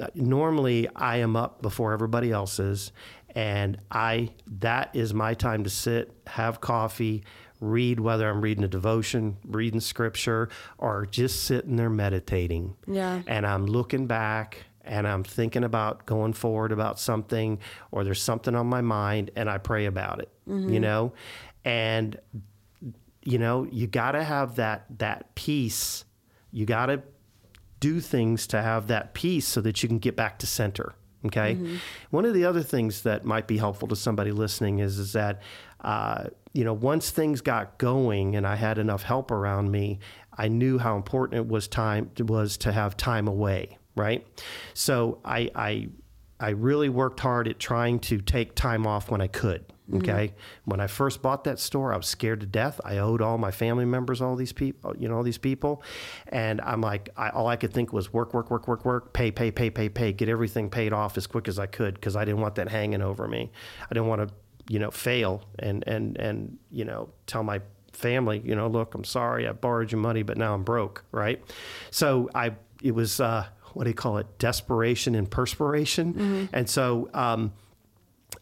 uh, 0.00 0.06
normally 0.14 0.88
i 0.96 1.16
am 1.18 1.36
up 1.36 1.60
before 1.62 1.92
everybody 1.92 2.30
else 2.30 2.58
is 2.58 2.92
and 3.34 3.76
i 3.90 4.30
that 4.46 4.94
is 4.94 5.12
my 5.12 5.34
time 5.34 5.64
to 5.64 5.68
sit 5.70 6.12
have 6.26 6.60
coffee 6.60 7.24
read 7.60 7.98
whether 8.00 8.30
i'm 8.30 8.40
reading 8.40 8.64
a 8.64 8.68
devotion 8.68 9.36
reading 9.46 9.80
scripture 9.80 10.48
or 10.78 11.06
just 11.06 11.42
sitting 11.44 11.76
there 11.76 11.90
meditating. 11.90 12.76
Yeah. 12.86 13.20
and 13.26 13.46
I'm 13.46 13.66
looking 13.66 14.06
back 14.06 14.64
and 14.84 15.06
I'm 15.06 15.24
thinking 15.24 15.64
about 15.64 16.06
going 16.06 16.32
forward 16.32 16.72
about 16.72 16.98
something, 16.98 17.58
or 17.90 18.04
there's 18.04 18.22
something 18.22 18.54
on 18.54 18.66
my 18.66 18.80
mind, 18.80 19.30
and 19.36 19.48
I 19.50 19.58
pray 19.58 19.86
about 19.86 20.20
it, 20.20 20.30
you 20.46 20.80
know? 20.80 21.12
And, 21.64 22.18
you 23.22 23.38
know, 23.38 23.66
you 23.70 23.86
got 23.86 24.12
to 24.12 24.24
have 24.24 24.56
that, 24.56 24.86
that 24.98 25.34
peace. 25.34 26.04
You 26.50 26.66
got 26.66 26.86
to 26.86 27.02
do 27.80 28.00
things 28.00 28.46
to 28.48 28.62
have 28.62 28.86
that 28.88 29.14
peace 29.14 29.46
so 29.46 29.60
that 29.60 29.82
you 29.82 29.88
can 29.88 29.98
get 29.98 30.16
back 30.16 30.38
to 30.40 30.46
center. 30.46 30.94
Okay. 31.26 31.54
One 32.10 32.24
of 32.24 32.32
the 32.32 32.46
other 32.46 32.62
things 32.62 33.02
that 33.02 33.24
might 33.24 33.46
be 33.46 33.58
helpful 33.58 33.88
to 33.88 33.96
somebody 33.96 34.32
listening 34.32 34.78
is 34.78 34.98
is 34.98 35.12
that 35.12 35.42
uh, 35.82 36.24
you 36.54 36.64
know 36.64 36.72
once 36.72 37.10
things 37.10 37.42
got 37.42 37.76
going 37.76 38.36
and 38.36 38.46
I 38.46 38.56
had 38.56 38.78
enough 38.78 39.02
help 39.02 39.30
around 39.30 39.70
me, 39.70 39.98
I 40.32 40.48
knew 40.48 40.78
how 40.78 40.96
important 40.96 41.38
it 41.38 41.46
was 41.46 41.68
time 41.68 42.10
was 42.18 42.56
to 42.58 42.72
have 42.72 42.96
time 42.96 43.28
away. 43.28 43.76
Right. 44.00 44.26
So 44.74 45.20
I 45.24 45.50
I 45.54 45.88
I 46.38 46.50
really 46.50 46.88
worked 46.88 47.20
hard 47.20 47.48
at 47.48 47.58
trying 47.58 48.00
to 48.00 48.18
take 48.18 48.54
time 48.54 48.86
off 48.86 49.10
when 49.10 49.20
I 49.20 49.26
could. 49.26 49.64
Okay. 49.92 50.34
When 50.66 50.78
I 50.78 50.86
first 50.86 51.20
bought 51.20 51.42
that 51.44 51.58
store, 51.58 51.92
I 51.92 51.96
was 51.96 52.06
scared 52.06 52.40
to 52.40 52.46
death. 52.46 52.80
I 52.84 52.98
owed 52.98 53.20
all 53.20 53.38
my 53.38 53.50
family 53.50 53.84
members 53.84 54.22
all 54.22 54.36
these 54.36 54.52
people, 54.52 54.94
you 54.96 55.08
know, 55.08 55.16
all 55.16 55.24
these 55.24 55.36
people. 55.36 55.82
And 56.28 56.60
I'm 56.60 56.80
like, 56.80 57.08
I, 57.16 57.30
all 57.30 57.48
I 57.48 57.56
could 57.56 57.72
think 57.72 57.92
was 57.92 58.12
work, 58.12 58.32
work, 58.32 58.52
work, 58.52 58.68
work, 58.68 58.84
work, 58.84 59.12
pay, 59.12 59.32
pay, 59.32 59.50
pay, 59.50 59.68
pay, 59.68 59.88
pay, 59.88 60.12
get 60.12 60.28
everything 60.28 60.70
paid 60.70 60.92
off 60.92 61.18
as 61.18 61.26
quick 61.26 61.48
as 61.48 61.58
I 61.58 61.66
could 61.66 61.94
because 61.94 62.14
I 62.14 62.24
didn't 62.24 62.40
want 62.40 62.54
that 62.54 62.68
hanging 62.68 63.02
over 63.02 63.26
me. 63.26 63.50
I 63.84 63.88
didn't 63.92 64.06
want 64.06 64.28
to 64.28 64.34
you 64.68 64.78
know, 64.78 64.92
fail 64.92 65.42
and 65.58 65.82
and 65.88 66.16
and 66.18 66.56
you 66.70 66.84
know, 66.84 67.08
tell 67.26 67.42
my 67.42 67.60
family, 67.92 68.40
you 68.44 68.54
know, 68.54 68.68
look, 68.68 68.94
I'm 68.94 69.04
sorry, 69.04 69.48
I 69.48 69.52
borrowed 69.52 69.90
you 69.90 69.98
money, 69.98 70.22
but 70.22 70.36
now 70.36 70.54
I'm 70.54 70.62
broke, 70.62 71.04
right? 71.12 71.42
So 71.90 72.30
I, 72.34 72.54
it 72.82 72.94
was, 72.94 73.20
uh, 73.20 73.46
what 73.74 73.84
do 73.84 73.90
you 73.90 73.94
call 73.94 74.18
it? 74.18 74.38
Desperation 74.38 75.14
and 75.14 75.30
perspiration. 75.30 76.14
Mm-hmm. 76.14 76.44
And 76.52 76.68
so, 76.68 77.10
um, 77.14 77.52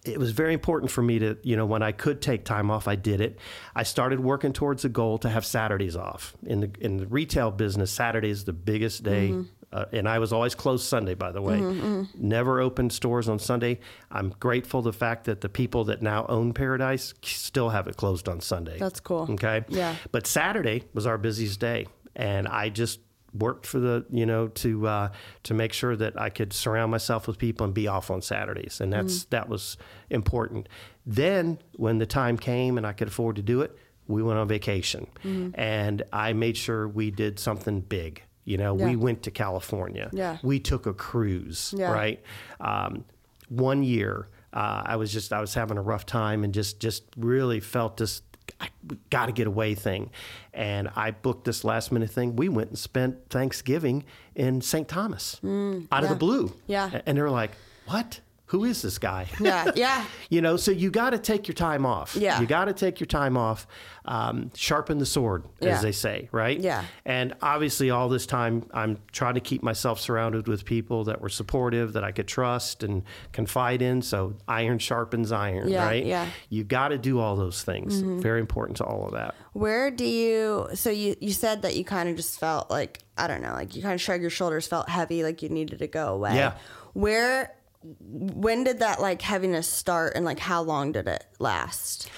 it 0.05 0.18
was 0.18 0.33
very 0.33 0.53
important 0.53 0.91
for 0.91 1.01
me 1.01 1.18
to, 1.18 1.39
you 1.43 1.57
know, 1.57 1.64
when 1.64 1.83
I 1.83 1.93
could 1.93 2.20
take 2.20 2.45
time 2.45 2.70
off, 2.70 2.87
I 2.87 2.95
did 2.95 3.22
it. 3.22 3.39
I 3.74 3.85
started 3.85 4.20
working 4.20 4.53
towards 4.53 4.85
a 4.85 4.89
goal 4.89 5.16
to 5.18 5.31
have 5.31 5.47
Saturdays 5.47 5.97
off. 5.97 6.37
In 6.45 6.61
the 6.61 6.70
in 6.81 6.99
the 6.99 7.07
retail 7.07 7.51
business, 7.51 7.91
Saturday 7.91 8.29
is 8.29 8.45
the 8.45 8.53
biggest 8.53 9.03
day 9.03 9.31
mm-hmm. 9.31 9.43
Uh, 9.70 9.85
and 9.93 10.09
I 10.09 10.18
was 10.18 10.33
always 10.33 10.55
closed 10.55 10.87
Sunday, 10.87 11.14
by 11.14 11.31
the 11.31 11.43
way. 11.43 11.59
Mm-hmm, 11.59 11.87
mm-hmm. 11.87 12.29
Never 12.29 12.61
opened 12.61 12.93
stores 12.93 13.29
on 13.29 13.39
Sunday. 13.39 13.81
I'm 14.11 14.31
grateful 14.41 14.81
the 14.81 14.95
fact 14.95 15.24
that 15.24 15.43
the 15.43 15.49
people 15.49 15.85
that 15.85 16.01
now 16.01 16.24
own 16.26 16.55
Paradise 16.55 17.12
still 17.22 17.68
have 17.68 17.87
it 17.87 17.97
closed 17.97 18.29
on 18.29 18.41
Sunday. 18.41 18.79
That's 18.79 19.01
cool. 19.01 19.26
Okay. 19.33 19.64
Yeah. 19.68 19.95
But 20.11 20.26
Saturday 20.26 20.85
was 20.95 21.07
our 21.07 21.18
busiest 21.18 21.61
day, 21.61 21.87
and 22.16 22.49
I 22.49 22.70
just 22.70 23.01
worked 23.35 23.66
for 23.66 23.79
the 23.79 24.07
you 24.11 24.26
know 24.26 24.49
to 24.49 24.87
uh, 24.87 25.11
to 25.45 25.55
make 25.55 25.72
sure 25.72 25.97
that 25.97 26.20
I 26.20 26.31
could 26.31 26.53
surround 26.53 26.91
myself 26.91 27.26
with 27.26 27.39
people 27.39 27.64
and 27.64 27.74
be 27.74 27.87
off 27.87 28.11
on 28.11 28.22
Saturdays, 28.22 28.81
and 28.81 28.93
that's 28.93 29.24
mm. 29.24 29.31
that 29.31 29.49
was 29.49 29.76
important. 30.11 30.68
Then 31.07 31.59
when 31.76 31.99
the 31.99 32.07
time 32.07 32.37
came 32.37 32.76
and 32.76 32.87
I 32.87 32.93
could 32.93 33.09
afford 33.09 33.37
to 33.37 33.43
do 33.43 33.62
it, 33.62 33.76
we 34.07 34.22
went 34.22 34.39
on 34.39 34.49
vacation, 34.49 35.07
mm. 35.24 35.53
and 35.55 36.03
I 36.12 36.33
made 36.33 36.57
sure 36.57 36.89
we 36.89 37.11
did 37.11 37.39
something 37.39 37.81
big. 37.81 38.22
You 38.45 38.57
know, 38.57 38.79
yeah. 38.79 38.87
we 38.87 38.97
went 38.97 39.24
to 39.24 39.31
California. 39.31 40.09
Yeah. 40.12 40.39
We 40.43 40.59
took 40.59 40.87
a 40.87 40.95
cruise, 40.95 41.74
yeah. 41.76 41.93
right? 41.93 42.22
Um, 42.61 43.05
one 43.51 43.83
year, 43.83 44.29
uh, 44.55 44.83
I 44.87 44.97
was 44.97 45.12
just 45.12 45.33
I 45.33 45.41
was 45.41 45.53
having 45.53 45.76
a 45.76 45.83
rough 45.83 46.07
time 46.07 46.45
and 46.45 46.55
just 46.55 46.81
just 46.81 47.05
really 47.16 47.61
felt 47.61 47.99
this 47.99 48.22
I 48.61 48.68
got 49.11 49.26
to 49.26 49.32
get 49.32 49.46
away 49.46 49.74
thing. 49.74 50.11
And 50.53 50.88
I 50.96 51.11
booked 51.11 51.44
this 51.44 51.64
last 51.64 51.92
minute 51.92 52.11
thing. 52.11 52.36
We 52.36 52.49
went 52.49 52.70
and 52.70 52.78
spent 52.78 53.28
Thanksgiving 53.30 54.05
in 54.34 54.61
St. 54.61 54.88
Thomas 54.88 55.40
mm, 55.42 55.86
out 55.92 56.03
yeah. 56.03 56.05
of 56.05 56.09
the 56.11 56.18
blue. 56.18 56.55
Yeah. 56.66 57.01
And 57.07 57.16
they're 57.16 57.30
like, 57.30 57.53
what? 57.86 58.20
Who 58.49 58.64
is 58.64 58.82
this 58.82 58.99
guy? 58.99 59.26
Yeah, 59.40 59.70
yeah. 59.76 60.05
you 60.28 60.42
know, 60.42 60.57
so 60.57 60.70
you 60.70 60.90
got 60.90 61.11
to 61.11 61.18
take 61.18 61.49
your 61.49 61.55
time 61.55 61.86
off. 61.86 62.16
Yeah. 62.16 62.40
You 62.40 62.46
got 62.46 62.64
to 62.66 62.72
take 62.72 62.99
your 63.01 63.07
time 63.07 63.36
off, 63.36 63.66
um, 64.05 64.51
sharpen 64.55 64.99
the 64.99 65.07
sword, 65.07 65.44
yeah. 65.61 65.70
as 65.70 65.82
they 65.82 65.92
say, 65.92 66.28
right? 66.32 66.59
Yeah. 66.59 66.84
And 67.05 67.34
obviously, 67.40 67.90
all 67.90 68.09
this 68.09 68.26
time, 68.26 68.68
I'm 68.72 68.99
trying 69.12 69.34
to 69.34 69.40
keep 69.40 69.62
myself 69.62 70.01
surrounded 70.01 70.49
with 70.49 70.64
people 70.64 71.05
that 71.05 71.20
were 71.20 71.28
supportive, 71.28 71.92
that 71.94 72.05
I 72.05 72.11
could 72.11 72.26
trust 72.26 72.82
and 72.82 73.05
confide 73.32 73.80
in. 73.80 74.03
So 74.03 74.34
iron 74.49 74.78
sharpens 74.78 75.30
iron, 75.30 75.68
yeah, 75.68 75.86
right? 75.86 76.05
Yeah. 76.05 76.28
You 76.51 76.64
got 76.64 76.88
to 76.88 76.99
do 76.99 77.20
all 77.20 77.36
those 77.36 77.62
things. 77.62 78.03
Mm-hmm. 78.03 78.20
Very 78.20 78.40
important 78.40 78.76
to 78.78 78.84
all 78.84 79.07
of 79.07 79.12
that. 79.12 79.34
Where 79.53 79.90
do 79.90 80.05
you? 80.05 80.68
So 80.74 80.90
you 80.90 81.16
you 81.20 81.32
said 81.32 81.62
that 81.62 81.76
you 81.76 81.84
kind 81.84 82.09
of 82.09 82.16
just 82.16 82.38
felt 82.38 82.70
like 82.70 83.01
I 83.16 83.26
don't 83.26 83.42
know, 83.42 83.53
like 83.53 83.74
you 83.76 83.82
kind 83.82 83.94
of 83.94 84.01
shrugged 84.01 84.22
your 84.22 84.30
shoulders, 84.30 84.66
felt 84.66 84.88
heavy, 84.88 85.22
like 85.22 85.42
you 85.42 85.49
needed 85.49 85.78
to 85.78 85.86
go 85.86 86.14
away. 86.14 86.34
Yeah. 86.34 86.55
Where 86.92 87.55
when 87.83 88.64
did 88.64 88.81
that 88.81 89.01
like 89.01 89.22
heaviness 89.22 89.68
start 89.68 90.14
and 90.16 90.24
like 90.24 90.39
how 90.39 90.62
long 90.62 90.93
did 90.93 91.07
it 91.07 91.24
last? 91.39 92.11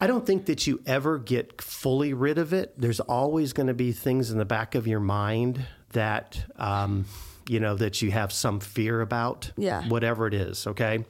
I 0.00 0.06
don't 0.06 0.24
think 0.24 0.46
that 0.46 0.66
you 0.66 0.80
ever 0.86 1.18
get 1.18 1.60
fully 1.60 2.14
rid 2.14 2.38
of 2.38 2.52
it. 2.52 2.74
There's 2.78 3.00
always 3.00 3.52
going 3.52 3.66
to 3.66 3.74
be 3.74 3.92
things 3.92 4.30
in 4.30 4.38
the 4.38 4.44
back 4.44 4.74
of 4.74 4.86
your 4.86 5.00
mind 5.00 5.66
that, 5.90 6.44
um, 6.56 7.06
you 7.48 7.58
know, 7.58 7.74
that 7.76 8.00
you 8.00 8.12
have 8.12 8.32
some 8.32 8.60
fear 8.60 9.00
about. 9.00 9.50
Yeah. 9.56 9.88
Whatever 9.88 10.26
it 10.28 10.34
is. 10.34 10.66
Okay. 10.68 11.04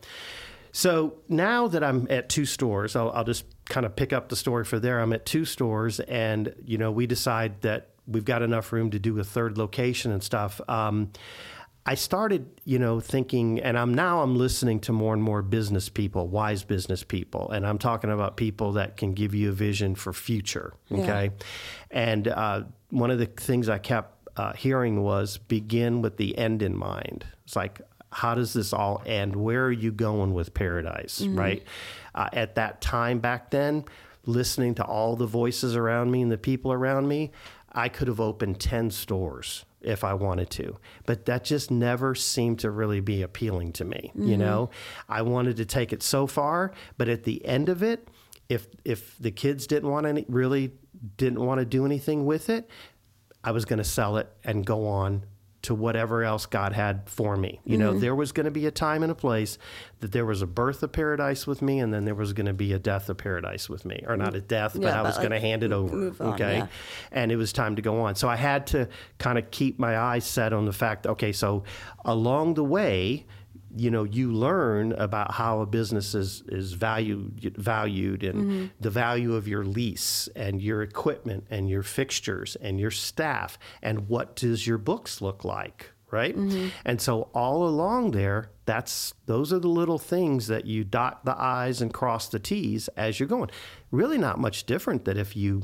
So 0.72 1.14
now 1.28 1.68
that 1.68 1.82
I'm 1.82 2.06
at 2.09 2.28
two 2.28 2.44
stores, 2.44 2.96
I'll, 2.96 3.11
I'll 3.11 3.24
just 3.24 3.44
kind 3.66 3.84
of 3.84 3.96
pick 3.96 4.12
up 4.12 4.28
the 4.28 4.36
story 4.36 4.64
for 4.64 4.78
there. 4.78 5.00
I'm 5.00 5.12
at 5.12 5.26
two 5.26 5.44
stores, 5.44 5.98
and 6.00 6.54
you 6.64 6.78
know, 6.78 6.92
we 6.92 7.06
decide 7.06 7.62
that 7.62 7.90
we've 8.06 8.24
got 8.24 8.42
enough 8.42 8.72
room 8.72 8.90
to 8.90 8.98
do 8.98 9.18
a 9.18 9.24
third 9.24 9.59
location 9.59 10.12
and 10.12 10.22
stuff. 10.22 10.61
Um, 10.68 11.11
I 11.86 11.94
started, 11.94 12.60
you 12.64 12.78
know, 12.78 13.00
thinking, 13.00 13.60
and 13.60 13.78
I'm 13.78 13.94
now 13.94 14.20
I'm 14.20 14.36
listening 14.36 14.80
to 14.80 14.92
more 14.92 15.14
and 15.14 15.22
more 15.22 15.40
business 15.40 15.88
people, 15.88 16.28
wise 16.28 16.62
business 16.62 17.02
people, 17.02 17.50
and 17.50 17.66
I'm 17.66 17.78
talking 17.78 18.10
about 18.10 18.36
people 18.36 18.72
that 18.72 18.96
can 18.98 19.14
give 19.14 19.34
you 19.34 19.48
a 19.48 19.52
vision 19.52 19.94
for 19.94 20.12
future. 20.12 20.74
Okay, 20.92 21.30
yeah. 21.32 21.46
and 21.90 22.28
uh, 22.28 22.62
one 22.90 23.10
of 23.10 23.18
the 23.18 23.26
things 23.26 23.68
I 23.70 23.78
kept 23.78 24.28
uh, 24.36 24.52
hearing 24.52 25.02
was 25.02 25.38
begin 25.38 26.02
with 26.02 26.18
the 26.18 26.36
end 26.36 26.62
in 26.62 26.76
mind. 26.76 27.24
It's 27.44 27.56
like, 27.56 27.80
how 28.12 28.34
does 28.34 28.52
this 28.52 28.72
all 28.72 29.02
end? 29.06 29.34
Where 29.34 29.64
are 29.64 29.72
you 29.72 29.92
going 29.92 30.34
with 30.34 30.54
paradise? 30.54 31.20
Mm-hmm. 31.20 31.38
Right? 31.38 31.62
Uh, 32.14 32.28
at 32.32 32.54
that 32.56 32.80
time 32.80 33.18
back 33.18 33.50
then, 33.50 33.84
listening 34.24 34.74
to 34.74 34.84
all 34.84 35.16
the 35.16 35.26
voices 35.26 35.74
around 35.74 36.10
me 36.10 36.22
and 36.22 36.30
the 36.30 36.38
people 36.38 36.72
around 36.72 37.08
me, 37.08 37.32
I 37.72 37.88
could 37.88 38.08
have 38.08 38.20
opened 38.20 38.60
ten 38.60 38.90
stores 38.90 39.64
if 39.80 40.04
I 40.04 40.14
wanted 40.14 40.50
to. 40.50 40.76
But 41.06 41.26
that 41.26 41.44
just 41.44 41.70
never 41.70 42.14
seemed 42.14 42.58
to 42.60 42.70
really 42.70 43.00
be 43.00 43.22
appealing 43.22 43.72
to 43.74 43.84
me. 43.84 44.12
Mm-hmm. 44.14 44.28
You 44.28 44.36
know, 44.36 44.70
I 45.08 45.22
wanted 45.22 45.56
to 45.58 45.64
take 45.64 45.92
it 45.92 46.02
so 46.02 46.26
far, 46.26 46.72
but 46.96 47.08
at 47.08 47.24
the 47.24 47.44
end 47.44 47.68
of 47.68 47.82
it, 47.82 48.08
if 48.48 48.66
if 48.84 49.16
the 49.18 49.30
kids 49.30 49.66
didn't 49.66 49.90
want 49.90 50.06
any 50.06 50.24
really 50.28 50.72
didn't 51.16 51.40
want 51.40 51.60
to 51.60 51.64
do 51.64 51.84
anything 51.84 52.24
with 52.24 52.50
it, 52.50 52.68
I 53.44 53.52
was 53.52 53.64
going 53.64 53.78
to 53.78 53.84
sell 53.84 54.16
it 54.16 54.32
and 54.44 54.64
go 54.64 54.86
on 54.86 55.24
to 55.68 55.74
whatever 55.74 56.24
else 56.24 56.46
God 56.46 56.72
had 56.72 57.02
for 57.10 57.36
me. 57.36 57.60
You 57.62 57.76
mm-hmm. 57.76 57.82
know, 57.82 57.98
there 57.98 58.14
was 58.14 58.32
going 58.32 58.46
to 58.46 58.50
be 58.50 58.64
a 58.64 58.70
time 58.70 59.02
and 59.02 59.12
a 59.12 59.14
place 59.14 59.58
that 60.00 60.12
there 60.12 60.24
was 60.24 60.40
a 60.40 60.46
birth 60.46 60.82
of 60.82 60.92
paradise 60.92 61.46
with 61.46 61.60
me, 61.60 61.78
and 61.78 61.92
then 61.92 62.06
there 62.06 62.14
was 62.14 62.32
going 62.32 62.46
to 62.46 62.54
be 62.54 62.72
a 62.72 62.78
death 62.78 63.10
of 63.10 63.18
paradise 63.18 63.68
with 63.68 63.84
me, 63.84 64.02
or 64.06 64.16
not 64.16 64.34
a 64.34 64.40
death, 64.40 64.74
yeah, 64.74 64.80
but 64.80 64.94
I 64.94 65.02
was 65.02 65.16
like, 65.16 65.28
going 65.28 65.38
to 65.38 65.46
hand 65.46 65.62
it 65.62 65.70
over. 65.70 66.14
On, 66.24 66.32
okay, 66.32 66.56
yeah. 66.56 66.66
and 67.12 67.30
it 67.30 67.36
was 67.36 67.52
time 67.52 67.76
to 67.76 67.82
go 67.82 68.00
on. 68.00 68.14
So 68.14 68.30
I 68.30 68.36
had 68.36 68.66
to 68.68 68.88
kind 69.18 69.36
of 69.36 69.50
keep 69.50 69.78
my 69.78 69.98
eyes 69.98 70.24
set 70.24 70.54
on 70.54 70.64
the 70.64 70.72
fact. 70.72 71.06
Okay, 71.06 71.32
so 71.32 71.64
along 72.02 72.54
the 72.54 72.64
way 72.64 73.26
you 73.76 73.90
know 73.90 74.04
you 74.04 74.32
learn 74.32 74.92
about 74.92 75.32
how 75.32 75.60
a 75.60 75.66
business 75.66 76.14
is 76.14 76.42
is 76.48 76.72
valued 76.72 77.54
valued 77.56 78.22
and 78.22 78.38
mm-hmm. 78.38 78.66
the 78.80 78.90
value 78.90 79.34
of 79.34 79.46
your 79.46 79.64
lease 79.64 80.28
and 80.34 80.62
your 80.62 80.82
equipment 80.82 81.46
and 81.50 81.68
your 81.68 81.82
fixtures 81.82 82.56
and 82.60 82.80
your 82.80 82.90
staff 82.90 83.58
and 83.82 84.08
what 84.08 84.34
does 84.36 84.66
your 84.66 84.78
books 84.78 85.20
look 85.20 85.44
like 85.44 85.90
right 86.10 86.36
mm-hmm. 86.36 86.68
and 86.84 87.00
so 87.00 87.28
all 87.34 87.66
along 87.66 88.12
there 88.12 88.50
that's 88.64 89.12
those 89.26 89.52
are 89.52 89.58
the 89.58 89.68
little 89.68 89.98
things 89.98 90.46
that 90.46 90.64
you 90.64 90.82
dot 90.82 91.24
the 91.24 91.38
i's 91.38 91.82
and 91.82 91.92
cross 91.92 92.28
the 92.28 92.38
t's 92.38 92.88
as 92.96 93.20
you're 93.20 93.28
going 93.28 93.50
really 93.90 94.18
not 94.18 94.38
much 94.38 94.64
different 94.64 95.04
than 95.04 95.18
if 95.18 95.36
you 95.36 95.62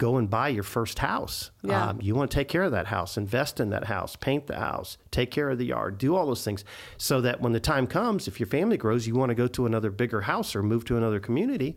go 0.00 0.16
and 0.16 0.30
buy 0.30 0.48
your 0.48 0.62
first 0.62 0.98
house. 0.98 1.50
Yeah. 1.62 1.88
Um, 1.88 2.00
you 2.00 2.14
want 2.14 2.30
to 2.30 2.34
take 2.34 2.48
care 2.48 2.62
of 2.62 2.72
that 2.72 2.86
house, 2.86 3.18
invest 3.18 3.60
in 3.60 3.68
that 3.70 3.84
house, 3.84 4.16
paint 4.16 4.46
the 4.46 4.56
house, 4.56 4.96
take 5.10 5.30
care 5.30 5.50
of 5.50 5.58
the 5.58 5.66
yard, 5.66 5.98
do 5.98 6.16
all 6.16 6.26
those 6.26 6.42
things 6.42 6.64
so 6.96 7.20
that 7.20 7.42
when 7.42 7.52
the 7.52 7.60
time 7.60 7.86
comes, 7.86 8.26
if 8.26 8.40
your 8.40 8.46
family 8.46 8.78
grows, 8.78 9.06
you 9.06 9.14
want 9.14 9.28
to 9.28 9.34
go 9.34 9.46
to 9.46 9.66
another 9.66 9.90
bigger 9.90 10.22
house 10.22 10.56
or 10.56 10.62
move 10.62 10.86
to 10.86 10.96
another 10.96 11.20
community, 11.20 11.76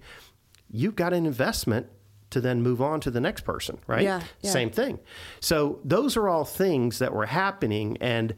you've 0.71 0.95
got 0.95 1.11
an 1.11 1.26
investment 1.26 1.88
to 2.30 2.39
then 2.39 2.61
move 2.61 2.82
on 2.82 3.01
to 3.01 3.11
the 3.11 3.19
next 3.19 3.41
person, 3.41 3.78
right? 3.88 4.03
Yeah, 4.03 4.24
yeah. 4.39 4.51
Same 4.51 4.71
thing. 4.71 4.99
So 5.41 5.82
those 5.84 6.15
are 6.15 6.30
all 6.30 6.45
things 6.45 6.99
that 6.99 7.13
were 7.13 7.28
happening 7.28 7.97
and 7.99 8.34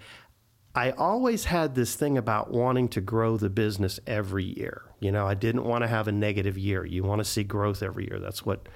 I 0.74 0.92
always 0.92 1.46
had 1.46 1.74
this 1.74 1.96
thing 1.96 2.18
about 2.18 2.52
wanting 2.52 2.90
to 2.90 3.02
grow 3.02 3.38
the 3.38 3.50
business 3.50 3.98
every 4.06 4.44
year. 4.44 4.82
You 5.00 5.10
know, 5.10 5.26
I 5.26 5.34
didn't 5.34 5.64
want 5.64 5.84
to 5.84 5.88
have 5.88 6.10
a 6.10 6.12
negative 6.12 6.58
year. 6.58 6.86
You 6.86 7.04
want 7.04 7.20
to 7.20 7.24
see 7.24 7.46
growth 7.46 7.82
every 7.82 8.10
year. 8.10 8.20
That's 8.20 8.46
what 8.46 8.68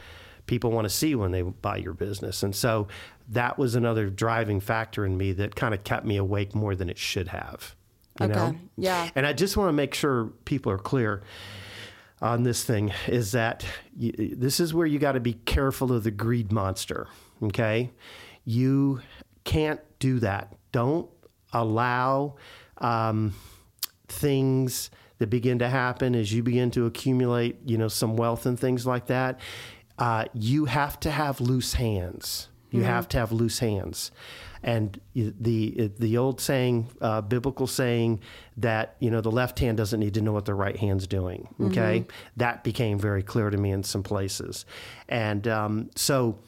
people 0.49 0.71
want 0.71 0.83
to 0.85 0.89
see 0.89 1.13
when 1.13 1.29
they 1.29 1.43
buy 1.43 1.77
your 1.77 1.93
business. 1.93 2.41
And 2.41 2.55
so 2.55 2.87
that 3.29 3.59
was 3.59 3.75
another 3.75 4.09
driving 4.09 4.59
factor 4.59 5.05
in 5.05 5.15
me 5.15 5.31
that 5.33 5.55
kind 5.55 5.75
of 5.75 5.83
kept 5.83 6.07
me 6.07 6.17
awake 6.17 6.55
more 6.55 6.73
than 6.73 6.89
it 6.89 6.97
should 6.97 7.27
have. 7.27 7.75
You 8.19 8.25
okay. 8.25 8.33
Know? 8.33 8.55
Yeah. 8.75 9.09
And 9.13 9.27
I 9.27 9.33
just 9.33 9.55
want 9.57 9.69
to 9.69 9.73
make 9.73 9.93
sure 9.93 10.33
people 10.45 10.71
are 10.71 10.79
clear 10.79 11.21
on 12.19 12.41
this 12.41 12.63
thing 12.63 12.91
is 13.07 13.33
that 13.33 13.63
you, 13.95 14.33
this 14.35 14.59
is 14.59 14.73
where 14.73 14.87
you 14.87 14.97
got 14.97 15.11
to 15.11 15.19
be 15.19 15.33
careful 15.33 15.93
of 15.93 16.03
the 16.03 16.09
greed 16.09 16.51
monster. 16.51 17.07
Okay. 17.43 17.91
You 18.43 19.01
can't 19.43 19.81
do 19.99 20.17
that. 20.19 20.55
Don't 20.71 21.07
allow 21.53 22.37
um, 22.79 23.35
things 24.07 24.89
that 25.19 25.29
begin 25.29 25.59
to 25.59 25.69
happen 25.69 26.15
as 26.15 26.33
you 26.33 26.41
begin 26.41 26.71
to 26.71 26.87
accumulate, 26.87 27.57
you 27.65 27.77
know, 27.77 27.87
some 27.87 28.15
wealth 28.15 28.47
and 28.47 28.59
things 28.59 28.87
like 28.87 29.05
that 29.07 29.39
uh, 29.99 30.25
you 30.33 30.65
have 30.65 30.99
to 31.01 31.11
have 31.11 31.39
loose 31.41 31.73
hands. 31.73 32.47
You 32.71 32.79
mm-hmm. 32.79 32.89
have 32.89 33.07
to 33.09 33.17
have 33.17 33.31
loose 33.31 33.59
hands. 33.59 34.11
And 34.61 34.99
the 35.13 35.89
the 35.97 36.17
old 36.17 36.41
saying, 36.41 36.89
uh, 36.99 37.21
biblical 37.21 37.65
saying 37.65 38.19
that 38.57 38.95
you 38.99 39.09
know 39.09 39.21
the 39.21 39.31
left 39.31 39.59
hand 39.59 39.77
doesn't 39.77 39.99
need 39.99 40.15
to 40.15 40.21
know 40.21 40.33
what 40.33 40.45
the 40.45 40.53
right 40.53 40.75
hand's 40.75 41.07
doing. 41.07 41.47
Okay, 41.61 42.01
mm-hmm. 42.01 42.11
that 42.37 42.63
became 42.65 42.99
very 42.99 43.23
clear 43.23 43.49
to 43.49 43.57
me 43.57 43.71
in 43.71 43.83
some 43.83 44.03
places, 44.03 44.65
and 45.07 45.47
um, 45.47 45.89
so 45.95 46.39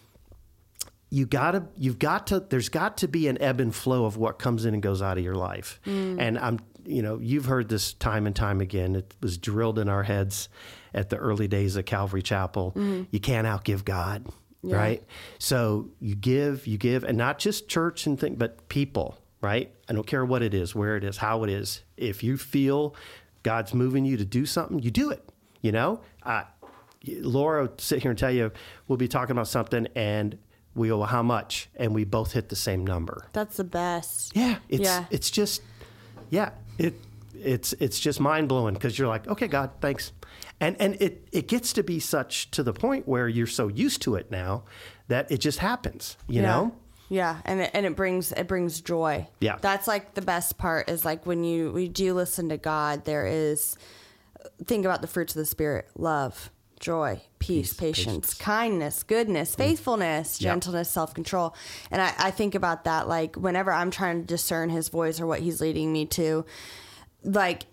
you 1.10 1.26
gotta 1.26 1.64
you've 1.78 2.00
got 2.00 2.28
to 2.28 2.42
there's 2.42 2.70
got 2.70 2.98
to 2.98 3.08
be 3.08 3.28
an 3.28 3.42
ebb 3.42 3.62
and 3.62 3.74
flow 3.76 4.06
of 4.06 4.18
what 4.18 4.40
comes 4.40 4.66
in 4.66 4.74
and 4.74 4.84
goes 4.84 5.02
out 5.02 5.18
of 5.18 5.24
your 5.24 5.36
life 5.36 5.80
and 6.20 6.40
i'm 6.40 6.58
you 6.86 7.02
know 7.02 7.20
you've 7.20 7.46
heard 7.46 7.68
this 7.68 7.94
time 7.94 8.26
and 8.26 8.34
time 8.34 8.62
again 8.62 8.96
it 8.96 9.14
was 9.22 9.38
drilled 9.38 9.78
in 9.78 9.90
our 9.90 10.04
heads 10.04 10.48
at 10.94 11.10
the 11.10 11.18
early 11.18 11.48
days 11.48 11.76
of 11.76 11.86
calvary 11.86 12.22
chapel 12.22 12.74
you 13.12 13.20
can't 13.20 13.48
outgive 13.48 13.84
god 13.86 14.26
right 14.64 15.04
so 15.40 15.90
you 16.00 16.16
give 16.16 16.68
you 16.68 16.78
give 16.78 17.04
and 17.04 17.18
not 17.18 17.40
just 17.40 17.68
church 17.68 18.06
and 18.06 18.20
things, 18.20 18.38
but 18.38 18.68
people 18.70 19.18
right 19.42 19.74
i 19.90 19.94
don't 19.94 20.06
care 20.08 20.24
what 20.24 20.42
it 20.44 20.54
is 20.54 20.76
where 20.76 20.96
it 20.98 21.04
is 21.04 21.18
how 21.18 21.44
it 21.44 21.50
is 21.50 21.82
if 21.98 22.24
you 22.24 22.38
feel 22.38 22.96
god's 23.44 23.74
moving 23.74 24.06
you 24.06 24.18
to 24.18 24.26
do 24.26 24.46
something 24.46 24.80
you 24.80 24.92
do 24.92 25.10
it 25.10 25.28
you 25.62 25.72
know 25.72 26.00
uh, 26.24 26.44
Laura 27.08 27.64
will 27.64 27.74
sit 27.80 28.02
here 28.04 28.12
and 28.12 28.18
tell 28.20 28.32
you 28.32 28.52
we'll 28.88 28.98
be 28.98 29.08
talking 29.08 29.32
about 29.32 29.48
something 29.48 29.88
and 29.96 30.38
we 30.76 30.88
go, 30.88 31.00
well, 31.00 31.08
how 31.08 31.22
much? 31.24 31.70
And 31.76 31.94
we 31.94 32.06
both 32.06 32.32
hit 32.32 32.48
the 32.50 32.56
same 32.56 32.86
number. 32.86 33.26
That's 33.34 33.58
the 33.58 33.64
best. 33.66 34.36
Yeah. 34.36 34.58
It's 34.70 34.84
Yeah. 34.84 35.06
it's 35.10 35.30
just 35.30 35.62
yeah, 36.30 36.52
it 36.78 36.94
it's 37.38 37.74
it's 37.74 38.00
just 38.00 38.20
mind 38.20 38.48
blowing 38.48 38.74
because 38.76 38.98
you're 38.98 39.08
like, 39.08 39.28
okay, 39.28 39.48
God, 39.48 39.72
thanks. 39.82 40.14
And 40.62 40.78
and 40.80 40.96
it, 41.02 41.28
it 41.34 41.48
gets 41.50 41.74
to 41.74 41.84
be 41.84 42.00
such 42.00 42.50
to 42.52 42.64
the 42.64 42.72
point 42.72 43.08
where 43.08 43.28
you're 43.28 43.48
so 43.48 43.68
used 43.68 44.02
to 44.04 44.16
it 44.16 44.32
now 44.32 44.64
that 45.08 45.30
it 45.32 45.40
just 45.40 45.60
happens, 45.60 46.16
you 46.28 46.42
yeah. 46.42 46.48
know? 46.48 46.76
Yeah, 47.10 47.42
and 47.44 47.60
it, 47.60 47.72
and 47.74 47.86
it 47.86 47.98
brings 47.98 48.32
it 48.32 48.48
brings 48.48 48.80
joy. 48.80 49.28
Yeah. 49.42 49.58
that's 49.60 49.86
like 49.88 50.14
the 50.14 50.22
best 50.22 50.58
part 50.58 50.90
is 50.90 51.04
like 51.04 51.26
when 51.26 51.44
you 51.44 51.72
we 51.74 51.90
do 51.90 52.14
listen 52.14 52.48
to 52.50 52.58
God. 52.58 53.04
There 53.04 53.26
is 53.28 53.76
think 54.66 54.86
about 54.86 55.02
the 55.02 55.08
fruits 55.08 55.36
of 55.36 55.40
the 55.40 55.46
spirit: 55.46 55.90
love, 55.98 56.52
joy, 56.80 57.22
peace, 57.40 57.72
Peace, 57.72 57.74
patience, 57.74 58.06
patience. 58.06 58.34
Mm. 58.36 58.40
kindness, 58.40 59.04
goodness, 59.04 59.56
faithfulness, 59.56 60.40
Yeah. 60.40 60.52
gentleness, 60.52 60.90
self 60.90 61.14
control. 61.14 61.54
And 61.90 62.02
I, 62.02 62.14
I 62.18 62.32
think 62.32 62.56
about 62.56 62.86
that 62.86 63.08
like 63.10 63.36
whenever 63.36 63.74
I'm 63.74 63.92
trying 63.92 64.22
to 64.22 64.26
discern 64.28 64.70
His 64.70 64.88
voice 64.90 65.20
or 65.20 65.26
what 65.28 65.40
He's 65.42 65.60
leading 65.60 65.92
me 65.92 66.06
to, 66.06 66.46
like 67.24 67.64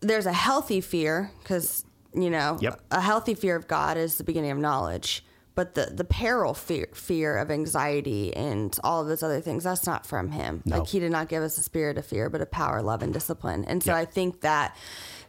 there's 0.00 0.26
a 0.26 0.32
healthy 0.32 0.80
fear 0.80 1.32
because 1.42 1.84
you 2.16 2.30
know 2.30 2.58
Yep. 2.60 2.80
a 2.90 3.00
healthy 3.00 3.34
fear 3.34 3.56
of 3.56 3.68
God 3.68 3.96
is 3.96 4.18
the 4.18 4.24
beginning 4.24 4.50
of 4.50 4.58
knowledge. 4.58 5.24
But 5.54 5.74
the, 5.74 5.86
the 5.86 6.04
peril 6.04 6.52
fear, 6.52 6.88
fear 6.92 7.38
of 7.38 7.50
anxiety 7.50 8.36
and 8.36 8.78
all 8.84 9.00
of 9.00 9.08
those 9.08 9.22
other 9.22 9.40
things, 9.40 9.64
that's 9.64 9.86
not 9.86 10.04
from 10.04 10.30
him. 10.30 10.62
No. 10.66 10.80
Like 10.80 10.88
he 10.88 11.00
did 11.00 11.10
not 11.10 11.30
give 11.30 11.42
us 11.42 11.56
a 11.56 11.62
spirit 11.62 11.96
of 11.96 12.04
fear, 12.04 12.28
but 12.28 12.42
of 12.42 12.50
power, 12.50 12.82
love, 12.82 13.02
and 13.02 13.10
discipline. 13.10 13.64
And 13.64 13.82
so 13.82 13.92
Yep. 13.92 13.98
I 13.98 14.04
think 14.04 14.40
that 14.42 14.76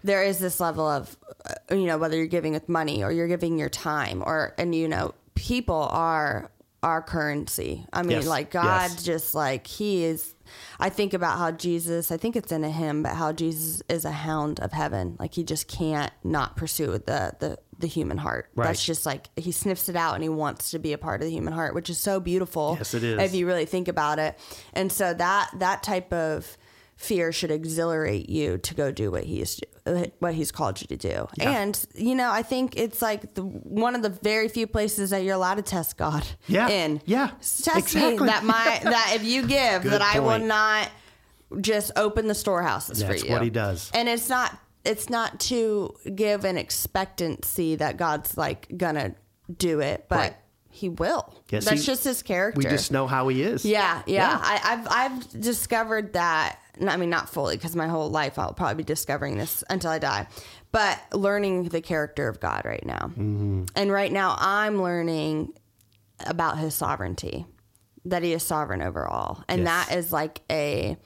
there 0.04 0.24
is 0.24 0.40
this 0.40 0.60
level 0.60 0.86
of, 0.86 1.16
uh, 1.50 1.74
you 1.74 1.86
know, 1.86 1.98
whether 1.98 2.18
you're 2.18 2.28
giving 2.28 2.52
with 2.52 2.68
money 2.68 3.06
or 3.06 3.12
you're 3.14 3.30
giving 3.30 3.58
your 3.58 3.70
time 3.70 4.22
or, 4.26 4.54
and 4.58 4.76
you 4.76 4.90
know, 4.90 5.14
people 5.36 5.88
are 5.92 6.52
our 6.84 7.02
currency. 7.02 7.86
I 7.92 8.04
mean, 8.04 8.18
Yes. 8.18 8.28
like 8.28 8.52
God 8.52 8.92
Yes. 8.92 9.04
just 9.04 9.36
like 9.36 9.68
he 9.68 10.04
is 10.06 10.34
I 10.80 10.88
think 10.90 11.14
about 11.14 11.38
how 11.38 11.52
Jesus, 11.52 12.10
I 12.10 12.16
think 12.16 12.38
it's 12.38 12.54
in 12.54 12.64
a 12.64 12.70
hymn, 12.70 13.04
but 13.04 13.16
how 13.16 13.34
Jesus 13.34 13.82
is 13.90 14.06
a 14.06 14.12
hound 14.12 14.62
of 14.62 14.72
heaven. 14.72 15.18
Like 15.20 15.34
he 15.34 15.44
just 15.44 15.68
can't 15.68 16.14
not 16.24 16.56
pursue 16.56 16.92
the 16.94 17.34
the 17.40 17.58
the 17.80 17.88
human 17.88 18.18
heart. 18.18 18.50
Right. 18.56 18.68
That's 18.68 18.84
just 18.86 19.06
like 19.06 19.28
he 19.36 19.52
sniffs 19.52 19.90
it 19.90 19.96
out 19.98 20.14
and 20.16 20.24
he 20.24 20.30
wants 20.30 20.72
to 20.72 20.80
be 20.80 20.94
a 20.94 20.98
part 20.98 21.20
of 21.22 21.26
the 21.26 21.32
human 21.32 21.52
heart, 21.52 21.76
which 21.76 21.90
is 21.90 21.98
so 21.98 22.20
beautiful. 22.22 22.76
Yes, 22.78 22.94
it 22.94 23.04
is. 23.04 23.20
If 23.22 23.34
you 23.36 23.46
really 23.46 23.66
think 23.66 23.88
about 23.90 24.20
it. 24.20 24.40
And 24.74 24.90
so 24.92 25.14
that 25.14 25.50
that 25.56 25.84
type 25.84 26.14
of 26.14 26.58
fear 26.98 27.32
should 27.32 27.52
exhilarate 27.52 28.28
you 28.28 28.58
to 28.58 28.74
go 28.74 28.92
do 28.92 29.12
what 29.12 29.24
he's 29.24 29.62
what 30.20 30.34
he's 30.34 30.52
called 30.52 30.82
you 30.82 30.88
to 30.88 30.98
do. 30.98 31.28
Yeah. 31.38 31.62
And 31.62 31.86
you 31.96 32.16
know, 32.16 32.30
I 32.32 32.42
think 32.42 32.76
it's 32.76 33.02
like 33.02 33.36
the, 33.36 33.44
one 33.44 33.96
of 33.96 34.02
the 34.02 34.10
very 34.10 34.50
few 34.50 34.68
places 34.68 35.12
that 35.12 35.24
you're 35.24 35.36
allowed 35.36 35.56
to 35.56 35.62
test 35.62 35.96
God 35.96 36.26
Yeah. 36.48 36.68
in. 36.68 37.02
Yeah. 37.06 37.28
Test 37.40 37.68
me 37.68 37.80
Exactly. 37.80 38.28
that 38.28 38.44
my 38.44 38.80
that 38.84 39.14
if 39.16 39.24
you 39.24 39.48
give 39.48 39.84
Good 39.84 39.92
that 39.94 40.02
I 40.02 40.20
will 40.20 40.40
not 40.40 40.90
just 41.62 41.92
open 41.96 42.28
the 42.28 42.36
storehouses 42.36 43.00
That's 43.00 43.22
for 43.22 43.28
you. 43.28 43.32
what 43.32 43.42
he 43.44 43.50
does. 43.52 43.92
And 43.94 44.10
it's 44.10 44.28
not 44.28 44.58
it's 44.84 45.10
not 45.10 45.40
to 45.42 45.94
give 46.16 46.44
an 46.46 46.58
expectancy 46.58 47.76
that 47.76 47.98
God's 47.98 48.38
like 48.38 48.68
gonna 48.76 49.14
do 49.56 49.80
it, 49.82 50.06
but 50.10 50.18
Right. 50.18 50.36
he 50.70 50.90
will. 50.90 51.34
Yes, 51.50 51.66
That's 51.66 51.82
he- 51.82 51.86
just 51.86 52.04
his 52.04 52.22
character. 52.24 52.58
We 52.58 52.64
just 52.66 52.92
know 52.92 53.06
how 53.08 53.28
he 53.28 53.42
is. 53.44 53.64
Yeah, 53.64 54.02
yeah. 54.08 54.32
Yeah. 54.32 54.40
I, 54.42 54.60
I've 54.64 54.88
I've 54.90 55.42
discovered 55.42 56.14
that. 56.14 56.60
I 56.82 56.98
mean, 56.98 57.10
not 57.10 57.30
fully 57.30 57.56
because 57.58 57.76
my 57.76 57.88
whole 57.88 58.10
life 58.10 58.38
I'll 58.40 58.54
probably 58.54 58.76
be 58.76 58.84
discovering 58.84 59.38
this 59.38 59.64
until 59.70 59.92
I 59.92 60.00
die, 60.00 60.28
but 60.72 61.00
learning 61.14 61.70
the 61.70 61.82
character 61.82 62.28
of 62.28 62.40
God 62.40 62.64
right 62.66 62.86
now. 62.86 63.12
Mm-hmm. 63.18 63.66
And 63.76 63.92
right 63.92 64.12
now, 64.12 64.36
I'm 64.40 64.82
learning 64.82 65.54
about 66.26 66.58
His 66.58 66.74
sovereignty, 66.76 67.46
that 68.06 68.24
He 68.24 68.34
is 68.34 68.44
sovereign 68.44 68.82
over 68.82 69.08
all, 69.08 69.44
and 69.48 69.64
Yes. 69.64 69.88
that 69.88 69.96
is 69.98 70.12
like 70.14 70.42
a 70.52 70.98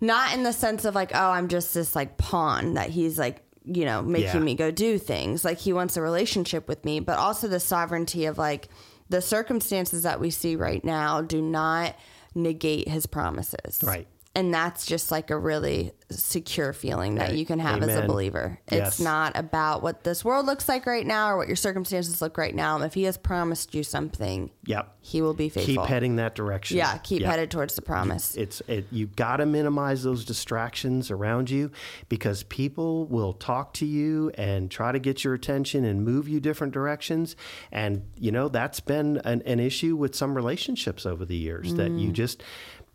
not 0.00 0.34
in 0.34 0.42
the 0.42 0.52
sense 0.52 0.84
of 0.84 0.94
like, 0.94 1.12
oh, 1.14 1.30
I'm 1.30 1.48
just 1.48 1.72
this 1.74 1.96
like 1.96 2.16
pawn 2.18 2.74
that 2.74 2.90
He's 2.90 3.18
like 3.18 3.42
you 3.64 3.84
know 3.84 4.00
making 4.02 4.26
Yeah. 4.34 4.38
me 4.40 4.54
go 4.54 4.70
do 4.70 4.98
things. 4.98 5.44
Like 5.44 5.58
He 5.58 5.72
wants 5.72 5.96
a 5.96 6.02
relationship 6.02 6.68
with 6.68 6.84
me, 6.84 7.00
but 7.00 7.18
also 7.18 7.48
the 7.48 7.60
sovereignty 7.60 8.26
of 8.26 8.38
like 8.38 8.68
the 9.08 9.20
circumstances 9.22 10.02
that 10.02 10.18
we 10.20 10.30
see 10.30 10.56
right 10.56 10.84
now 10.84 11.22
do 11.22 11.40
not 11.40 11.94
negate 12.34 12.88
His 12.88 13.06
promises. 13.06 13.80
Right. 13.82 14.06
And 14.36 14.52
that's 14.52 14.84
just 14.84 15.10
like 15.10 15.30
a 15.30 15.38
really 15.38 15.92
secure 16.10 16.72
feeling 16.74 17.14
that 17.16 17.34
you 17.36 17.46
can 17.46 17.58
have 17.58 17.82
as 17.82 17.88
a 17.88 17.92
amen. 17.96 18.06
believer. 18.06 18.58
Yes. 18.70 18.86
It's 18.88 19.00
not 19.00 19.36
about 19.36 19.82
what 19.82 20.04
this 20.04 20.24
world 20.24 20.44
looks 20.44 20.68
like 20.68 20.84
right 20.86 21.06
now 21.06 21.30
or 21.30 21.38
what 21.38 21.46
your 21.48 21.56
circumstances 21.56 22.20
look 22.20 22.36
right 22.36 22.54
now. 22.54 22.80
If 22.82 22.92
he 22.94 23.04
has 23.04 23.16
promised 23.16 23.74
you 23.74 23.82
something, 23.82 24.50
Yep. 24.66 24.94
he 25.00 25.22
will 25.22 25.32
be 25.32 25.48
faithful. 25.48 25.74
Keep 25.82 25.86
heading 25.90 26.16
that 26.16 26.34
direction. 26.34 26.76
Yeah, 26.76 26.98
keep 26.98 27.22
Yep. 27.22 27.30
headed 27.30 27.50
towards 27.50 27.74
the 27.76 27.82
promise. 27.82 28.36
It's 28.36 28.60
it, 28.68 28.86
you 28.92 29.06
got 29.06 29.38
to 29.38 29.46
minimize 29.46 30.02
those 30.04 30.24
distractions 30.24 31.10
around 31.10 31.48
you 31.50 31.70
because 32.10 32.42
people 32.44 33.06
will 33.06 33.32
talk 33.32 33.72
to 33.74 33.86
you 33.86 34.30
and 34.34 34.70
try 34.70 34.92
to 34.92 34.98
get 34.98 35.24
your 35.24 35.32
attention 35.32 35.84
and 35.86 36.04
move 36.04 36.28
you 36.28 36.40
different 36.40 36.74
directions. 36.74 37.36
And 37.72 38.02
you 38.18 38.30
know 38.30 38.48
that's 38.48 38.80
been 38.80 39.16
an, 39.24 39.42
an 39.46 39.60
issue 39.60 39.96
with 39.96 40.14
some 40.14 40.34
relationships 40.36 41.06
over 41.06 41.24
the 41.24 41.36
years 41.36 41.74
that 41.74 41.90
Mm. 41.90 42.00
you 42.00 42.12
just, 42.12 42.42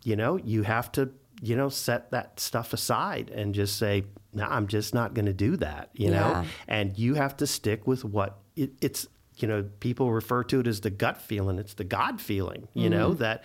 you 0.04 0.14
know, 0.16 0.36
you 0.36 0.62
have 0.62 0.90
to 0.92 1.10
you 1.42 1.56
know 1.56 1.68
set 1.68 2.10
that 2.12 2.40
stuff 2.40 2.72
aside 2.72 3.28
and 3.30 3.54
just 3.54 3.76
say, 3.76 4.04
no, 4.32 4.44
I'm 4.44 4.66
just 4.68 4.94
not 4.94 5.12
going 5.12 5.26
to 5.26 5.32
do 5.34 5.56
that. 5.58 5.90
You 5.92 6.10
know, 6.12 6.44
and 6.68 6.96
you 6.98 7.14
have 7.14 7.36
to 7.38 7.46
stick 7.46 7.86
with 7.86 8.04
what 8.04 8.38
it, 8.56 8.70
it's. 8.80 9.06
You 9.38 9.48
know, 9.48 9.62
people 9.80 10.12
refer 10.12 10.44
to 10.44 10.60
it 10.60 10.66
as 10.66 10.82
the 10.82 10.90
gut 10.90 11.20
feeling. 11.20 11.58
It's 11.58 11.72
the 11.74 11.84
God 11.84 12.20
feeling. 12.20 12.68
You 12.74 12.90
Mm-hmm. 12.90 12.98
know 12.98 13.14
that 13.14 13.44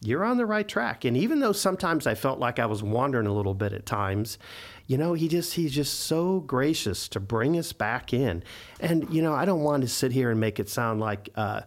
you're 0.00 0.24
on 0.24 0.38
the 0.38 0.46
right 0.46 0.66
track. 0.66 1.04
And 1.04 1.14
even 1.16 1.40
though 1.40 1.52
sometimes 1.52 2.06
I 2.06 2.14
felt 2.14 2.38
like 2.38 2.58
I 2.58 2.64
was 2.66 2.82
wandering 2.82 3.26
a 3.26 3.32
little 3.34 3.54
bit 3.54 3.72
at 3.74 3.84
times, 3.86 4.38
you 4.86 4.96
know, 4.96 5.12
he 5.12 5.28
just 5.28 5.52
he's 5.54 5.72
just 5.74 6.00
so 6.00 6.40
gracious 6.40 7.06
to 7.08 7.20
bring 7.20 7.58
us 7.58 7.72
back 7.74 8.14
in. 8.14 8.42
And 8.80 9.08
you 9.14 9.20
know, 9.22 9.34
I 9.34 9.44
don't 9.44 9.60
want 9.62 9.82
to 9.82 9.88
sit 9.88 10.10
here 10.10 10.30
and 10.30 10.40
make 10.40 10.58
it 10.58 10.70
sound 10.70 11.00
like 11.00 11.28
uh 11.36 11.60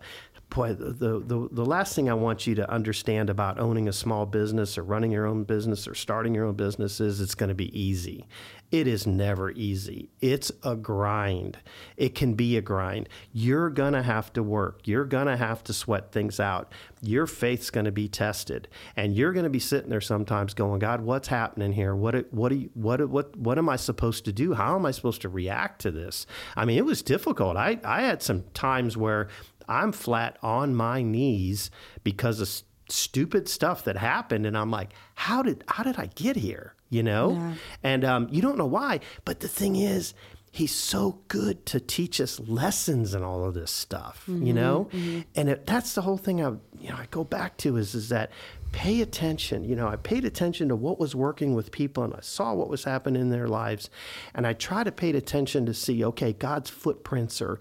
Boy, 0.50 0.74
the, 0.74 1.20
the 1.20 1.48
the 1.52 1.66
last 1.66 1.96
thing 1.96 2.10
I 2.10 2.16
want 2.16 2.48
you 2.48 2.56
to 2.56 2.70
understand 2.72 3.30
about 3.30 3.60
owning 3.60 3.88
a 3.88 3.94
small 3.94 4.26
business 4.26 4.80
or 4.80 4.84
running 4.84 5.12
your 5.12 5.28
own 5.28 5.44
business 5.44 5.88
or 5.88 5.94
starting 5.94 6.34
your 6.34 6.46
own 6.46 6.56
business 6.56 7.00
is 7.00 7.22
it's 7.22 7.36
going 7.36 7.50
to 7.50 7.56
be 7.56 7.80
easy. 7.80 8.26
It 8.72 8.86
is 8.88 9.08
never 9.08 9.50
easy. 9.52 10.10
It's 10.22 10.52
a 10.64 10.76
grind. 10.76 11.58
It 11.98 12.14
can 12.14 12.36
be 12.36 12.56
a 12.56 12.62
grind. 12.62 13.10
You're 13.32 13.72
going 13.72 13.94
to 13.94 14.04
have 14.04 14.32
to 14.34 14.44
work. 14.44 14.82
You're 14.88 15.06
going 15.06 15.26
to 15.26 15.38
have 15.38 15.64
to 15.66 15.74
sweat 15.74 16.12
things 16.12 16.40
out. 16.40 16.72
Your 17.02 17.26
faith's 17.26 17.72
going 17.72 17.86
to 17.86 17.92
be 17.92 18.08
tested. 18.08 18.68
And 18.96 19.16
you're 19.16 19.34
going 19.34 19.46
to 19.46 19.50
be 19.50 19.60
sitting 19.60 19.90
there 19.90 20.02
sometimes 20.02 20.54
going, 20.54 20.80
God, 20.80 21.02
what's 21.02 21.30
happening 21.30 21.74
here? 21.74 21.96
What, 21.96 22.32
what, 22.32 22.52
you, 22.52 22.70
what, 22.76 23.08
what, 23.10 23.36
what 23.36 23.58
am 23.58 23.70
I 23.70 23.76
supposed 23.76 24.26
to 24.26 24.32
do? 24.32 24.54
How 24.54 24.76
am 24.76 24.86
I 24.86 24.92
supposed 24.92 25.22
to 25.24 25.30
react 25.30 25.82
to 25.82 25.92
this? 25.92 26.28
I 26.56 26.66
mean, 26.66 26.78
it 26.78 26.86
was 26.86 27.02
difficult. 27.02 27.58
I, 27.58 27.80
I 27.84 28.04
had 28.04 28.22
some 28.22 28.44
times 28.54 28.96
where 28.96 29.30
I'm 29.70 29.92
flat 29.92 30.38
on 30.42 30.76
my 30.76 31.02
knees 31.04 31.70
because 32.04 32.42
of 32.42 32.50
stupid 32.92 33.48
stuff 33.48 33.84
that 33.84 33.98
happened, 33.98 34.46
and 34.46 34.58
I'm 34.58 34.72
like, 34.72 34.92
how 35.16 35.44
did 35.44 35.64
how 35.68 35.84
did 35.84 35.98
I 35.98 36.08
get 36.16 36.36
here? 36.36 36.74
You 36.90 37.04
know, 37.04 37.54
and 37.84 38.04
um, 38.04 38.28
you 38.32 38.42
don't 38.42 38.58
know 38.58 38.66
why. 38.66 39.00
But 39.24 39.42
the 39.42 39.48
thing 39.48 39.76
is, 39.76 40.16
he's 40.52 40.74
so 40.74 41.20
good 41.28 41.68
to 41.68 41.80
teach 41.80 42.20
us 42.20 42.40
lessons 42.40 43.14
and 43.14 43.24
all 43.24 43.46
of 43.46 43.54
this 43.54 43.72
stuff. 43.72 44.24
You 44.28 44.54
know, 44.54 44.90
and 45.36 45.50
it, 45.50 45.68
that's 45.68 45.94
the 45.94 46.02
whole 46.02 46.18
thing. 46.18 46.44
I 46.44 46.50
you 46.80 46.90
know 46.90 46.96
I 46.96 47.06
go 47.12 47.24
back 47.24 47.58
to 47.58 47.78
is 47.78 47.94
is 47.94 48.10
that 48.10 48.32
pay 48.72 49.02
attention. 49.02 49.64
You 49.64 49.76
know, 49.76 49.88
I 49.88 49.96
paid 49.96 50.26
attention 50.26 50.70
to 50.70 50.76
what 50.76 51.00
was 51.00 51.16
working 51.16 51.54
with 51.54 51.72
people, 51.72 52.04
and 52.04 52.14
I 52.14 52.22
saw 52.22 52.54
what 52.54 52.70
was 52.70 52.84
happening 52.84 53.22
in 53.22 53.30
their 53.30 53.48
lives, 53.48 53.90
and 54.34 54.48
I 54.48 54.54
try 54.54 54.84
to 54.84 54.92
pay 54.92 55.12
attention 55.12 55.68
to 55.68 55.74
see 55.76 56.04
okay, 56.06 56.34
God's 56.34 56.72
footprints 56.72 57.40
or 57.40 57.60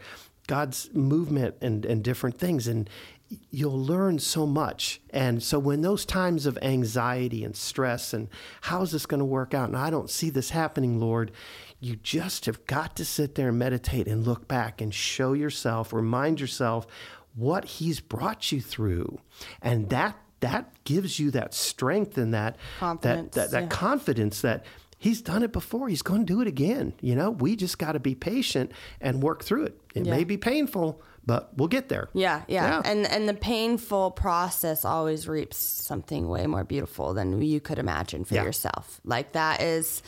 God's 0.48 0.90
movement 0.92 1.54
and, 1.60 1.86
and 1.86 2.02
different 2.02 2.38
things. 2.38 2.66
And 2.66 2.90
you'll 3.50 3.78
learn 3.78 4.18
so 4.18 4.46
much. 4.46 5.00
And 5.10 5.42
so 5.42 5.58
when 5.58 5.82
those 5.82 6.04
times 6.04 6.46
of 6.46 6.58
anxiety 6.62 7.44
and 7.44 7.54
stress 7.54 8.12
and 8.12 8.28
how's 8.62 8.90
this 8.90 9.06
going 9.06 9.20
to 9.20 9.24
work 9.24 9.54
out? 9.54 9.68
And 9.68 9.78
I 9.78 9.90
don't 9.90 10.10
see 10.10 10.30
this 10.30 10.50
happening, 10.50 10.98
Lord, 10.98 11.30
you 11.78 11.94
just 11.96 12.46
have 12.46 12.66
got 12.66 12.96
to 12.96 13.04
sit 13.04 13.36
there 13.36 13.50
and 13.50 13.58
meditate 13.58 14.08
and 14.08 14.26
look 14.26 14.48
back 14.48 14.80
and 14.80 14.92
show 14.92 15.34
yourself, 15.34 15.92
remind 15.92 16.40
yourself 16.40 16.86
what 17.36 17.64
he's 17.64 18.00
brought 18.00 18.50
you 18.50 18.60
through. 18.60 19.20
And 19.62 19.90
that 19.90 20.16
that 20.40 20.72
gives 20.84 21.18
you 21.18 21.32
that 21.32 21.52
strength 21.52 22.16
and 22.16 22.32
that 22.32 22.56
Confidence, 22.78 23.34
that 23.34 23.40
that, 23.40 23.50
that 23.50 23.62
yeah. 23.64 23.68
confidence 23.68 24.40
that 24.40 24.64
he's 24.98 25.20
done 25.22 25.42
it 25.42 25.52
before. 25.52 25.88
He's 25.88 26.02
going 26.02 26.26
to 26.26 26.32
do 26.32 26.40
it 26.40 26.48
again. 26.48 26.92
You 27.00 27.14
know, 27.14 27.30
we 27.30 27.56
just 27.56 27.78
got 27.78 27.92
to 27.92 28.00
be 28.00 28.14
patient 28.14 28.72
and 29.00 29.22
work 29.22 29.44
through 29.44 29.64
it. 29.64 29.80
It 29.94 30.04
Yeah. 30.06 30.16
may 30.16 30.24
be 30.24 30.36
painful, 30.36 31.00
but 31.24 31.50
we'll 31.56 31.68
get 31.68 31.88
there. 31.88 32.08
Yeah, 32.14 32.42
yeah, 32.48 32.66
Yeah. 32.68 32.82
And 32.84 33.06
and 33.06 33.28
the 33.28 33.34
painful 33.34 34.10
process 34.12 34.84
always 34.84 35.28
reaps 35.28 35.56
something 35.58 36.28
way 36.28 36.46
more 36.46 36.64
beautiful 36.64 37.14
than 37.14 37.40
you 37.42 37.60
could 37.60 37.78
imagine 37.78 38.24
for 38.24 38.34
Yeah. 38.34 38.44
yourself. 38.44 39.00
Like 39.04 39.32
that 39.32 39.60
is 39.62 40.02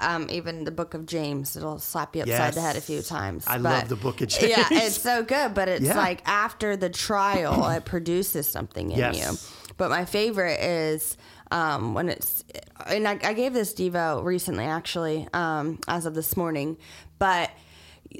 um, 0.00 0.26
even 0.30 0.64
the 0.64 0.70
book 0.70 0.94
of 0.94 1.04
James. 1.06 1.56
It'll 1.56 1.78
slap 1.78 2.14
you 2.16 2.22
upside 2.22 2.54
the 2.54 2.60
head 2.62 2.76
a 2.76 2.80
few 2.80 3.02
times. 3.02 3.44
I 3.46 3.58
but- 3.58 3.62
love 3.80 3.88
the 3.90 3.96
book 3.96 4.20
of 4.22 4.28
James. 4.34 4.48
Yeah, 4.56 4.66
it's 4.70 5.00
so 5.00 5.22
good. 5.22 5.54
But 5.54 5.68
it's 5.68 5.88
like 5.88 6.22
after 6.26 6.76
the 6.76 6.88
trial, 6.88 7.68
it 7.70 7.84
produces 7.84 8.46
something 8.48 8.90
in 8.92 8.98
Yes. 8.98 9.16
you. 9.18 9.72
But 9.76 9.90
my 9.90 10.04
favorite 10.04 10.60
is 10.60 11.16
um, 11.52 11.94
when 11.94 12.08
it's, 12.08 12.44
and 12.86 13.06
I, 13.06 13.18
I 13.22 13.32
gave 13.34 13.52
this 13.52 13.72
Devo 13.74 14.24
recently, 14.24 14.64
actually, 14.64 15.28
um, 15.32 15.78
as 15.86 16.06
of 16.06 16.14
this 16.14 16.36
morning. 16.36 16.76
But 17.18 17.50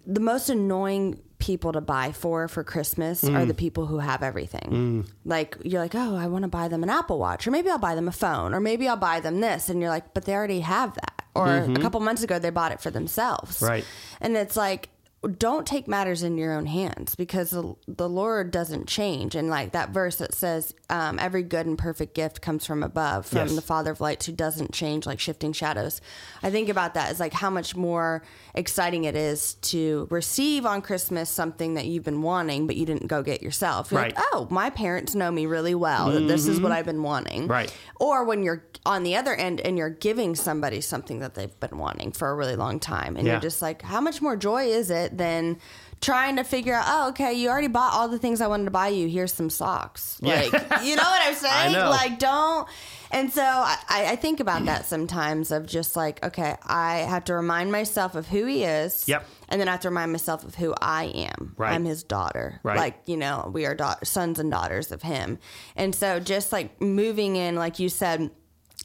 the 0.06 0.20
most 0.20 0.48
annoying 0.48 1.20
people 1.38 1.72
to 1.72 1.80
buy 1.80 2.12
for 2.12 2.46
for 2.46 2.62
Christmas 2.62 3.24
Mm. 3.24 3.34
are 3.36 3.44
the 3.44 3.54
people 3.64 3.86
who 3.86 3.98
have 3.98 4.22
everything. 4.22 5.06
Like 5.24 5.56
you're 5.64 5.80
like, 5.80 5.94
oh, 5.96 6.14
I 6.16 6.26
want 6.28 6.42
to 6.44 6.48
buy 6.48 6.68
them 6.68 6.82
an 6.84 6.90
Apple 6.90 7.18
Watch, 7.18 7.46
or 7.46 7.50
maybe 7.50 7.68
I'll 7.68 7.78
buy 7.78 7.96
them 7.96 8.06
a 8.06 8.12
phone, 8.12 8.54
or 8.54 8.60
maybe 8.60 8.86
I'll 8.88 8.96
buy 8.96 9.18
them 9.20 9.40
this, 9.40 9.68
and 9.68 9.80
you're 9.80 9.90
like, 9.90 10.14
but 10.14 10.24
they 10.24 10.34
already 10.34 10.60
have 10.60 10.94
that. 10.94 11.14
Or 11.34 11.48
a 11.48 11.74
couple 11.80 11.98
months 12.00 12.22
ago, 12.22 12.38
they 12.38 12.50
bought 12.50 12.72
it 12.72 12.80
for 12.80 12.90
themselves. 12.90 13.56
Mm-hmm. 13.56 13.64
Right. 13.72 13.84
And 14.20 14.36
it's 14.36 14.54
like, 14.56 14.90
don't 15.36 15.66
take 15.66 15.86
matters 15.86 16.22
in 16.24 16.36
your 16.36 16.52
own 16.52 16.66
hands 16.66 17.14
because 17.14 17.50
the, 17.50 17.74
the 17.86 18.08
Lord 18.08 18.50
doesn't 18.50 18.88
change. 18.88 19.34
And 19.36 19.48
like 19.48 19.72
that 19.72 19.90
verse 19.90 20.16
that 20.16 20.34
says, 20.34 20.74
um, 20.90 21.18
every 21.20 21.42
good 21.44 21.64
and 21.66 21.78
perfect 21.78 22.14
gift 22.14 22.40
comes 22.42 22.66
from 22.66 22.82
above, 22.82 23.26
from 23.26 23.38
Yes. 23.46 23.54
the 23.54 23.62
Father 23.62 23.92
of 23.92 24.00
lights 24.00 24.26
who 24.26 24.32
doesn't 24.32 24.72
change 24.72 25.06
like 25.06 25.20
shifting 25.20 25.52
shadows. 25.52 26.00
I 26.42 26.50
think 26.50 26.68
about 26.68 26.94
that 26.94 27.10
as 27.10 27.20
like 27.20 27.32
how 27.32 27.50
much 27.50 27.76
more 27.76 28.22
exciting 28.54 29.04
it 29.04 29.14
is 29.16 29.54
to 29.54 30.08
receive 30.10 30.66
on 30.66 30.82
Christmas 30.82 31.30
something 31.30 31.74
that 31.74 31.86
you've 31.86 32.04
been 32.04 32.22
wanting, 32.22 32.66
but 32.66 32.76
you 32.76 32.84
didn't 32.84 33.06
go 33.06 33.22
get 33.22 33.42
yourself. 33.42 33.92
You're 33.92 34.02
like, 34.02 34.16
Right. 34.16 34.26
oh, 34.32 34.48
my 34.50 34.70
parents 34.70 35.14
know 35.14 35.30
me 35.30 35.46
really 35.46 35.74
well. 35.74 36.10
That 36.10 36.26
this 36.26 36.46
is 36.48 36.60
what 36.60 36.72
I've 36.72 36.84
been 36.86 37.02
wanting. 37.02 37.46
Right. 37.46 37.72
Or 38.00 38.24
when 38.24 38.42
you're 38.42 38.64
on 38.84 39.04
the 39.04 39.14
other 39.14 39.34
end 39.34 39.60
and 39.60 39.78
you're 39.78 39.88
giving 39.90 40.34
somebody 40.34 40.80
something 40.80 41.20
that 41.20 41.34
they've 41.34 41.58
been 41.60 41.78
wanting 41.78 42.10
for 42.10 42.28
a 42.28 42.34
really 42.34 42.56
long 42.56 42.80
time. 42.80 43.16
And 43.16 43.24
Yeah. 43.26 43.34
you're 43.34 43.40
just 43.40 43.62
like, 43.62 43.82
how 43.82 44.00
much 44.00 44.20
more 44.20 44.36
joy 44.36 44.64
is 44.64 44.90
it 44.90 45.11
than 45.16 45.58
trying 46.02 46.36
to 46.36 46.44
figure 46.44 46.74
out, 46.74 46.84
oh, 46.86 47.08
okay, 47.10 47.32
you 47.32 47.48
already 47.48 47.68
bought 47.68 47.94
all 47.94 48.08
the 48.08 48.18
things 48.18 48.40
I 48.40 48.48
wanted 48.48 48.64
to 48.64 48.70
buy 48.72 48.88
you. 48.88 49.08
Here's 49.08 49.32
some 49.32 49.48
socks. 49.48 50.18
Yeah. 50.20 50.34
Like, 50.34 50.52
you 50.82 50.96
know 50.96 51.02
what 51.02 51.22
I'm 51.24 51.34
saying? 51.34 51.74
Like, 51.74 52.18
don't. 52.18 52.68
And 53.12 53.32
so 53.32 53.42
I, 53.42 53.78
I 53.88 54.16
think 54.16 54.40
about 54.40 54.64
that 54.64 54.84
sometimes 54.86 55.52
of 55.52 55.66
just 55.66 55.94
like, 55.94 56.22
okay, 56.24 56.56
I 56.64 56.98
have 56.98 57.24
to 57.24 57.34
remind 57.34 57.70
myself 57.70 58.16
of 58.16 58.26
who 58.26 58.46
he 58.46 58.64
is. 58.64 59.06
Yep. 59.06 59.24
And 59.48 59.60
then 59.60 59.68
I 59.68 59.72
have 59.72 59.80
to 59.80 59.90
remind 59.90 60.10
myself 60.12 60.44
of 60.44 60.54
who 60.56 60.74
I 60.80 61.04
am. 61.04 61.54
Right. 61.56 61.72
I'm 61.72 61.84
his 61.84 62.02
daughter. 62.02 62.58
Right. 62.62 62.76
Like, 62.76 63.00
you 63.06 63.16
know, 63.16 63.50
we 63.52 63.66
are 63.66 63.74
da- 63.74 63.96
sons 64.02 64.38
and 64.38 64.50
daughters 64.50 64.90
of 64.90 65.02
him. 65.02 65.38
And 65.76 65.94
so 65.94 66.18
just 66.18 66.52
like 66.52 66.80
moving 66.80 67.36
in, 67.36 67.54
like 67.54 67.78
you 67.78 67.88
said, 67.88 68.30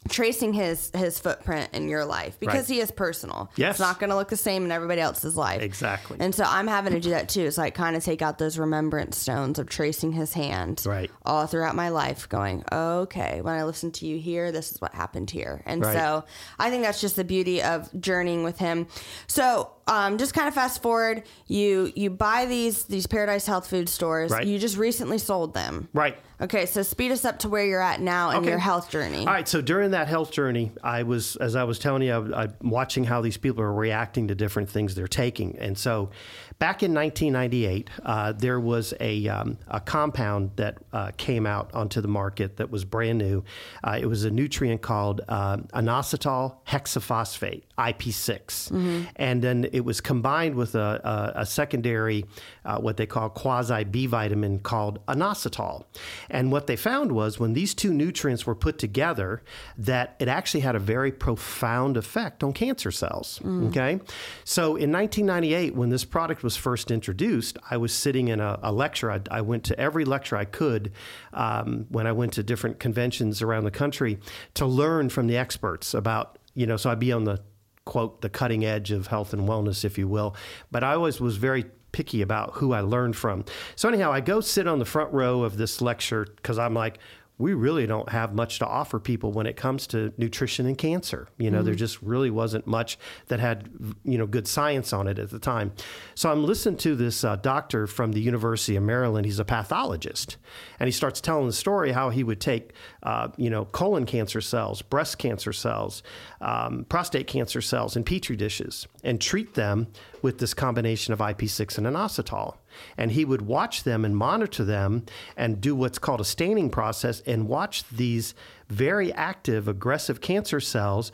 tracing 0.09 0.53
his 0.53 0.89
his 0.95 1.19
footprint 1.19 1.69
in 1.73 1.87
your 1.89 2.05
life 2.05 2.39
because 2.39 2.69
Right. 2.69 2.75
he 2.75 2.79
is 2.79 2.91
personal. 2.91 3.51
Yes. 3.55 3.71
It's 3.71 3.79
not 3.79 3.99
going 3.99 4.09
to 4.09 4.15
look 4.15 4.29
the 4.29 4.37
same 4.37 4.63
in 4.65 4.71
everybody 4.71 5.01
else's 5.01 5.35
life. 5.35 5.61
Exactly. 5.61 6.17
And 6.19 6.33
so 6.33 6.43
I'm 6.47 6.67
having 6.67 6.93
to 6.93 6.99
do 6.99 7.09
that 7.11 7.29
too. 7.29 7.41
It's 7.41 7.57
like 7.57 7.75
kind 7.75 7.95
of 7.95 8.03
take 8.03 8.21
out 8.21 8.37
those 8.37 8.57
remembrance 8.57 9.17
stones 9.17 9.59
of 9.59 9.67
tracing 9.67 10.11
his 10.13 10.33
hand 10.33 10.83
Right. 10.85 11.11
all 11.25 11.45
throughout 11.47 11.75
my 11.75 11.89
life, 11.89 12.29
going, 12.29 12.63
okay, 12.71 13.41
when 13.41 13.53
I 13.55 13.63
listen 13.63 13.91
to 13.93 14.05
you 14.07 14.17
here, 14.17 14.51
this 14.51 14.71
is 14.71 14.79
what 14.81 14.93
happened 14.93 15.29
here. 15.29 15.61
And 15.65 15.81
Right. 15.83 15.95
so 15.97 16.23
I 16.59 16.69
think 16.69 16.83
that's 16.83 17.01
just 17.01 17.15
the 17.15 17.23
beauty 17.25 17.61
of 17.61 17.89
journeying 17.99 18.43
with 18.43 18.59
him. 18.59 18.87
So 19.27 19.71
um, 19.87 20.17
just 20.17 20.33
kind 20.33 20.47
of 20.47 20.53
fast 20.53 20.81
forward, 20.81 21.23
you 21.47 21.91
you 21.95 22.09
buy 22.09 22.45
these 22.45 22.83
these 22.85 23.07
Paradise 23.07 23.45
Health 23.45 23.69
Food 23.69 23.89
stores. 23.89 24.31
Right. 24.31 24.45
You 24.45 24.59
just 24.59 24.77
recently 24.77 25.17
sold 25.17 25.53
them. 25.53 25.87
Right. 25.93 26.17
Okay, 26.39 26.67
so 26.67 26.83
speed 26.83 27.11
us 27.11 27.25
up 27.25 27.39
to 27.39 27.49
where 27.49 27.65
you're 27.65 27.81
at 27.81 27.99
now 27.99 28.29
in 28.29 28.37
Okay. 28.37 28.49
your 28.49 28.59
health 28.59 28.91
journey. 28.91 29.21
All 29.21 29.25
right. 29.33 29.47
So 29.47 29.59
during 29.59 29.89
that 29.91 30.07
health 30.07 30.29
journey, 30.31 30.71
I 30.83 31.01
was, 31.01 31.35
as 31.37 31.55
I 31.55 31.63
was 31.63 31.79
telling 31.79 32.03
you, 32.03 32.13
I, 32.13 32.43
I'm 32.43 32.53
watching 32.61 33.05
how 33.05 33.21
these 33.21 33.37
people 33.37 33.63
are 33.63 33.73
reacting 33.73 34.27
to 34.27 34.35
different 34.35 34.69
things 34.69 34.93
they're 34.93 35.07
taking. 35.07 35.57
And 35.57 35.75
so 35.75 36.11
back 36.59 36.83
in 36.83 36.93
1998, 36.93 37.89
uh, 38.05 38.33
there 38.33 38.59
was 38.59 38.93
a, 38.99 39.27
um, 39.27 39.57
a 39.67 39.79
compound 39.79 40.51
that 40.57 40.77
uh, 40.93 41.09
came 41.17 41.47
out 41.47 41.73
onto 41.73 42.01
the 42.01 42.07
market 42.07 42.57
that 42.57 42.69
was 42.69 42.85
brand 42.85 43.17
new. 43.17 43.43
Uh, 43.83 43.97
it 43.99 44.05
was 44.05 44.23
a 44.23 44.29
nutrient 44.29 44.83
called 44.83 45.21
uh, 45.27 45.57
inositol 45.73 46.57
hexaphosphate, 46.67 47.63
IP6. 47.79 49.07
And 49.15 49.41
then 49.41 49.67
it 49.77 49.85
was 49.85 50.01
combined 50.01 50.55
with 50.55 50.75
a, 50.75 51.33
a, 51.35 51.41
a 51.41 51.45
secondary, 51.45 52.25
uh, 52.65 52.79
what 52.79 52.97
they 52.97 53.05
call 53.05 53.29
quasi 53.29 53.83
B 53.83 54.07
vitamin 54.07 54.59
called 54.59 55.05
inositol. 55.05 55.85
And 56.29 56.51
what 56.51 56.67
they 56.67 56.75
found 56.75 57.11
was 57.11 57.39
when 57.39 57.53
these 57.53 57.73
two 57.73 57.93
nutrients 57.93 58.45
were 58.45 58.55
put 58.55 58.79
together, 58.79 59.43
that 59.77 60.15
it 60.19 60.27
actually 60.27 60.61
had 60.61 60.75
a 60.75 60.79
very 60.79 61.11
profound 61.11 61.95
effect 61.95 62.43
on 62.43 62.53
cancer 62.53 62.91
cells. 62.91 63.39
Okay. 63.67 63.99
So 64.43 64.75
in 64.75 64.91
1998, 64.91 65.75
when 65.75 65.89
this 65.89 66.03
product 66.03 66.43
was 66.43 66.57
first 66.57 66.89
introduced, 66.89 67.57
I 67.69 67.77
was 67.77 67.93
sitting 67.93 68.27
in 68.27 68.39
a, 68.39 68.59
a 68.63 68.71
lecture. 68.71 69.11
I, 69.11 69.21
I 69.29 69.41
went 69.41 69.63
to 69.65 69.79
every 69.79 70.05
lecture 70.05 70.35
I 70.35 70.45
could 70.45 70.91
um, 71.33 71.85
when 71.89 72.07
I 72.07 72.11
went 72.11 72.33
to 72.33 72.43
different 72.43 72.79
conventions 72.79 73.41
around 73.43 73.63
the 73.63 73.71
country 73.71 74.17
to 74.55 74.65
learn 74.65 75.09
from 75.09 75.27
the 75.27 75.37
experts 75.37 75.93
about, 75.93 76.39
you 76.55 76.65
know, 76.65 76.77
so 76.77 76.89
I'd 76.89 76.99
be 76.99 77.11
on 77.11 77.25
the 77.25 77.41
quote, 77.87 78.21
the 78.21 78.29
cutting 78.29 78.63
edge 78.63 78.91
of 78.91 79.07
health 79.07 79.33
and 79.33 79.47
wellness, 79.47 79.83
if 79.83 79.97
you 79.97 80.07
will. 80.07 80.35
But 80.69 80.83
I 80.83 80.93
always 80.93 81.19
was 81.19 81.37
very 81.37 81.65
picky 81.93 82.21
about 82.21 82.55
who 82.55 82.73
I 82.73 82.81
learned 82.81 83.15
from. 83.15 83.45
So, 83.75 83.89
anyhow, 83.89 84.11
I 84.11 84.19
go 84.19 84.41
sit 84.41 84.67
on 84.67 84.77
the 84.77 84.85
front 84.85 85.11
row 85.13 85.41
of 85.41 85.57
this 85.57 85.81
lecture 85.81 86.27
because 86.35 86.59
I'm 86.59 86.73
like, 86.73 86.99
we 87.39 87.53
really 87.53 87.85
don't 87.85 88.09
have 88.09 88.33
much 88.33 88.57
to 88.59 88.65
offer 88.65 88.99
people 88.99 89.31
when 89.31 89.45
it 89.45 89.55
comes 89.55 89.85
to 89.87 90.11
nutrition 90.17 90.65
and 90.65 90.77
cancer. 90.77 91.27
You 91.37 91.51
know, 91.51 91.61
there 91.61 91.75
just 91.75 92.01
really 92.01 92.31
wasn't 92.31 92.65
much 92.65 92.97
that 93.27 93.39
had, 93.39 93.69
you 94.03 94.17
know, 94.17 94.25
good 94.25 94.47
science 94.47 94.91
on 94.91 95.07
it 95.07 95.19
at 95.19 95.29
the 95.29 95.37
time. 95.37 95.71
So 96.15 96.31
I'm 96.31 96.43
listening 96.43 96.77
to 96.79 96.95
this 96.95 97.23
uh, 97.23 97.35
doctor 97.35 97.85
from 97.85 98.13
the 98.13 98.19
University 98.19 98.75
of 98.75 98.83
Maryland. 98.83 99.25
He's 99.25 99.37
a 99.37 99.45
pathologist, 99.45 100.37
and 100.79 100.87
he 100.87 100.91
starts 100.91 101.21
telling 101.21 101.45
the 101.45 101.53
story 101.53 101.91
how 101.91 102.09
he 102.09 102.23
would 102.23 102.41
take, 102.41 102.73
uh, 103.03 103.29
you 103.37 103.51
know, 103.51 103.65
colon 103.65 104.07
cancer 104.07 104.41
cells, 104.41 104.81
breast 104.81 105.19
cancer 105.19 105.53
cells, 105.53 106.01
um, 106.41 106.85
prostate 106.89 107.27
cancer 107.27 107.61
cells 107.61 107.95
in 107.95 108.03
petri 108.03 108.35
dishes, 108.35 108.87
and 109.03 109.21
treat 109.21 109.53
them 109.53 109.87
with 110.23 110.39
this 110.39 110.55
combination 110.55 111.13
of 111.13 111.19
IP6 111.19 111.77
and 111.77 111.85
inositol. 111.85 112.55
And 112.97 113.11
he 113.11 113.25
would 113.25 113.41
watch 113.41 113.83
them 113.83 114.05
and 114.05 114.15
monitor 114.15 114.63
them 114.63 115.05
and 115.35 115.61
do 115.61 115.75
what's 115.75 115.99
called 115.99 116.21
a 116.21 116.25
staining 116.25 116.69
process 116.69 117.21
and 117.21 117.47
watch 117.47 117.87
these 117.89 118.33
very 118.67 119.11
active, 119.13 119.67
aggressive 119.67 120.21
cancer 120.21 120.59
cells 120.59 121.11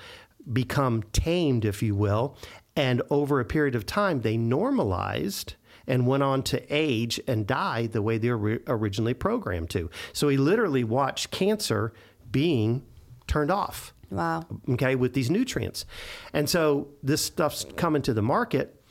become 0.51 1.03
tamed, 1.13 1.65
if 1.65 1.81
you 1.81 1.95
will. 1.95 2.37
And 2.75 3.01
over 3.09 3.39
a 3.39 3.45
period 3.45 3.75
of 3.75 3.85
time, 3.85 4.21
they 4.21 4.37
normalized 4.37 5.55
and 5.87 6.07
went 6.07 6.23
on 6.23 6.43
to 6.43 6.63
age 6.73 7.19
and 7.27 7.45
die 7.45 7.87
the 7.87 8.01
way 8.01 8.17
they 8.17 8.31
were 8.31 8.61
originally 8.67 9.13
programmed 9.13 9.69
to. 9.71 9.89
So 10.13 10.29
he 10.29 10.37
literally 10.37 10.83
watched 10.83 11.31
cancer 11.31 11.93
being 12.31 12.83
turned 13.27 13.51
off 13.51 13.93
Wow. 14.09 14.45
okay, 14.69 14.95
with 14.95 15.13
these 15.13 15.29
nutrients. 15.29 15.85
And 16.33 16.49
so 16.49 16.89
this 17.01 17.23
stuff's 17.23 17.65
coming 17.75 18.01
to 18.03 18.13
the 18.13 18.21
market 18.21 18.82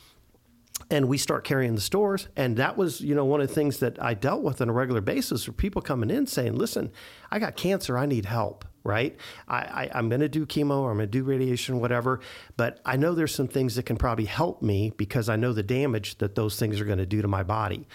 and 0.93 1.09
we 1.09 1.17
start 1.17 1.43
carrying 1.43 1.75
the 1.75 1.81
stores. 1.81 2.29
And 2.37 2.59
that 2.59 2.77
was, 2.77 3.01
you 3.01 3.15
know, 3.15 3.25
one 3.25 3.41
of 3.41 3.49
the 3.49 3.55
things 3.55 3.79
that 3.79 4.01
I 4.01 4.13
dealt 4.13 4.43
with 4.43 4.61
on 4.61 4.69
a 4.69 4.73
regular 4.73 5.01
basis 5.01 5.47
were 5.47 5.55
people 5.55 5.81
coming 5.81 6.11
in 6.11 6.27
saying, 6.27 6.55
listen, 6.55 6.93
I 7.31 7.39
got 7.39 7.57
cancer, 7.57 7.97
I 7.97 8.07
need 8.07 8.27
help. 8.27 8.67
Right, 8.85 9.17
I, 9.47 9.59
I, 9.59 9.91
I'm 9.95 10.09
going 10.09 10.23
to 10.23 10.29
do 10.29 10.45
chemo 10.45 10.81
or 10.81 10.91
I'm 10.91 10.97
going 10.97 11.07
to 11.07 11.19
do 11.19 11.23
radiation, 11.23 11.79
whatever. 11.79 12.19
But 12.57 12.81
I 12.85 12.97
know 12.97 13.15
there's 13.15 13.33
some 13.33 13.47
things 13.47 13.77
that 13.77 13.85
can 13.85 13.97
probably 13.97 14.25
help 14.25 14.61
me 14.61 14.91
because 14.97 15.29
I 15.29 15.37
know 15.37 15.53
the 15.53 15.63
damage 15.63 16.19
that 16.19 16.35
those 16.35 16.59
things 16.59 16.81
are 16.81 16.85
going 16.85 16.99
to 16.99 17.07
do 17.07 17.23
to 17.23 17.29
my 17.29 17.45
body. 17.45 17.87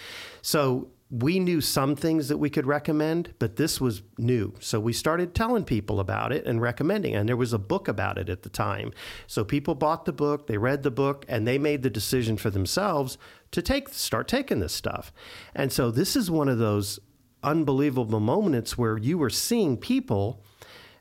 So 0.41 0.87
we 1.09 1.39
knew 1.39 1.61
some 1.61 1.95
things 1.95 2.27
that 2.27 2.37
we 2.37 2.49
could 2.49 2.65
recommend, 2.65 3.33
but 3.39 3.55
this 3.55 3.79
was 3.79 4.01
new. 4.17 4.53
So 4.59 4.79
we 4.79 4.91
started 4.91 5.33
telling 5.33 5.63
people 5.63 6.01
about 6.01 6.33
it 6.33 6.45
and 6.45 6.61
recommending. 6.61 7.15
And 7.15 7.29
there 7.29 7.37
was 7.37 7.53
a 7.53 7.57
book 7.57 7.87
about 7.87 8.17
it 8.17 8.27
at 8.27 8.43
the 8.43 8.49
time. 8.49 8.91
So 9.25 9.45
people 9.45 9.73
bought 9.73 10.03
the 10.03 10.11
book, 10.11 10.47
they 10.47 10.57
read 10.57 10.83
the 10.83 10.91
book, 10.91 11.25
and 11.29 11.47
they 11.47 11.57
made 11.57 11.81
the 11.81 11.89
decision 11.89 12.35
for 12.35 12.49
themselves 12.49 13.17
to 13.51 13.61
take 13.61 13.89
start 13.89 14.27
taking 14.27 14.59
this 14.59 14.73
stuff. 14.73 15.13
And 15.55 15.71
so 15.71 15.91
this 15.91 16.17
is 16.17 16.29
one 16.29 16.49
of 16.49 16.57
those 16.57 16.99
unbelievable 17.41 18.19
moments 18.19 18.77
where 18.77 18.97
you 18.97 19.17
were 19.17 19.29
seeing 19.29 19.77
people 19.77 20.43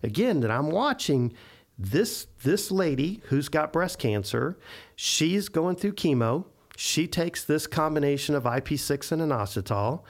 again 0.02 0.40
that 0.40 0.50
I'm 0.50 0.70
watching 0.70 1.32
this 1.78 2.28
this 2.42 2.70
lady 2.70 3.22
who's 3.24 3.48
got 3.48 3.72
breast 3.72 3.98
cancer, 3.98 4.56
she's 4.94 5.48
going 5.48 5.76
through 5.76 5.94
chemo. 5.94 6.46
She 6.76 7.08
takes 7.08 7.42
this 7.42 7.66
combination 7.66 8.34
of 8.34 8.44
IP6 8.44 9.10
and 9.12 9.22
inositol. 9.22 10.02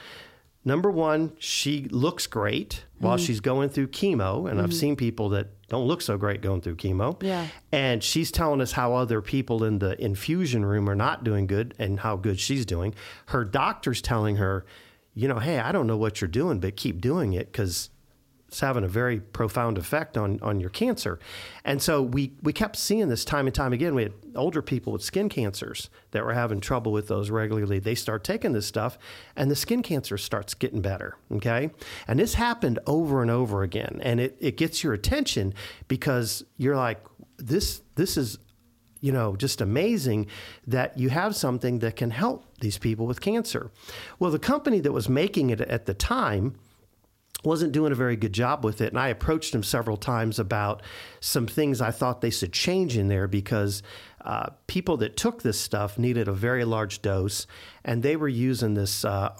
number 0.65 0.91
one, 0.91 1.33
she 1.39 1.87
looks 1.91 2.27
great 2.27 2.85
while 2.99 3.17
mm-hmm. 3.17 3.25
she's 3.25 3.41
going 3.41 3.69
through 3.69 3.87
chemo. 3.87 4.51
And 4.51 4.61
I've 4.61 4.71
mm-hmm. 4.71 4.79
seen 4.79 4.97
people 4.97 5.29
that 5.31 5.49
don't 5.69 5.87
look 5.87 6.03
so 6.03 6.19
great 6.19 6.43
going 6.43 6.61
through 6.61 6.77
chemo. 6.77 7.23
Yeah. 7.23 7.47
And 7.71 8.03
she's 8.03 8.33
telling 8.33 8.61
us 8.61 8.73
how 8.73 8.95
other 8.95 9.23
people 9.23 9.65
in 9.65 9.79
the 9.79 10.01
infusion 10.03 10.65
room 10.65 10.91
are 10.91 10.97
not 10.97 11.25
doing 11.25 11.47
good 11.47 11.75
and 11.79 12.01
how 12.01 12.17
good 12.17 12.41
she's 12.41 12.67
doing. 12.67 12.95
Her 13.27 13.45
doctor's 13.45 14.03
telling 14.03 14.37
her, 14.37 14.67
you 15.15 15.29
know, 15.29 15.39
hey, 15.39 15.61
I 15.61 15.73
don't 15.73 15.87
know 15.87 15.97
what 15.97 16.21
you're 16.21 16.29
doing, 16.29 16.61
but 16.61 16.77
keep 16.77 17.01
doing 17.01 17.33
it 17.33 17.51
because 17.53 17.91
it's 18.57 18.63
having 18.63 18.85
a 18.85 18.89
very 18.89 19.21
profound 19.21 19.77
effect 19.77 20.17
on, 20.17 20.41
on 20.41 20.61
your 20.61 20.71
cancer. 20.71 21.19
And 21.63 21.83
so 21.83 22.01
we, 22.01 22.33
we 22.43 22.55
kept 22.55 22.77
seeing 22.77 23.07
this 23.09 23.23
time 23.23 23.47
and 23.47 23.55
time 23.55 23.75
again. 23.75 23.95
We 23.95 24.05
had 24.05 24.15
older 24.35 24.63
people 24.63 24.95
with 24.95 25.03
skin 25.03 25.29
cancers 25.29 25.91
that 26.13 26.25
were 26.25 26.33
having 26.33 26.61
trouble 26.61 26.91
with 26.91 27.07
those 27.07 27.29
regularly. 27.29 27.81
They 27.81 27.95
start 27.95 28.25
taking 28.25 28.55
this 28.55 28.65
stuff 28.65 28.97
and 29.37 29.51
the 29.51 29.57
skin 29.57 29.83
cancer 29.83 30.17
starts 30.17 30.55
getting 30.55 30.81
better. 30.81 31.19
Okay. 31.33 31.69
And 32.09 32.19
this 32.19 32.33
happened 32.33 32.79
over 32.87 33.21
and 33.21 33.31
over 33.31 33.63
again. 33.63 34.01
And 34.03 34.21
it, 34.21 34.39
it 34.41 34.57
gets 34.57 34.83
your 34.83 34.95
attention 34.95 35.53
because 35.87 36.43
you're 36.57 36.77
like, 36.77 37.05
this, 37.37 37.83
this 37.97 38.17
is 38.17 38.39
you 39.03 39.13
know, 39.13 39.37
just 39.37 39.61
amazing 39.61 40.29
that 40.67 40.97
you 40.97 41.11
have 41.11 41.37
something 41.37 41.81
that 41.81 41.95
can 41.95 42.11
help 42.11 42.47
these 42.61 42.79
people 42.79 43.07
with 43.07 43.21
cancer. 43.21 43.71
Well, 44.19 44.31
the 44.31 44.39
company 44.39 44.81
that 44.81 44.93
was 44.93 45.11
making 45.11 45.51
it 45.51 45.61
at 45.61 45.85
the 45.85 45.93
time 45.93 46.57
wasn't 47.47 47.73
doing 47.73 47.93
a 47.93 47.95
very 47.95 48.17
good 48.17 48.33
job 48.33 48.65
with 48.65 48.81
it. 48.81 48.93
And 48.93 48.99
I 48.99 49.09
approached 49.09 49.55
him 49.55 49.63
several 49.63 49.97
times 49.97 50.39
about 50.39 50.83
some 51.21 51.47
things 51.47 51.81
I 51.81 51.93
thought 51.93 52.21
they 52.21 52.31
should 52.31 52.53
change 52.53 52.97
in 52.97 53.09
there 53.09 53.29
because 53.29 53.83
uh, 54.23 54.51
people 54.67 54.97
that 54.99 55.17
took 55.17 55.43
this 55.43 55.59
stuff 55.59 55.99
needed 55.99 56.29
a 56.29 56.33
very 56.33 56.65
large 56.65 57.01
dose, 57.01 57.47
and 57.85 58.03
they 58.03 58.17
were 58.17 58.29
using 58.29 58.75
this. 58.75 59.05
Uh, 59.05 59.35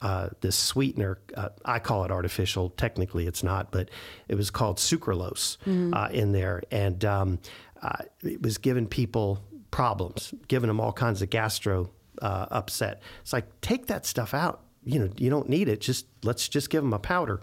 uh, 0.00 0.30
this 0.40 0.56
sweetener, 0.56 1.20
uh, 1.36 1.50
I 1.64 1.78
call 1.78 2.04
it 2.04 2.10
artificial. 2.10 2.70
Technically, 2.70 3.28
it's 3.28 3.44
not, 3.44 3.70
but 3.70 3.88
it 4.26 4.34
was 4.34 4.50
called 4.50 4.78
sucralose 4.78 5.58
uh, 5.94 6.08
in 6.10 6.32
there, 6.32 6.60
and 6.72 7.04
um, 7.04 7.38
uh, 7.80 7.98
it 8.24 8.42
was 8.42 8.58
giving 8.58 8.88
people 8.88 9.44
problems, 9.70 10.34
giving 10.48 10.66
them 10.66 10.80
all 10.80 10.92
kinds 10.92 11.22
of 11.22 11.30
gastro 11.30 11.92
uh, 12.20 12.46
upset. 12.50 13.00
It's 13.20 13.32
like 13.32 13.60
take 13.60 13.86
that 13.86 14.04
stuff 14.04 14.34
out. 14.34 14.62
You 14.84 14.98
know, 15.00 15.10
you 15.16 15.30
don't 15.30 15.48
need 15.48 15.68
it. 15.68 15.80
Just 15.80 16.06
let's 16.22 16.48
just 16.48 16.70
give 16.70 16.82
them 16.82 16.92
a 16.92 16.98
powder. 16.98 17.40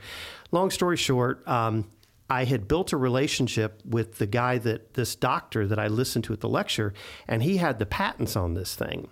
Long 0.51 0.71
story 0.71 0.97
short, 0.97 1.47
um, 1.47 1.89
I 2.29 2.43
had 2.43 2.67
built 2.67 2.93
a 2.93 2.97
relationship 2.97 3.81
with 3.85 4.19
the 4.19 4.27
guy 4.27 4.59
that 4.59 4.93
this 4.93 5.15
doctor 5.15 5.65
that 5.65 5.79
I 5.79 5.87
listened 5.87 6.25
to 6.25 6.33
at 6.33 6.41
the 6.41 6.49
lecture, 6.49 6.93
and 7.27 7.41
he 7.41 7.57
had 7.57 7.79
the 7.79 7.85
patents 7.85 8.35
on 8.35 8.53
this 8.53 8.75
thing. 8.75 9.07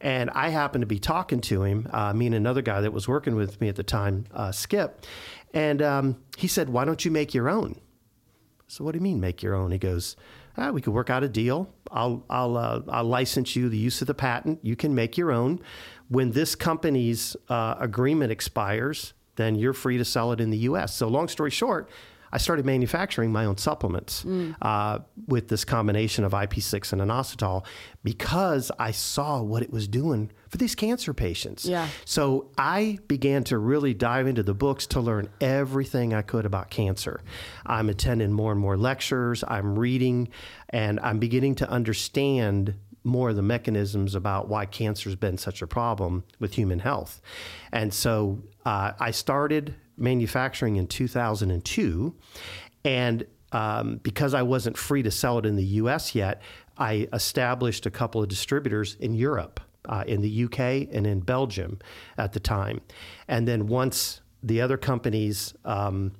And 0.00 0.28
I 0.30 0.50
happened 0.50 0.82
to 0.82 0.86
be 0.86 0.98
talking 0.98 1.40
to 1.42 1.62
him, 1.62 1.88
uh, 1.92 2.12
me 2.12 2.26
and 2.26 2.34
another 2.34 2.60
guy 2.60 2.80
that 2.82 2.92
was 2.92 3.08
working 3.08 3.36
with 3.36 3.60
me 3.60 3.68
at 3.68 3.76
the 3.76 3.82
time, 3.82 4.26
uh, 4.34 4.52
Skip, 4.52 5.06
and 5.54 5.80
um, 5.80 6.16
he 6.36 6.46
said, 6.46 6.68
"Why 6.68 6.84
don't 6.84 7.04
you 7.04 7.10
make 7.10 7.32
your 7.32 7.48
own?" 7.48 7.80
So 8.66 8.84
what 8.84 8.92
do 8.92 8.98
you 8.98 9.02
mean 9.02 9.18
make 9.18 9.42
your 9.42 9.54
own? 9.54 9.70
He 9.70 9.78
goes, 9.78 10.14
ah, 10.58 10.70
we 10.70 10.82
could 10.82 10.92
work 10.92 11.08
out 11.08 11.22
a 11.22 11.28
deal. 11.28 11.70
I'll 11.90 12.24
I'll 12.28 12.56
uh, 12.56 12.82
I'll 12.88 13.04
license 13.04 13.56
you 13.56 13.68
the 13.68 13.78
use 13.78 14.00
of 14.00 14.06
the 14.06 14.14
patent. 14.14 14.58
You 14.62 14.76
can 14.76 14.94
make 14.94 15.16
your 15.16 15.32
own. 15.32 15.60
When 16.08 16.30
this 16.32 16.54
company's 16.54 17.36
uh, 17.48 17.74
agreement 17.78 18.32
expires, 18.32 19.12
then 19.36 19.54
you're 19.54 19.72
free 19.72 19.98
to 19.98 20.04
sell 20.04 20.32
it 20.32 20.40
in 20.40 20.50
the 20.50 20.58
U.S. 20.58 20.94
So 20.94 21.08
long 21.08 21.28
story 21.28 21.50
short. 21.50 21.88
I 22.30 22.38
started 22.38 22.66
manufacturing 22.66 23.32
my 23.32 23.46
own 23.46 23.56
supplements 23.56 24.24
uh, 24.60 24.98
with 25.26 25.48
this 25.48 25.64
combination 25.64 26.24
of 26.24 26.32
IP6 26.32 26.92
and 26.92 27.00
inositol 27.00 27.64
because 28.04 28.70
I 28.78 28.90
saw 28.90 29.40
what 29.40 29.62
it 29.62 29.70
was 29.70 29.88
doing 29.88 30.30
for 30.48 30.58
these 30.58 30.74
cancer 30.74 31.14
patients. 31.14 31.64
Yeah. 31.64 31.88
So 32.04 32.50
I 32.58 32.98
began 33.08 33.44
to 33.44 33.58
really 33.58 33.94
dive 33.94 34.26
into 34.26 34.42
the 34.42 34.54
books 34.54 34.86
to 34.88 35.00
learn 35.00 35.30
everything 35.40 36.12
I 36.12 36.22
could 36.22 36.44
about 36.44 36.68
cancer. 36.70 37.22
I'm 37.64 37.88
attending 37.88 38.32
more 38.32 38.52
and 38.52 38.60
more 38.60 38.76
lectures, 38.76 39.42
I'm 39.46 39.78
reading, 39.78 40.28
and 40.68 41.00
I'm 41.00 41.18
beginning 41.18 41.54
to 41.56 41.70
understand 41.70 42.74
more 43.04 43.30
of 43.30 43.36
the 43.36 43.42
mechanisms 43.42 44.14
about 44.14 44.48
why 44.48 44.66
cancer's 44.66 45.14
been 45.14 45.38
such 45.38 45.62
a 45.62 45.66
problem 45.66 46.24
with 46.38 46.54
human 46.54 46.80
health. 46.80 47.20
And 47.72 47.92
so 47.92 48.42
uh, 48.64 48.92
I 48.98 49.10
started 49.10 49.74
manufacturing 49.96 50.76
in 50.76 50.86
2002. 50.86 52.14
And 52.84 53.26
um, 53.52 53.96
because 54.02 54.34
I 54.34 54.42
wasn't 54.42 54.76
free 54.76 55.02
to 55.02 55.10
sell 55.10 55.38
it 55.38 55.46
in 55.46 55.56
the 55.56 55.64
US 55.64 56.14
yet, 56.14 56.42
I 56.76 57.08
established 57.12 57.86
a 57.86 57.90
couple 57.90 58.22
of 58.22 58.28
distributors 58.28 58.96
in 59.00 59.14
Europe, 59.14 59.60
uh, 59.88 60.04
in 60.06 60.20
the 60.20 60.44
UK 60.44 60.88
and 60.92 61.06
in 61.06 61.20
Belgium 61.20 61.78
at 62.16 62.32
the 62.32 62.40
time. 62.40 62.80
And 63.26 63.48
then 63.48 63.66
once 63.66 64.20
the 64.42 64.60
other 64.60 64.76
companies, 64.76 65.54
um, 65.64 66.12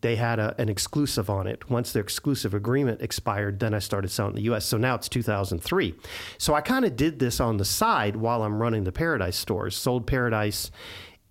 they 0.00 0.16
had 0.16 0.38
a, 0.38 0.54
an 0.58 0.68
exclusive 0.68 1.28
on 1.28 1.46
it. 1.46 1.68
Once 1.70 1.92
their 1.92 2.02
exclusive 2.02 2.54
agreement 2.54 3.02
expired, 3.02 3.58
then 3.60 3.74
I 3.74 3.80
started 3.80 4.08
selling 4.08 4.36
in 4.36 4.36
the 4.36 4.54
US. 4.54 4.64
So 4.64 4.76
now 4.76 4.94
it's 4.94 5.08
2003. 5.08 5.94
So 6.38 6.54
I 6.54 6.60
kind 6.60 6.84
of 6.84 6.96
did 6.96 7.18
this 7.18 7.40
on 7.40 7.56
the 7.56 7.64
side 7.64 8.16
while 8.16 8.42
I'm 8.42 8.60
running 8.60 8.84
the 8.84 8.92
Paradise 8.92 9.36
stores, 9.36 9.76
sold 9.76 10.06
Paradise 10.06 10.70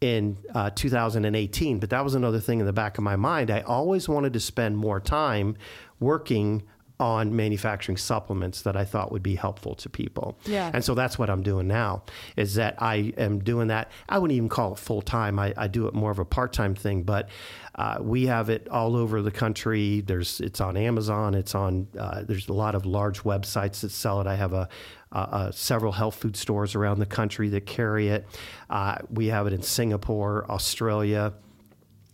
in 0.01 0.38
uh, 0.53 0.70
2018. 0.72 1.80
But 1.80 1.89
that 1.89 2.03
was 2.03 2.13
another 2.13 2.39
thing 2.39 2.59
in 2.59 2.65
the 2.65 2.74
back 2.74 2.97
of 2.97 3.03
my 3.03 3.15
mind. 3.15 3.49
I 3.49 3.61
always 3.61 4.09
wanted 4.09 4.34
to 4.34 4.39
spend 4.39 4.78
more 4.78 4.99
time 4.99 5.57
working 5.99 6.63
on 6.99 7.36
manufacturing 7.36 7.97
supplements 7.97 8.63
that 8.63 8.76
I 8.76 8.84
thought 8.84 9.11
would 9.11 9.22
be 9.22 9.36
helpful 9.36 9.76
to 9.76 9.89
people. 9.89 10.38
Yeah. 10.45 10.72
And 10.74 10.84
so 10.84 10.95
that's 10.95 11.20
what 11.20 11.30
I'm 11.30 11.43
doing 11.43 11.68
now 11.68 12.03
is 12.36 12.55
that 12.55 12.82
I 12.82 13.13
am 13.18 13.39
doing 13.39 13.68
that. 13.68 13.91
I 14.09 14.18
wouldn't 14.18 14.36
even 14.36 14.49
call 14.49 14.74
it 14.74 14.80
full 14.80 15.03
time. 15.03 15.38
I, 15.38 15.53
I 15.55 15.68
do 15.68 15.88
it 15.88 15.93
more 15.93 16.09
of 16.09 16.18
a 16.18 16.26
part 16.26 16.53
time 16.53 16.74
thing, 16.74 17.03
but 17.03 17.30
uh, 17.78 17.97
we 18.01 18.25
have 18.25 18.49
it 18.49 18.67
all 18.69 18.95
over 18.95 19.21
the 19.21 19.32
country. 19.32 20.01
There's 20.01 20.41
it's 20.41 20.59
on 20.59 20.75
Amazon. 20.78 21.36
It's 21.36 21.53
on. 21.53 21.88
Uh, 21.97 22.23
there's 22.23 22.47
a 22.49 22.53
lot 22.53 22.73
of 22.73 22.86
large 22.86 23.21
websites 23.23 23.82
that 23.82 23.91
sell 23.91 24.19
it. 24.19 24.28
I 24.28 24.36
have 24.36 24.53
a 24.53 24.67
uh, 25.11 25.51
several 25.51 25.91
health 25.91 26.15
food 26.15 26.36
stores 26.36 26.75
around 26.75 26.99
the 26.99 27.05
country 27.05 27.49
that 27.49 27.65
carry 27.65 28.09
it. 28.09 28.25
Uh, 28.69 28.97
we 29.09 29.28
have 29.28 29.47
it 29.47 29.53
in 29.53 29.61
Singapore, 29.61 30.49
Australia. 30.49 31.34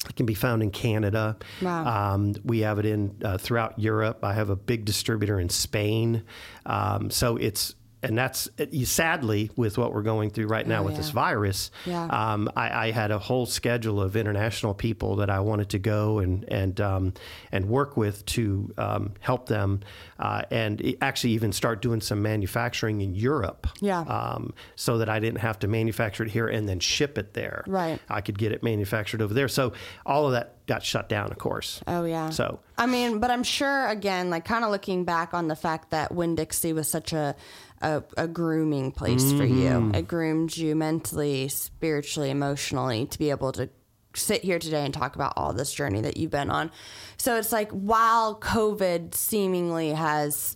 It 0.09 0.17
can 0.17 0.25
be 0.25 0.33
found 0.33 0.61
in 0.61 0.69
Canada. 0.69 1.37
Wow. 1.61 2.13
Um, 2.13 2.35
we 2.43 2.59
have 2.59 2.77
it 2.77 2.85
in 2.85 3.15
uh, 3.23 3.37
throughout 3.37 3.79
Europe. 3.79 4.23
I 4.23 4.33
have 4.33 4.49
a 4.49 4.55
big 4.57 4.83
distributor 4.83 5.39
in 5.39 5.47
Spain. 5.47 6.23
Um, 6.65 7.09
so 7.09 7.37
it's 7.37 7.75
and 8.03 8.17
that's 8.17 8.49
sadly 8.83 9.49
with 9.55 9.77
what 9.77 9.93
we're 9.93 10.01
going 10.03 10.29
through 10.29 10.47
right 10.47 10.67
now 10.67 10.81
Oh, 10.81 10.85
with 10.85 10.97
this 10.97 11.09
virus. 11.09 11.71
Yeah. 11.85 12.05
Um, 12.05 12.49
I, 12.55 12.87
I 12.87 12.91
had 12.91 13.11
a 13.11 13.19
whole 13.19 13.45
schedule 13.45 14.01
of 14.01 14.15
international 14.15 14.73
people 14.73 15.15
that 15.17 15.29
I 15.29 15.39
wanted 15.39 15.69
to 15.69 15.79
go 15.79 16.19
and 16.19 16.43
and 16.45 16.79
um, 16.81 17.13
and 17.51 17.69
work 17.69 17.95
with 17.97 18.25
to 18.27 18.73
um, 18.77 19.13
help 19.19 19.47
them, 19.47 19.79
uh, 20.19 20.43
and 20.51 20.95
actually 21.01 21.31
even 21.33 21.51
start 21.53 21.81
doing 21.81 22.01
some 22.01 22.21
manufacturing 22.21 23.01
in 23.01 23.15
Europe. 23.15 23.67
Yeah. 23.81 24.01
Um, 24.01 24.53
so 24.75 24.97
that 24.97 25.09
I 25.09 25.19
didn't 25.19 25.39
have 25.39 25.59
to 25.59 25.67
manufacture 25.67 26.23
it 26.23 26.31
here 26.31 26.47
and 26.47 26.67
then 26.67 26.79
ship 26.79 27.17
it 27.17 27.33
there. 27.33 27.63
Right. 27.67 27.99
I 28.09 28.21
could 28.21 28.37
get 28.37 28.51
it 28.51 28.63
manufactured 28.63 29.21
over 29.21 29.33
there. 29.33 29.47
So 29.47 29.73
all 30.05 30.25
of 30.25 30.33
that 30.33 30.65
got 30.65 30.83
shut 30.83 31.09
down, 31.09 31.31
of 31.31 31.37
course. 31.37 31.81
Oh 31.87 32.05
yeah. 32.05 32.29
So 32.29 32.59
I 32.77 32.85
mean, 32.85 33.19
but 33.19 33.31
I'm 33.31 33.43
sure 33.43 33.87
again, 33.87 34.29
like 34.29 34.45
kind 34.45 34.63
of 34.65 34.71
looking 34.71 35.05
back 35.05 35.33
on 35.33 35.47
the 35.47 35.55
fact 35.55 35.91
that 35.91 36.13
Winn 36.13 36.35
Dixie 36.35 36.73
was 36.73 36.87
such 36.89 37.13
a 37.13 37.35
a, 37.83 38.03
a 38.17 38.27
grooming 38.27 38.91
place 38.91 39.31
for 39.33 39.45
you. 39.45 39.69
Mm-hmm. 39.69 39.95
It 39.95 40.07
groomed 40.07 40.57
you 40.57 40.75
mentally, 40.75 41.49
spiritually, 41.49 42.31
emotionally 42.31 43.05
to 43.05 43.19
be 43.19 43.29
able 43.29 43.51
to 43.53 43.69
sit 44.15 44.43
here 44.43 44.59
today 44.59 44.85
and 44.85 44.93
talk 44.93 45.15
about 45.15 45.33
all 45.35 45.53
this 45.53 45.73
journey 45.73 46.01
that 46.01 46.17
you've 46.17 46.31
been 46.31 46.49
on. 46.49 46.71
So 47.17 47.35
it's 47.37 47.51
like 47.51 47.71
while 47.71 48.39
COVID 48.39 49.13
seemingly 49.13 49.89
has 49.89 50.55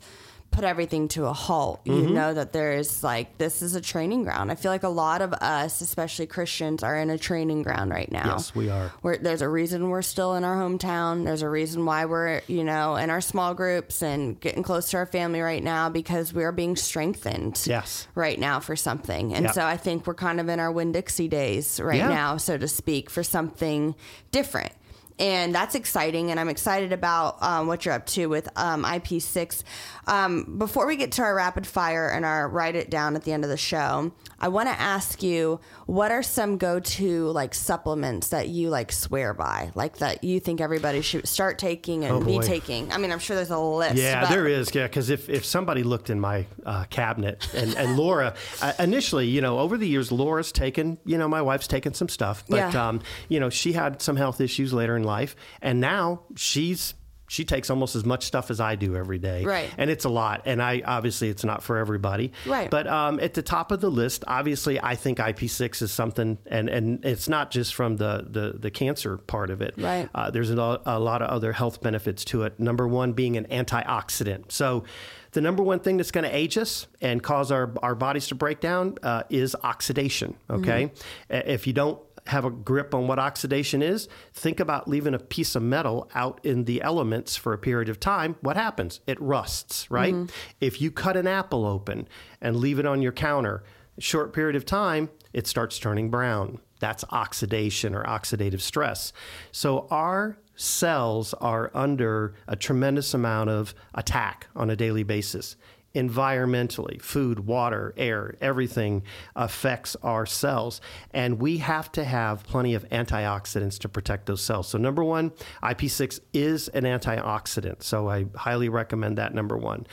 put 0.57 0.63
everything 0.65 1.07
to 1.07 1.27
a 1.27 1.33
halt, 1.33 1.81
you 1.85 1.93
mm-hmm. 1.93 2.15
know 2.15 2.33
that 2.33 2.51
there 2.51 2.73
is 2.73 3.03
like 3.03 3.37
this 3.37 3.61
is 3.61 3.75
a 3.75 3.81
training 3.81 4.23
ground. 4.23 4.51
I 4.51 4.55
feel 4.55 4.71
like 4.71 4.81
a 4.81 4.89
lot 4.89 5.21
of 5.21 5.31
us, 5.33 5.81
especially 5.81 6.25
Christians, 6.25 6.81
are 6.81 6.97
in 6.97 7.11
a 7.11 7.17
training 7.19 7.61
ground 7.61 7.91
right 7.91 8.11
now. 8.11 8.37
Yes, 8.37 8.55
we 8.55 8.67
are. 8.71 8.91
We're, 9.03 9.17
there's 9.17 9.43
a 9.43 9.49
reason 9.49 9.91
we're 9.91 10.01
still 10.01 10.33
in 10.33 10.43
our 10.43 10.55
hometown. 10.55 11.25
There's 11.25 11.43
a 11.43 11.49
reason 11.49 11.85
why 11.85 12.05
we're, 12.05 12.41
you 12.47 12.63
know, 12.63 12.95
in 12.95 13.11
our 13.11 13.21
small 13.21 13.53
groups 13.53 14.01
and 14.01 14.39
getting 14.39 14.63
close 14.63 14.89
to 14.89 14.97
our 14.97 15.05
family 15.05 15.41
right 15.41 15.63
now 15.63 15.89
because 15.89 16.33
we 16.33 16.43
are 16.43 16.51
being 16.51 16.75
strengthened 16.75 17.61
Yes. 17.67 18.07
right 18.15 18.39
now 18.39 18.59
for 18.59 18.75
something. 18.75 19.35
And 19.35 19.45
Yep. 19.45 19.53
so 19.53 19.63
I 19.63 19.77
think 19.77 20.07
we're 20.07 20.15
kind 20.15 20.39
of 20.39 20.49
in 20.49 20.59
our 20.59 20.71
Winn 20.71 20.91
Dixie 20.91 21.27
days 21.27 21.79
right 21.79 21.97
Yeah. 21.97 22.09
now, 22.09 22.37
so 22.37 22.57
to 22.57 22.67
speak, 22.67 23.11
for 23.11 23.21
something 23.21 23.93
different. 24.31 24.73
And 25.19 25.53
that's 25.53 25.75
exciting. 25.75 26.31
And 26.31 26.39
I'm 26.39 26.49
excited 26.49 26.93
about 26.93 27.41
um, 27.41 27.67
what 27.67 27.85
you're 27.85 27.93
up 27.93 28.05
to 28.07 28.27
with 28.27 28.47
um, 28.55 28.83
IP6. 28.83 29.63
Um, 30.07 30.55
before 30.57 30.87
we 30.87 30.95
get 30.95 31.11
to 31.13 31.21
our 31.21 31.35
rapid 31.35 31.67
fire 31.67 32.07
and 32.09 32.23
our 32.25 32.47
write 32.47 32.75
it 32.75 32.89
down 32.89 33.15
at 33.15 33.23
the 33.23 33.33
end 33.33 33.43
of 33.43 33.49
the 33.49 33.57
show, 33.57 34.11
I 34.39 34.47
want 34.49 34.69
to 34.69 34.79
ask 34.79 35.21
you 35.23 35.59
what 35.85 36.11
are 36.11 36.23
some 36.23 36.57
go 36.57 36.79
to 36.79 37.27
like 37.29 37.53
supplements 37.55 38.29
that 38.29 38.47
you 38.49 38.69
like 38.69 38.91
swear 38.91 39.33
by, 39.33 39.71
like 39.75 39.97
that 39.97 40.23
you 40.23 40.39
think 40.39 40.61
everybody 40.61 41.01
should 41.01 41.27
start 41.27 41.57
taking 41.59 42.05
and 42.05 42.13
Oh, 42.13 42.19
be 42.19 42.33
boy. 42.37 42.41
taking? 42.41 42.91
I 42.91 42.97
mean, 42.97 43.11
I'm 43.11 43.19
sure 43.19 43.35
there's 43.35 43.49
a 43.49 43.57
list. 43.59 43.95
Yeah, 43.95 44.21
but- 44.21 44.29
there 44.29 44.47
is. 44.47 44.73
Yeah, 44.73 44.83
because 44.87 45.09
if, 45.09 45.29
if 45.29 45.43
somebody 45.45 45.83
looked 45.83 46.09
in 46.09 46.19
my 46.19 46.45
uh, 46.65 46.85
cabinet 46.89 47.47
and, 47.53 47.75
and 47.75 47.97
Laura, 47.97 48.35
uh, 48.61 48.73
initially, 48.79 49.27
you 49.27 49.41
know, 49.41 49.59
over 49.59 49.77
the 49.77 49.87
years, 49.87 50.11
Laura's 50.11 50.51
taken, 50.51 50.97
you 51.05 51.17
know, 51.17 51.27
my 51.27 51.41
wife's 51.41 51.67
taken 51.67 51.93
some 51.93 52.07
stuff, 52.09 52.43
but, 52.47 52.57
Yeah. 52.73 52.87
um, 52.89 53.01
you 53.29 53.39
know, 53.39 53.49
she 53.49 53.73
had 53.73 54.01
some 54.01 54.15
health 54.15 54.39
issues 54.39 54.71
later 54.73 54.95
in 54.95 55.03
life. 55.07 55.35
And 55.61 55.79
now 55.81 56.21
she's, 56.35 56.93
she 57.29 57.43
takes 57.43 57.69
almost 57.69 57.95
as 57.95 58.05
much 58.05 58.23
stuff 58.23 58.49
as 58.51 58.61
I 58.61 58.75
do 58.75 58.95
every 58.95 59.17
day. 59.17 59.43
Right. 59.43 59.69
And 59.77 59.89
it's 59.89 60.05
a 60.05 60.09
lot. 60.09 60.43
And 60.45 60.61
I, 60.61 60.81
obviously, 60.85 61.27
it's 61.27 61.43
not 61.43 61.61
for 61.61 61.75
everybody. 61.77 62.31
Right. 62.45 62.69
But 62.69 62.87
um, 62.87 63.19
at 63.19 63.33
the 63.33 63.41
top 63.41 63.71
of 63.73 63.81
the 63.81 63.89
list, 63.91 64.23
obviously, 64.27 64.79
I 64.81 64.95
think 64.95 65.17
IP6 65.17 65.81
is 65.81 65.91
something, 65.91 66.37
and, 66.45 66.69
and 66.69 67.03
it's 67.03 67.27
not 67.27 67.51
just 67.51 67.75
from 67.75 67.97
the, 67.97 68.25
the, 68.29 68.57
the 68.57 68.71
cancer 68.71 69.17
part 69.17 69.49
of 69.49 69.61
it. 69.61 69.73
Right. 69.77 70.07
Uh, 70.15 70.31
there's 70.31 70.51
a, 70.51 70.55
lo- 70.55 70.81
a 70.85 70.99
lot 70.99 71.21
of 71.21 71.29
other 71.29 71.51
health 71.51 71.81
benefits 71.81 72.23
to 72.25 72.43
it. 72.43 72.59
Number 72.61 72.87
one 72.87 73.11
being 73.11 73.35
an 73.35 73.45
antioxidant. 73.45 74.51
So, 74.53 74.85
the 75.33 75.41
number 75.41 75.61
one 75.61 75.79
thing 75.81 75.97
that's 75.97 76.11
going 76.11 76.23
to 76.23 76.35
age 76.35 76.57
us 76.57 76.87
and 77.01 77.21
cause 77.21 77.51
our, 77.51 77.71
our 77.83 77.93
bodies 77.93 78.27
to 78.27 78.35
break 78.35 78.59
down 78.61 78.95
uh, 79.03 79.23
is 79.29 79.55
oxidation. 79.63 80.35
Okay. 80.49 80.91
A- 81.29 81.51
If 81.51 81.67
you 81.67 81.73
don't 81.73 81.99
have 82.27 82.45
a 82.45 82.49
grip 82.49 82.93
on 82.93 83.07
what 83.07 83.19
oxidation 83.19 83.81
is, 83.81 84.07
think 84.33 84.59
about 84.59 84.87
leaving 84.87 85.13
a 85.13 85.19
piece 85.19 85.55
of 85.55 85.63
metal 85.63 86.09
out 86.13 86.39
in 86.43 86.65
the 86.65 86.81
elements 86.81 87.35
for 87.35 87.53
a 87.53 87.57
period 87.57 87.89
of 87.89 87.99
time. 87.99 88.35
What 88.41 88.55
happens? 88.55 88.99
It 89.07 89.19
rusts, 89.21 89.89
right? 89.89 90.13
Mm-hmm. 90.13 90.31
If 90.61 90.81
you 90.81 90.91
cut 90.91 91.17
an 91.17 91.27
apple 91.27 91.65
open 91.65 92.07
and 92.41 92.57
leave 92.57 92.79
it 92.79 92.85
on 92.85 93.01
your 93.01 93.11
counter, 93.11 93.63
short 93.99 94.33
period 94.33 94.55
of 94.55 94.65
time, 94.65 95.09
it 95.33 95.47
starts 95.47 95.79
turning 95.79 96.09
brown. 96.09 96.59
That's 96.79 97.03
oxidation 97.09 97.95
or 97.95 98.03
oxidative 98.03 98.61
stress. 98.61 99.11
So 99.51 99.87
our 99.89 100.37
cells 100.55 101.33
are 101.35 101.71
under 101.73 102.35
a 102.47 102.55
tremendous 102.55 103.13
amount 103.13 103.49
of 103.49 103.73
attack 103.95 104.47
on 104.55 104.69
a 104.69 104.75
daily 104.75 105.03
basis. 105.03 105.55
Environmentally, 105.97 107.01
food, 107.01 107.39
water, 107.39 107.93
air, 107.97 108.35
everything 108.39 109.01
affects 109.35 109.95
our 110.03 110.27
cells. 110.27 110.79
And 111.11 111.39
we 111.39 111.57
have 111.57 111.91
to 111.93 112.03
have 112.03 112.43
plenty 112.43 112.75
of 112.75 112.87
antioxidants 112.89 113.79
to 113.79 113.89
protect 113.89 114.27
those 114.27 114.43
cells. 114.43 114.67
So, 114.67 114.77
number 114.77 115.03
one, 115.03 115.31
IP6 115.63 116.19
is 116.33 116.67
an 116.69 116.83
antioxidant. 116.83 117.81
So, 117.81 118.07
I 118.09 118.25
highly 118.35 118.69
recommend 118.69 119.17
that, 119.17 119.33
number 119.33 119.57
one. 119.57 119.87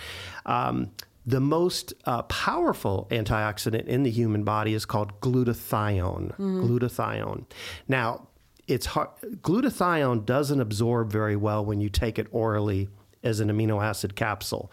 Um, 0.44 0.90
the 1.26 1.40
most 1.40 1.94
uh, 2.04 2.22
powerful 2.24 3.08
antioxidant 3.10 3.86
in 3.86 4.02
the 4.02 4.10
human 4.10 4.44
body 4.44 4.74
is 4.74 4.84
called 4.84 5.20
glutathione. 5.20 6.36
Glutathione. 6.38 7.46
Now, 7.88 8.28
it's 8.66 8.86
hard, 8.86 9.08
glutathione 9.40 10.26
doesn't 10.26 10.60
absorb 10.60 11.10
very 11.10 11.36
well 11.36 11.64
when 11.64 11.80
you 11.80 11.88
take 11.88 12.18
it 12.18 12.26
orally 12.30 12.88
as 13.22 13.40
an 13.40 13.48
amino 13.48 13.82
acid 13.82 14.14
capsule. 14.14 14.70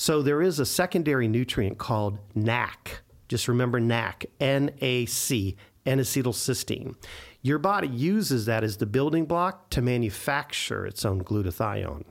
So 0.00 0.22
there 0.22 0.40
is 0.40 0.58
a 0.58 0.64
secondary 0.64 1.28
nutrient 1.28 1.76
called 1.76 2.20
NAC. 2.34 3.02
Just 3.28 3.48
remember 3.48 3.78
NAC, 3.78 4.24
N 4.40 4.70
A 4.80 5.04
C, 5.04 5.58
N-acetylcysteine. 5.86 6.94
Your 7.42 7.58
body 7.58 7.88
uses 7.88 8.44
that 8.46 8.62
as 8.62 8.76
the 8.76 8.86
building 8.86 9.24
block 9.24 9.70
to 9.70 9.80
manufacture 9.80 10.84
its 10.84 11.06
own 11.06 11.24
glutathione. 11.24 12.04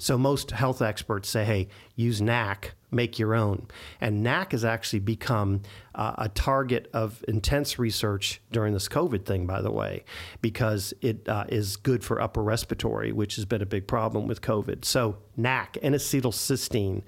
So 0.00 0.16
most 0.16 0.52
health 0.52 0.80
experts 0.80 1.28
say, 1.28 1.44
hey, 1.44 1.68
use 1.96 2.20
NAC, 2.20 2.74
make 2.92 3.18
your 3.18 3.34
own. 3.34 3.66
And 4.00 4.22
NAC 4.22 4.52
has 4.52 4.64
actually 4.64 5.00
become 5.00 5.62
uh, 5.96 6.14
a 6.18 6.28
target 6.28 6.88
of 6.94 7.24
intense 7.26 7.80
research 7.80 8.40
during 8.52 8.74
this 8.74 8.88
COVID 8.88 9.24
thing, 9.24 9.44
by 9.44 9.60
the 9.60 9.72
way, 9.72 10.04
because 10.40 10.94
it 11.00 11.28
uh, 11.28 11.46
is 11.48 11.76
good 11.76 12.04
for 12.04 12.20
upper 12.20 12.42
respiratory, 12.44 13.10
which 13.10 13.34
has 13.34 13.44
been 13.44 13.62
a 13.62 13.66
big 13.66 13.88
problem 13.88 14.28
with 14.28 14.40
COVID. 14.40 14.84
So 14.84 15.16
NAC, 15.36 15.78
N-acetylcysteine, 15.82 17.02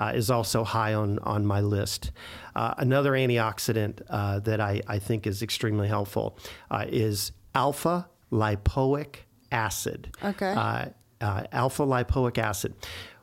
uh, 0.00 0.12
is 0.14 0.30
also 0.30 0.64
high 0.64 0.94
on, 0.94 1.18
on 1.20 1.44
my 1.46 1.60
list. 1.60 2.10
Uh, 2.56 2.74
another 2.78 3.12
antioxidant 3.12 4.00
uh, 4.08 4.40
that 4.40 4.60
I, 4.60 4.80
I 4.88 4.98
think 4.98 5.26
is 5.26 5.42
extremely 5.42 5.88
helpful 5.88 6.38
uh, 6.70 6.86
is 6.88 7.32
alpha 7.54 8.08
lipoic 8.32 9.16
acid. 9.52 10.16
Okay. 10.24 10.52
Uh, 10.52 10.86
uh, 11.20 11.44
alpha 11.52 11.82
lipoic 11.82 12.38
acid. 12.38 12.74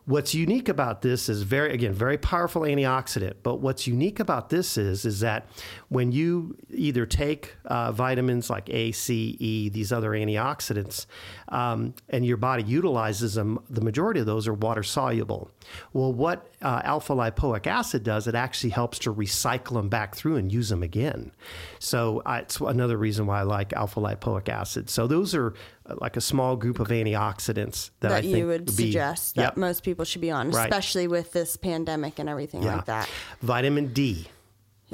What's 0.05 0.33
unique 0.33 0.69
about 0.69 1.01
this 1.01 1.27
is 1.27 1.41
very 1.41 1.73
again 1.73 1.93
very 1.93 2.17
powerful 2.17 2.61
antioxidant. 2.61 3.33
But 3.43 3.55
what's 3.55 3.87
unique 3.87 4.21
about 4.21 4.49
this 4.49 4.77
is 4.77 5.03
is 5.03 5.19
that 5.19 5.49
when 5.89 6.11
you 6.11 6.57
either 6.69 7.05
take 7.05 7.55
uh, 7.65 7.93
vitamins 7.93 8.49
like 8.49 8.69
A, 8.69 8.91
C, 8.91 9.37
E, 9.39 9.69
these 9.69 9.93
other 9.93 10.11
antioxidants, 10.11 11.05
um, 11.47 11.93
and 12.09 12.25
your 12.25 12.35
body 12.35 12.63
utilizes 12.63 13.35
them, 13.35 13.59
the 13.69 13.79
majority 13.79 14.19
of 14.19 14.25
those 14.25 14.47
are 14.49 14.53
water 14.53 14.83
soluble. 14.83 15.49
Well, 15.93 16.11
what 16.11 16.51
uh, 16.61 16.81
alpha 16.83 17.13
lipoic 17.13 17.67
acid 17.67 18.03
does, 18.03 18.27
it 18.27 18.35
actually 18.35 18.71
helps 18.71 18.99
to 18.99 19.13
recycle 19.13 19.73
them 19.75 19.87
back 19.87 20.15
through 20.15 20.35
and 20.35 20.51
use 20.51 20.67
them 20.69 20.83
again. 20.83 21.31
So 21.79 22.21
uh, 22.25 22.39
it's 22.41 22.59
another 22.59 22.97
reason 22.97 23.25
why 23.25 23.39
I 23.39 23.43
like 23.43 23.71
alpha 23.71 24.01
lipoic 24.01 24.49
acid. 24.49 24.89
So 24.89 25.07
those 25.07 25.33
are 25.35 25.53
uh, 25.85 25.95
like 26.01 26.17
a 26.17 26.21
small 26.21 26.57
group 26.57 26.79
of 26.79 26.89
antioxidants 26.89 27.91
that, 28.01 28.11
I 28.11 28.15
that 28.15 28.21
think 28.23 28.37
you 28.37 28.47
would 28.47 28.65
be- 28.65 28.71
suggest 28.71 29.35
that 29.35 29.41
Yep. 29.41 29.57
most 29.57 29.83
people 29.83 30.03
should 30.03 30.21
be 30.21 30.31
on, 30.31 30.51
Right. 30.51 30.65
especially 30.69 31.07
with 31.07 31.31
this 31.31 31.55
pandemic 31.55 32.19
and 32.19 32.27
everything 32.27 32.63
Yeah. 32.63 32.75
like 32.77 32.85
that. 32.85 33.09
Vitamin 33.41 33.93
D. 33.93 34.27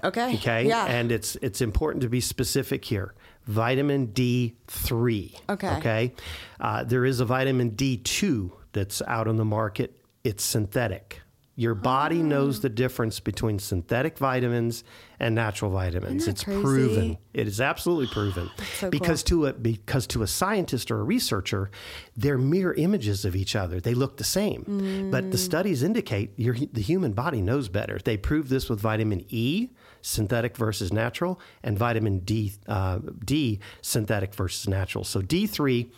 Okay. 0.04 0.36
Okay. 0.36 0.68
Yeah. 0.68 0.86
And 0.86 1.12
it's 1.12 1.36
it's 1.42 1.62
important 1.62 2.02
to 2.04 2.10
be 2.10 2.22
specific 2.22 2.86
here. 2.86 3.14
Vitamin 3.46 4.08
D3. 4.08 5.36
Okay. 5.50 5.76
Okay. 5.78 6.14
Uh, 6.60 6.84
there 6.84 7.06
is 7.06 7.20
a 7.20 7.26
vitamin 7.26 7.72
D2 7.72 8.52
that's 8.72 9.02
out 9.08 9.28
on 9.28 9.36
the 9.38 9.46
market. 9.46 10.00
It's 10.24 10.44
synthetic. 10.44 11.20
Your 11.56 11.76
body 11.76 12.22
Ah. 12.22 12.24
knows 12.26 12.62
the 12.62 12.70
difference 12.70 13.20
between 13.20 13.60
synthetic 13.60 14.18
vitamins 14.18 14.84
and 15.20 15.36
natural 15.36 15.70
vitamins. 15.70 16.28
It's 16.28 16.44
crazy? 16.44 16.62
proven. 16.64 17.18
It 17.36 17.48
is 17.48 17.62
absolutely 17.62 18.08
proven. 18.08 18.50
so 18.80 18.90
because 18.90 19.22
to 19.24 19.46
a 19.46 19.54
because 19.54 20.08
to 20.08 20.24
a 20.24 20.28
scientist 20.28 20.90
or 20.90 21.00
a 21.02 21.04
researcher, 21.04 21.70
they're 22.18 22.40
mirror 22.40 22.74
images 22.74 23.24
of 23.24 23.36
each 23.36 23.56
other. 23.56 23.80
They 23.80 23.94
look 23.94 24.18
the 24.18 24.24
same. 24.24 25.10
But 25.12 25.26
Mm. 25.26 25.32
the 25.32 25.38
studies 25.38 25.84
indicate 25.84 26.32
your, 26.38 26.56
the 26.56 26.82
human 26.82 27.12
body 27.14 27.42
knows 27.42 27.70
better. 27.70 28.00
They 28.04 28.18
prove 28.18 28.50
this 28.50 28.68
with 28.68 28.80
vitamin 28.80 29.24
E, 29.30 29.70
synthetic 30.04 30.56
versus 30.56 30.94
natural, 30.94 31.40
and 31.64 31.80
vitamin 31.80 32.20
D, 32.20 32.54
uh, 32.68 33.00
D 33.26 33.60
synthetic 33.82 34.36
versus 34.36 34.68
natural. 34.68 35.04
So 35.04 35.22
D 35.24 35.48
three. 35.48 35.90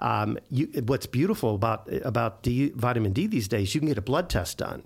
Um, 0.00 0.38
you, 0.50 0.66
what's 0.86 1.06
beautiful 1.06 1.54
about 1.54 1.88
about 2.04 2.42
D, 2.42 2.70
vitamin 2.74 3.12
D 3.12 3.26
these 3.28 3.46
days, 3.48 3.74
you 3.74 3.80
can 3.80 3.88
get 3.88 3.96
a 3.96 4.02
blood 4.02 4.28
test 4.28 4.58
done, 4.58 4.82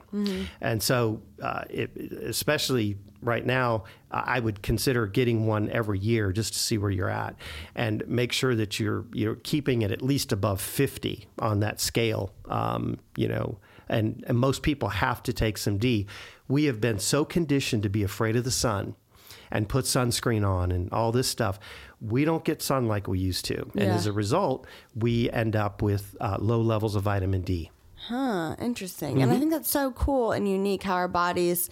and 0.61 0.83
so 0.83 1.23
uh, 1.43 1.65
it, 1.71 1.97
especially 1.97 2.99
right 3.23 3.45
now, 3.45 3.85
I 4.11 4.39
would 4.39 4.63
consider 4.63 5.07
getting 5.07 5.47
one 5.47 5.71
every 5.71 5.99
year 5.99 6.31
just 6.31 6.53
to 6.53 6.59
see 6.59 6.77
where 6.79 6.91
you're 6.91 7.09
at, 7.09 7.37
and 7.75 8.07
make 8.07 8.33
sure 8.33 8.55
that 8.55 8.79
you're 8.79 9.07
you're 9.13 9.37
keeping 9.37 9.83
it 9.83 9.91
at 9.91 10.03
least 10.03 10.31
above 10.31 10.61
50 10.61 11.27
on 11.39 11.61
that 11.61 11.81
scale. 11.81 12.33
Um, 12.45 12.99
you 13.17 13.29
know, 13.29 13.59
and, 13.89 14.25
and 14.27 14.39
most 14.39 14.63
people 14.63 14.89
have 14.89 15.23
to 15.25 15.33
take 15.33 15.59
some 15.59 15.79
D. 15.79 16.07
We 16.49 16.65
have 16.65 16.81
been 16.81 16.99
so 16.99 17.25
conditioned 17.25 17.83
to 17.85 17.89
be 17.89 18.03
afraid 18.03 18.37
of 18.37 18.45
the 18.45 18.51
sun 18.51 18.95
and 19.51 19.69
put 19.69 19.85
sunscreen 19.85 20.47
on 20.47 20.73
and 20.73 20.93
all 20.93 21.13
this 21.13 21.29
stuff. 21.29 21.59
We 22.01 22.25
don't 22.25 22.45
get 22.45 22.63
sun 22.63 22.87
like 22.87 23.07
we 23.09 23.19
used 23.19 23.45
to. 23.47 23.63
And 23.63 23.75
Yeah. 23.75 23.95
as 23.95 24.07
a 24.07 24.13
result, 24.13 24.67
we 24.95 25.31
end 25.31 25.57
up 25.57 25.83
with 25.83 26.17
uh, 26.21 26.37
low 26.41 26.61
levels 26.61 26.95
of 26.97 27.03
vitamin 27.05 27.43
D. 27.43 27.71
Huh, 28.09 28.55
interesting. 28.61 29.15
Mm-hmm. 29.15 29.23
And 29.23 29.33
I 29.33 29.39
think 29.39 29.51
that's 29.51 29.71
so 29.71 29.91
cool 29.93 30.33
and 30.33 30.49
unique 30.49 30.83
how 30.85 30.95
our 30.95 31.09
bodies 31.09 31.69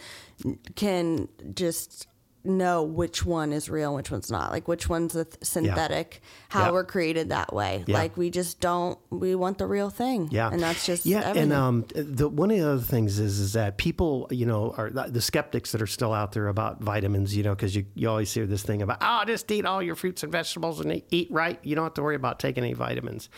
can 0.75 1.29
just 1.55 2.09
know 2.47 2.83
which 2.83 3.25
one 3.27 3.53
is 3.53 3.69
real 3.69 3.89
and 3.91 3.97
which 3.97 4.11
one's 4.11 4.31
not. 4.31 4.51
Like 4.53 4.69
which 4.69 4.89
one's 4.89 5.13
th- 5.15 5.27
synthetic, 5.43 6.21
how 6.49 6.67
Yeah. 6.67 6.71
we're 6.73 6.85
created 6.85 7.29
that 7.31 7.53
way. 7.53 7.85
Yeah. 7.87 7.97
Like 7.99 8.17
we 8.17 8.31
just 8.31 8.61
don't 8.61 8.99
we 9.11 9.35
want 9.35 9.59
the 9.59 9.67
real 9.67 9.91
thing. 9.91 10.29
Yeah, 10.31 10.51
And 10.51 10.61
that's 10.61 10.87
just 10.87 11.07
yeah. 11.07 11.21
everything. 11.21 11.43
And 11.45 11.53
um, 11.53 11.85
the 11.95 12.29
one 12.29 12.51
of 12.51 12.59
the 12.59 12.69
other 12.73 12.81
things 12.83 13.19
is 13.19 13.39
is 13.39 13.53
that 13.55 13.77
people, 13.79 14.29
you 14.31 14.47
know, 14.47 14.75
are 14.77 14.91
the 14.91 15.21
skeptics 15.21 15.73
that 15.73 15.83
are 15.83 15.87
still 15.87 16.13
out 16.13 16.33
there 16.33 16.49
about 16.49 16.81
vitamins, 16.81 17.37
you 17.37 17.43
know, 17.43 17.55
because 17.55 17.75
you 17.75 17.87
you 17.95 18.09
always 18.09 18.33
hear 18.33 18.47
this 18.47 18.63
thing 18.63 18.83
about 18.83 18.99
oh, 19.01 19.25
just 19.27 19.51
eat 19.51 19.67
all 19.67 19.83
your 19.83 19.95
fruits 19.97 20.23
and 20.23 20.33
vegetables 20.33 20.81
and 20.81 21.03
eat 21.11 21.29
right. 21.31 21.59
You 21.63 21.75
don't 21.75 21.85
have 21.85 21.95
to 21.95 22.03
worry 22.03 22.17
about 22.17 22.39
taking 22.39 22.65
any 22.65 22.75
vitamins. 22.75 23.29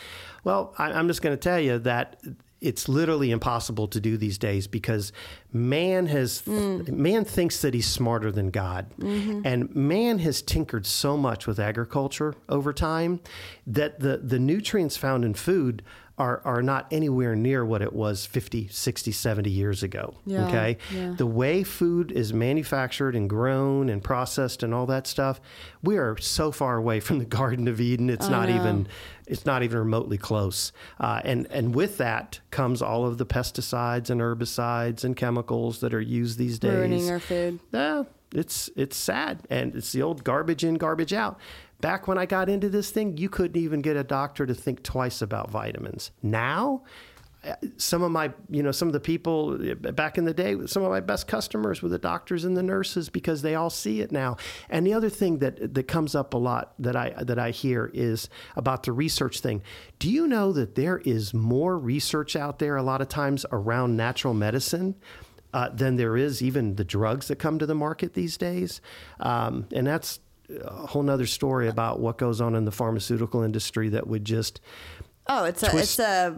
Well, 0.44 0.74
I, 0.78 0.92
I'm 0.92 1.08
just 1.08 1.22
going 1.22 1.36
to 1.36 1.40
tell 1.40 1.58
you 1.60 1.78
that 1.80 2.20
it's 2.60 2.88
literally 2.88 3.30
impossible 3.30 3.86
to 3.88 4.00
do 4.00 4.16
these 4.16 4.38
days 4.38 4.66
because 4.66 5.12
man 5.52 6.06
has 6.06 6.46
man 6.46 7.24
thinks 7.24 7.62
that 7.62 7.74
he's 7.74 7.86
smarter 7.86 8.32
than 8.32 8.50
God, 8.50 8.86
mm-hmm. 8.98 9.42
and 9.44 9.74
man 9.74 10.18
has 10.18 10.42
tinkered 10.42 10.86
so 10.86 11.16
much 11.16 11.46
with 11.46 11.58
agriculture 11.58 12.34
over 12.48 12.72
time 12.72 13.20
that 13.66 14.00
the 14.00 14.18
the 14.18 14.38
nutrients 14.38 14.96
found 14.96 15.24
in 15.24 15.34
food 15.34 15.82
are 16.18 16.42
are 16.44 16.62
not 16.62 16.86
anywhere 16.90 17.36
near 17.36 17.64
what 17.64 17.82
it 17.82 17.92
was 17.92 18.26
50, 18.26 18.68
60, 18.68 19.12
70 19.12 19.50
years 19.50 19.82
ago. 19.82 20.14
Yeah, 20.26 20.46
okay, 20.46 20.78
yeah. 20.92 21.14
the 21.16 21.26
way 21.26 21.62
food 21.62 22.12
is 22.12 22.32
manufactured 22.32 23.14
and 23.14 23.28
grown 23.28 23.88
and 23.88 24.02
processed 24.02 24.62
and 24.62 24.74
all 24.74 24.86
that 24.86 25.06
stuff, 25.06 25.40
we 25.82 25.96
are 25.96 26.16
so 26.18 26.50
far 26.50 26.76
away 26.76 27.00
from 27.00 27.18
the 27.18 27.24
Garden 27.38 27.68
of 27.68 27.80
Eden. 27.80 28.10
It's 28.10 28.28
not 28.28 28.50
even 28.50 28.88
it's 29.26 29.46
not 29.46 29.62
even 29.62 29.78
remotely 29.78 30.18
close. 30.18 30.72
Uh, 30.98 31.20
and 31.24 31.46
and 31.50 31.74
with 31.74 31.98
that 31.98 32.40
comes 32.50 32.82
all 32.82 33.06
of 33.06 33.18
the 33.18 33.26
pesticides 33.26 34.10
and 34.10 34.20
herbicides 34.20 35.04
and 35.04 35.16
chemicals 35.16 35.80
that 35.80 35.94
are 35.94 36.00
used 36.00 36.38
these 36.38 36.58
days. 36.58 36.72
Ruining 36.72 37.10
our 37.10 37.20
food. 37.20 37.60
Yeah, 37.72 38.04
it's 38.34 38.68
it's 38.76 38.96
sad, 38.96 39.46
and 39.50 39.74
it's 39.74 39.92
the 39.92 40.02
old 40.02 40.24
garbage 40.24 40.64
in, 40.64 40.74
garbage 40.74 41.12
out. 41.12 41.38
Back 41.80 42.08
when 42.08 42.18
I 42.18 42.26
got 42.26 42.48
into 42.48 42.68
this 42.68 42.90
thing, 42.90 43.16
you 43.16 43.28
couldn't 43.28 43.60
even 43.60 43.80
get 43.80 43.96
a 43.96 44.04
doctor 44.04 44.46
to 44.46 44.54
think 44.54 44.82
twice 44.82 45.22
about 45.22 45.50
vitamins. 45.50 46.10
Now, 46.22 46.82
uh, 47.44 47.54
some 47.76 48.02
of 48.02 48.10
my, 48.10 48.32
you 48.50 48.64
know, 48.64 48.72
some 48.72 48.88
of 48.88 48.92
the 48.92 49.00
people 49.00 49.56
uh, 49.70 49.74
back 49.92 50.18
in 50.18 50.24
the 50.24 50.34
day, 50.34 50.56
some 50.66 50.82
of 50.82 50.90
my 50.90 50.98
best 50.98 51.28
customers 51.28 51.80
were 51.80 51.88
the 51.88 51.98
doctors 51.98 52.44
and 52.44 52.56
the 52.56 52.64
nurses 52.64 53.08
because 53.08 53.42
they 53.42 53.54
all 53.54 53.70
see 53.70 54.00
it 54.00 54.10
now. 54.10 54.36
And 54.68 54.84
the 54.84 54.92
other 54.92 55.08
thing 55.08 55.38
that 55.38 55.72
that 55.74 55.84
comes 55.84 56.16
up 56.16 56.34
a 56.34 56.36
lot 56.36 56.74
that 56.80 56.96
I 56.96 57.10
that 57.22 57.38
I 57.38 57.52
hear 57.52 57.92
is 57.94 58.28
about 58.56 58.82
the 58.82 58.92
research 58.92 59.38
thing. 59.38 59.62
Do 60.00 60.10
you 60.10 60.26
know 60.26 60.52
that 60.52 60.74
there 60.74 60.98
is 60.98 61.32
more 61.32 61.78
research 61.78 62.34
out 62.34 62.58
there 62.58 62.76
a 62.76 62.82
lot 62.82 63.00
of 63.00 63.08
times 63.08 63.46
around 63.52 63.96
natural 63.96 64.34
medicine? 64.34 64.96
uh, 65.52 65.68
than 65.70 65.96
there 65.96 66.16
is 66.16 66.42
even 66.42 66.76
the 66.76 66.84
drugs 66.84 67.28
that 67.28 67.36
come 67.36 67.58
to 67.58 67.66
the 67.66 67.74
market 67.74 68.14
these 68.14 68.36
days. 68.36 68.80
Um, 69.20 69.66
and 69.72 69.86
that's 69.86 70.20
a 70.64 70.86
whole 70.86 71.02
nother 71.02 71.26
story 71.26 71.68
about 71.68 72.00
what 72.00 72.18
goes 72.18 72.40
on 72.40 72.54
in 72.54 72.64
the 72.64 72.70
pharmaceutical 72.72 73.42
industry 73.42 73.88
that 73.90 74.06
would 74.06 74.24
just, 74.24 74.60
Oh, 75.26 75.44
it's 75.44 75.62
a 75.62 75.70
Twist- 75.70 75.98
it's 76.00 76.00
a 76.00 76.36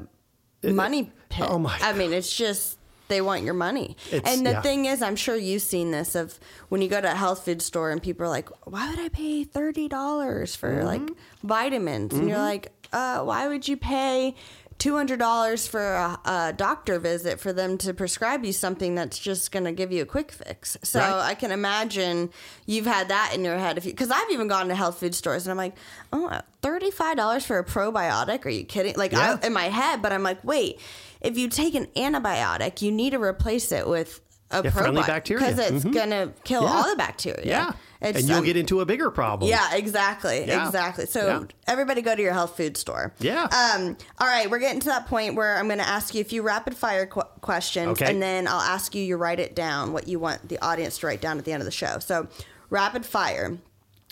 money 0.64 1.12
pit. 1.28 1.46
oh 1.48 1.58
my 1.58 1.76
I 1.80 1.92
mean, 1.92 2.12
it's 2.12 2.34
just 2.34 2.76
they 3.08 3.20
want 3.20 3.42
your 3.42 3.54
money. 3.54 3.96
It's- 4.12 4.36
and 4.36 4.46
the 4.46 4.50
yeah. 4.50 4.62
thing 4.62 4.84
is, 4.84 5.02
I'm 5.02 5.16
sure 5.16 5.34
you've 5.36 5.62
seen 5.62 5.90
this 5.90 6.14
of 6.14 6.38
when 6.68 6.80
you 6.82 6.88
go 6.88 7.00
to 7.00 7.10
a 7.10 7.14
health 7.14 7.44
food 7.44 7.60
store 7.62 7.90
and 7.90 8.00
people 8.02 8.24
are 8.26 8.28
like, 8.28 8.48
"Why 8.68 8.88
would 8.90 8.98
I 9.00 9.08
pay 9.08 9.42
thirty 9.44 9.88
dollars 9.88 10.54
for 10.54 10.70
Mm-hmm. 10.70 10.86
like 10.86 11.10
vitamins?" 11.42 12.14
And 12.14 12.28
you're 12.28 12.38
like, 12.38 12.70
uh, 12.92 13.22
"Why 13.22 13.48
would 13.48 13.66
you 13.66 13.76
pay?" 13.76 14.34
Two 14.80 14.96
hundred 14.96 15.18
dollars 15.18 15.68
for 15.68 15.92
a, 15.94 16.18
a 16.24 16.54
doctor 16.56 16.98
visit 16.98 17.38
for 17.38 17.52
them 17.52 17.76
to 17.78 17.94
prescribe 17.94 18.44
you 18.44 18.52
something 18.52 18.94
that's 18.94 19.18
just 19.18 19.52
going 19.52 19.66
to 19.66 19.72
give 19.72 19.92
you 19.92 20.02
a 20.02 20.06
quick 20.06 20.32
fix. 20.32 20.76
So 20.82 20.98
Right. 20.98 21.12
I 21.12 21.34
can 21.34 21.52
imagine 21.52 22.30
you've 22.66 22.86
had 22.86 23.08
that 23.08 23.32
in 23.34 23.44
your 23.44 23.58
head. 23.58 23.76
If 23.76 23.84
you, 23.84 23.92
because 23.92 24.10
I've 24.10 24.30
even 24.30 24.48
gone 24.48 24.68
to 24.68 24.74
health 24.74 24.98
food 24.98 25.14
stores 25.14 25.46
and 25.46 25.50
I'm 25.52 25.58
like, 25.58 25.74
oh, 26.14 26.40
thirty-five 26.62 27.16
dollars 27.16 27.44
for 27.44 27.58
a 27.58 27.64
probiotic? 27.64 28.44
Are 28.46 28.48
you 28.48 28.64
kidding? 28.64 28.94
Like 28.96 29.12
Yeah. 29.12 29.38
I, 29.40 29.46
in 29.46 29.52
my 29.52 29.68
head, 29.68 30.00
but 30.00 30.12
I'm 30.12 30.22
like, 30.22 30.42
wait, 30.42 30.80
if 31.20 31.36
you 31.36 31.48
take 31.48 31.74
an 31.74 31.86
antibiotic, 31.94 32.80
you 32.80 32.90
need 32.90 33.10
to 33.10 33.20
replace 33.22 33.72
it 33.72 33.86
with 33.86 34.20
a 34.50 34.62
Yeah, 34.64 34.70
friendly 34.70 35.02
bacteria. 35.02 35.46
because 35.46 35.58
it's 35.70 35.84
Mhm. 35.84 35.94
gonna 35.94 36.32
kill 36.44 36.62
Yeah. 36.62 36.68
all 36.72 36.88
the 36.90 36.96
bacteria. 36.96 37.44
yeah. 37.46 37.72
It's, 38.02 38.18
and 38.20 38.28
you'll 38.28 38.38
um, 38.38 38.44
get 38.46 38.56
into 38.56 38.80
a 38.80 38.86
bigger 38.86 39.10
problem. 39.10 39.50
yeah, 39.50 39.74
exactly, 39.74 40.46
Yeah. 40.46 40.64
exactly. 40.66 41.04
So 41.04 41.26
Yeah. 41.26 41.42
everybody 41.66 42.00
go 42.00 42.16
to 42.16 42.22
your 42.22 42.32
health 42.32 42.56
food 42.56 42.76
store. 42.78 43.12
Yeah. 43.18 43.42
Um. 43.44 43.96
All 44.18 44.26
right, 44.26 44.50
we're 44.50 44.58
getting 44.58 44.80
to 44.80 44.86
that 44.88 45.06
point 45.06 45.34
where 45.34 45.58
I'm 45.58 45.66
going 45.66 45.78
to 45.80 45.86
ask 45.86 46.14
you 46.14 46.22
a 46.22 46.24
few 46.24 46.40
rapid 46.42 46.74
fire 46.76 47.04
qu- 47.06 47.20
questions, 47.42 47.88
Okay. 48.00 48.10
and 48.10 48.22
then 48.22 48.48
I'll 48.48 48.60
ask 48.60 48.94
you 48.94 49.02
you 49.04 49.16
write 49.18 49.38
it 49.38 49.54
down 49.54 49.92
what 49.92 50.08
you 50.08 50.18
want 50.18 50.48
the 50.48 50.58
audience 50.60 50.96
to 50.98 51.06
write 51.08 51.20
down 51.20 51.36
at 51.38 51.44
the 51.44 51.52
end 51.52 51.60
of 51.60 51.66
the 51.66 51.70
show. 51.70 51.98
So, 51.98 52.26
rapid 52.70 53.04
fire: 53.04 53.58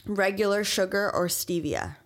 regular 0.06 0.64
sugar 0.64 1.10
or 1.10 1.26
stevia? 1.28 1.96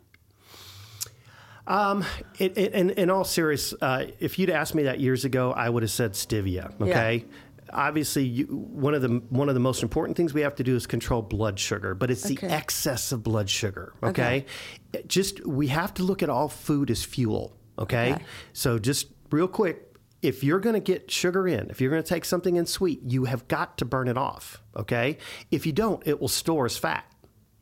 It, 2.39 2.57
it, 2.59 2.73
in, 2.75 2.91
in 2.91 3.11
all 3.11 3.25
serious, 3.25 3.75
uh, 3.81 4.07
if 4.21 4.39
you'd 4.39 4.51
asked 4.51 4.75
me 4.75 4.85
that 4.85 5.01
years 5.01 5.25
ago, 5.25 5.53
I 5.53 5.69
would 5.69 5.83
have 5.83 5.91
said 5.91 6.13
stevia. 6.13 6.73
Okay. 6.81 7.25
Obviously, 7.73 8.25
you, 8.25 8.45
one 8.47 8.95
of 8.95 9.03
the 9.03 9.09
one 9.31 9.49
of 9.49 9.55
the 9.55 9.61
most 9.61 9.83
important 9.83 10.17
things 10.17 10.35
we 10.35 10.43
have 10.43 10.55
to 10.57 10.65
do 10.65 10.77
is 10.77 10.87
control 10.87 11.23
blood 11.23 11.59
sugar, 11.59 11.95
but 11.95 12.11
it's 12.11 12.25
Okay. 12.27 12.47
the 12.47 12.53
excess 12.53 13.13
of 13.13 13.23
blood 13.23 13.49
sugar. 13.49 13.95
Okay? 14.03 14.47
Okay. 14.95 15.03
Just 15.07 15.47
we 15.47 15.69
have 15.69 15.95
to 15.95 16.03
look 16.03 16.23
at 16.23 16.29
all 16.29 16.49
food 16.49 16.91
as 16.91 17.03
fuel. 17.05 17.57
Okay. 17.79 18.13
Okay. 18.15 18.25
So 18.53 18.79
just 18.79 19.09
real 19.31 19.49
quick, 19.49 19.89
if 20.21 20.45
you're 20.45 20.61
going 20.61 20.75
to 20.75 20.81
get 20.81 21.11
sugar 21.11 21.49
in, 21.49 21.71
if 21.71 21.81
you're 21.81 21.91
going 21.91 22.03
to 22.03 22.09
take 22.09 22.25
something 22.25 22.57
in 22.57 22.67
sweet, 22.67 23.01
you 23.03 23.25
have 23.25 23.49
got 23.49 23.79
to 23.79 23.85
burn 23.85 24.07
it 24.09 24.17
off. 24.19 24.63
Okay. 24.77 25.19
If 25.51 25.67
you 25.67 25.73
don't, 25.73 26.07
it 26.07 26.21
will 26.21 26.29
store 26.29 26.67
as 26.67 26.77
fat. 26.77 27.07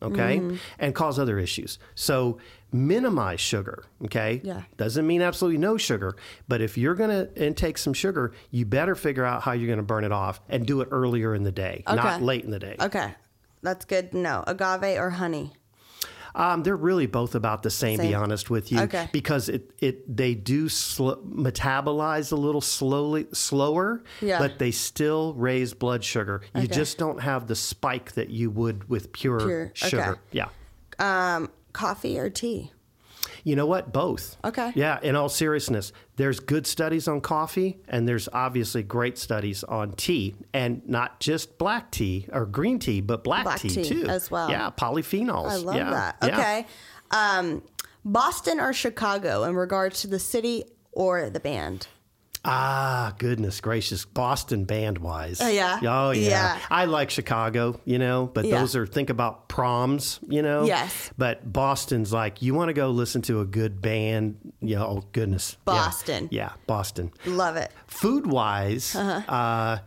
Okay. 0.03 0.39
Mm-hmm. 0.39 0.57
And 0.79 0.95
cause 0.95 1.19
other 1.19 1.39
issues. 1.39 1.79
So 1.95 2.39
minimize 2.73 3.41
sugar. 3.41 3.85
Okay. 4.05 4.41
Yeah. 4.43 4.63
Doesn't 4.77 5.07
mean 5.07 5.23
absolutely 5.23 5.59
no 5.59 5.77
sugar, 5.77 6.17
but 6.49 6.61
if 6.61 6.79
you're 6.79 6.95
going 6.95 7.11
to 7.11 7.43
intake 7.43 7.79
some 7.79 7.93
sugar, 7.93 8.33
you 8.51 8.65
better 8.65 8.95
figure 8.95 9.25
out 9.25 9.43
how 9.43 9.53
you're 9.53 9.67
going 9.67 9.79
to 9.79 9.83
burn 9.83 10.05
it 10.05 10.13
off 10.13 10.41
and 10.49 10.67
do 10.67 10.81
it 10.81 10.89
earlier 10.91 11.35
in 11.35 11.43
the 11.43 11.53
day, 11.53 11.83
not 11.87 12.23
late 12.23 12.45
in 12.45 12.51
the 12.51 12.59
day. 12.59 12.77
Okay, 12.81 13.15
that's 13.63 13.85
good. 13.85 14.15
No, 14.15 14.45
agave 14.47 14.99
or 14.99 15.11
honey? 15.11 15.53
Um, 16.35 16.63
they're 16.63 16.77
really 16.77 17.07
both 17.07 17.35
about 17.35 17.63
the 17.63 17.71
same, 17.71 17.99
be 18.01 18.15
honest 18.15 18.51
with 18.51 18.71
you, 18.71 18.81
Okay. 18.83 19.09
because 19.13 19.49
it, 19.49 19.71
it 19.81 20.17
they 20.17 20.35
do 20.35 20.69
sl- 20.69 21.15
metabolize 21.27 22.33
a 22.33 22.37
little 22.37 22.61
slowly 22.61 23.27
slower, 23.33 24.03
Yeah. 24.21 24.39
but 24.39 24.59
they 24.59 24.71
still 24.71 25.35
raise 25.35 25.75
blood 25.75 26.05
sugar. 26.05 26.43
You 26.55 26.63
Okay. 26.65 26.75
just 26.75 26.99
don't 26.99 27.21
have 27.21 27.47
the 27.47 27.57
spike 27.57 28.13
that 28.13 28.31
you 28.31 28.51
would 28.51 28.89
with 28.89 29.13
pure, 29.13 29.41
Pure, 29.41 29.73
sugar. 29.75 30.03
okay. 30.13 30.21
Yeah. 30.33 30.49
Um, 30.99 31.51
coffee 31.73 32.19
or 32.19 32.31
tea? 32.31 32.73
You 33.45 33.57
know 33.57 33.67
what? 33.67 33.93
Both. 33.93 34.37
Okay. 34.45 34.73
Yeah, 34.75 34.99
in 35.03 35.17
all 35.17 35.29
seriousness, 35.29 35.93
there's 36.17 36.41
good 36.41 36.67
studies 36.67 37.09
on 37.09 37.21
coffee, 37.21 37.79
and 37.89 38.07
there's 38.07 38.29
obviously 38.33 38.83
great 38.83 39.17
studies 39.19 39.65
on 39.65 39.93
tea, 39.93 40.35
and 40.53 40.83
not 40.89 41.21
just 41.21 41.57
black 41.59 41.91
tea 41.91 42.27
or 42.33 42.47
green 42.47 42.79
tea, 42.79 43.01
but 43.01 43.25
black, 43.25 43.45
Black 43.45 43.61
tea 43.61 43.83
too. 43.85 44.07
as 44.09 44.31
well. 44.31 44.51
Yeah, 44.51 44.71
polyphenols. 44.71 45.51
I 45.51 45.57
love 45.57 45.77
Yeah, 45.77 45.91
that. 45.91 46.17
yeah. 46.23 46.39
Okay. 46.39 46.67
Um, 47.11 47.63
Boston 48.05 48.61
or 48.61 48.73
Chicago 48.73 49.45
in 49.45 49.55
regards 49.57 50.01
to 50.03 50.07
the 50.07 50.19
city 50.19 50.65
or 50.93 51.31
the 51.31 51.41
band? 51.41 51.87
Ah, 52.43 53.13
goodness 53.19 53.61
gracious, 53.61 54.07
Boston 54.07 54.65
band 54.65 54.97
wise. 54.99 55.41
Oh, 55.43 55.49
yeah? 55.49 55.79
Oh 55.83 56.11
yeah. 56.13 56.29
Yeah. 56.29 56.59
I 56.71 56.87
like 56.87 57.11
Chicago, 57.11 57.79
you 57.85 57.99
know, 57.99 58.31
but 58.33 58.47
Yeah. 58.47 58.61
those 58.61 58.75
are 58.77 58.87
think 58.87 59.11
about 59.11 59.49
proms, 59.49 60.21
you 60.27 60.41
know. 60.41 60.65
Yes. 60.65 61.11
But 61.19 61.53
Boston's 61.53 62.13
like 62.15 62.41
you 62.41 62.55
want 62.55 62.71
to 62.71 62.73
go 62.73 62.89
listen 62.91 63.21
to 63.23 63.41
a 63.41 63.45
good 63.45 63.83
band. 63.83 64.37
You 64.61 64.77
know, 64.77 64.87
oh 64.87 65.05
goodness. 65.13 65.57
Yeah. 65.67 65.75
Boston. 65.75 66.29
Yeah, 66.31 66.53
Boston. 66.67 67.13
Love 67.27 67.57
it. 67.57 67.71
Food 67.87 68.27
wise, 68.27 68.97
Uh-huh. 68.97 69.31
uh 69.31 69.79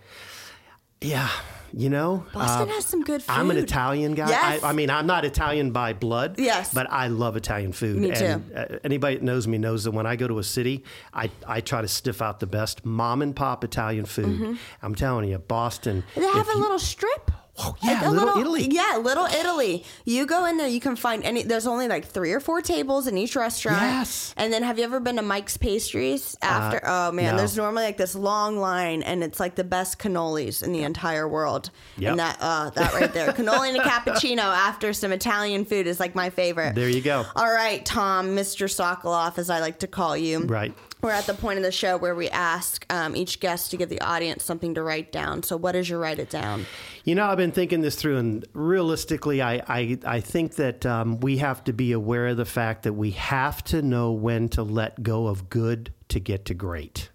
yeah, 1.01 1.30
you 1.76 1.89
know, 1.89 2.26
Boston 2.34 2.69
uh, 2.69 2.74
has 2.74 2.86
some 2.86 3.03
good 3.03 3.24
food. 3.24 3.34
I'm 3.34 3.49
an 3.51 3.57
Italian 3.57 4.13
guy. 4.13 4.30
Yes. 4.30 4.63
I, 4.63 4.69
I 4.69 4.74
mean, 4.74 4.89
I'm 4.89 5.07
not 5.07 5.26
Italian 5.26 5.71
by 5.71 5.93
blood. 5.93 6.38
Yes. 6.39 6.74
But 6.74 6.91
I 6.91 7.07
love 7.07 7.36
Italian 7.36 7.71
food. 7.71 7.97
Me 7.97 8.11
too. 8.11 8.26
And 8.26 8.51
uh, 8.55 8.65
anybody 8.84 9.15
that 9.17 9.24
knows 9.24 9.47
me 9.47 9.57
knows 9.57 9.84
that 9.86 9.91
when 9.91 10.05
I 10.05 10.15
go 10.15 10.28
to 10.28 10.39
a 10.39 10.43
city, 10.43 10.84
I, 11.13 11.30
I 11.47 11.61
try 11.61 11.82
to 11.82 11.88
stiff 11.88 12.21
out 12.21 12.39
the 12.39 12.47
best 12.47 12.86
mom 12.86 13.21
and 13.21 13.36
pop 13.36 13.63
Italian 13.63 14.05
food. 14.05 14.57
I'm 14.82 14.95
telling 14.95 15.30
you, 15.30 15.38
Boston. 15.39 16.03
Mm-hmm. 16.11 16.19
They 16.21 16.28
have 16.28 16.47
a 16.47 16.51
you- 16.53 16.59
little 16.61 16.80
strip. 16.80 17.32
Oh, 17.56 17.76
yeah, 17.84 18.10
A 18.10 18.12
Little 18.12 18.39
Italy. 18.39 18.68
Yeah, 18.72 18.99
Little 19.01 19.26
Italy. 19.26 19.86
You 20.06 20.26
go 20.26 20.45
in 20.45 20.58
there, 20.58 20.68
you 20.68 20.80
can 20.80 20.95
find 20.95 21.24
any. 21.24 21.43
There's 21.43 21.68
only 21.68 21.88
like 21.88 22.06
three 22.06 22.34
or 22.34 22.39
four 22.39 22.62
tables 22.64 23.06
in 23.06 23.16
each 23.16 23.36
restaurant. 23.36 23.82
Yes. 23.82 24.34
And 24.36 24.51
then, 24.51 24.64
have 24.64 24.80
you 24.80 24.86
ever 24.86 24.99
been 24.99 25.18
to 25.18 25.22
Mike's 25.22 25.56
Pastries 25.58 26.36
after? 26.41 26.82
oh 26.84 27.12
man, 27.12 27.34
no. 27.34 27.38
there's 27.38 27.56
normally 27.56 27.84
like 27.84 27.97
this 27.97 28.16
long 28.16 28.58
line, 28.58 29.04
and 29.04 29.24
it's 29.24 29.39
like 29.39 29.54
the 29.54 29.64
best 29.64 29.99
cannolis 29.99 30.64
in 30.64 30.74
the 30.74 30.82
entire 30.82 31.28
world. 31.28 31.70
Yep. 31.97 32.12
And 32.12 32.20
that, 32.20 32.38
uh, 32.41 32.72
that 32.72 32.93
right 32.95 33.14
there, 33.14 33.28
cannoli 33.34 33.70
and 33.70 33.78
a 33.78 33.82
cappuccino 33.82 34.39
after 34.39 34.91
some 34.91 35.12
Italian 35.12 35.66
food 35.66 35.86
is 35.86 35.99
like 35.99 36.16
my 36.16 36.32
favorite. 36.32 36.74
There 36.74 36.89
you 36.89 37.01
go. 37.01 37.24
All 37.36 37.51
right, 37.51 37.86
Tom, 37.86 38.30
Mr. 38.30 38.66
Sokoloff, 38.68 39.38
as 39.38 39.51
I 39.51 39.60
like 39.60 39.80
to 39.80 39.88
call 39.88 40.18
you. 40.18 40.39
Right. 40.39 40.74
We're 41.04 41.12
at 41.12 41.26
the 41.26 41.34
point 41.34 41.58
of 41.58 41.64
the 41.64 41.72
show 41.74 41.97
where 41.97 42.16
we 42.16 42.30
ask 42.30 42.86
um, 42.89 43.14
each 43.14 43.41
guest 43.41 43.72
to 43.72 43.78
give 43.78 43.89
the 43.89 43.99
audience 43.99 44.45
something 44.45 44.74
to 44.76 44.84
write 44.84 45.12
down. 45.12 45.43
So, 45.43 45.58
what 45.58 45.76
is 45.76 45.89
your 45.89 45.99
write 45.99 46.18
it 46.18 46.30
down? 46.30 46.66
You 47.04 47.14
know, 47.14 47.26
I've 47.26 47.36
been 47.36 47.51
thinking 47.51 47.82
this 47.82 47.97
through, 47.97 48.16
and 48.16 48.45
realistically, 48.54 49.41
I, 49.41 49.56
I, 49.68 49.99
I 50.06 50.20
think 50.22 50.56
that 50.56 50.86
um, 50.86 51.20
we 51.20 51.39
have 51.39 51.62
to 51.66 51.74
be 51.74 51.91
aware 51.91 52.28
of 52.28 52.38
the 52.38 52.45
fact 52.45 52.84
that 52.84 52.93
we 52.93 53.12
have 53.12 53.62
to 53.66 53.82
know 53.82 54.14
when 54.14 54.47
to 54.49 54.64
let 54.64 55.04
go 55.04 55.28
of 55.28 55.49
good 55.49 55.91
to 56.08 56.22
get 56.22 56.45
to 56.45 56.54
great. 56.54 57.10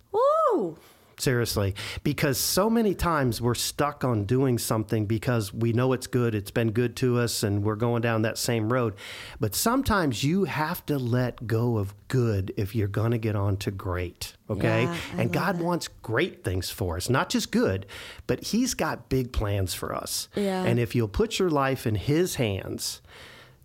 Seriously 1.19 1.75
because 2.05 2.39
so 2.39 2.71
many 2.71 2.95
times 2.95 3.41
we're 3.43 3.57
stuck 3.57 4.05
on 4.05 4.25
doing 4.25 4.57
something 4.57 5.05
because 5.05 5.53
we 5.53 5.73
know 5.73 5.93
it's 5.93 6.07
good 6.07 6.33
it's 6.33 6.53
been 6.53 6.71
good 6.71 6.95
to 6.97 7.19
us 7.19 7.43
and 7.43 7.65
we're 7.65 7.75
going 7.75 8.03
down 8.03 8.23
that 8.23 8.39
same 8.39 8.73
road 8.73 8.95
but 9.41 9.53
sometimes 9.55 10.23
you 10.23 10.45
have 10.45 10.87
to 10.87 10.97
let 10.97 11.47
go 11.49 11.77
of 11.77 11.93
good 12.07 12.55
if 12.57 12.75
you're 12.77 12.87
going 12.87 13.11
to 13.11 13.19
get 13.19 13.35
on 13.35 13.57
to 13.57 13.73
great 13.73 14.35
okay 14.49 14.85
Yeah, 14.85 14.97
and 15.17 15.33
god 15.33 15.59
that. 15.59 15.65
wants 15.65 15.89
great 16.03 16.45
things 16.45 16.71
for 16.71 16.97
us 16.97 17.11
not 17.11 17.31
just 17.31 17.51
good 17.51 17.87
but 18.29 18.45
he's 18.45 18.75
got 18.75 19.09
big 19.09 19.33
plans 19.33 19.75
for 19.75 19.93
us 19.93 20.29
Yeah. 20.37 20.63
and 20.63 20.79
if 20.79 20.95
you'll 20.95 21.09
put 21.09 21.41
your 21.41 21.51
life 21.51 21.85
in 21.85 21.97
his 21.97 22.37
hands 22.37 23.01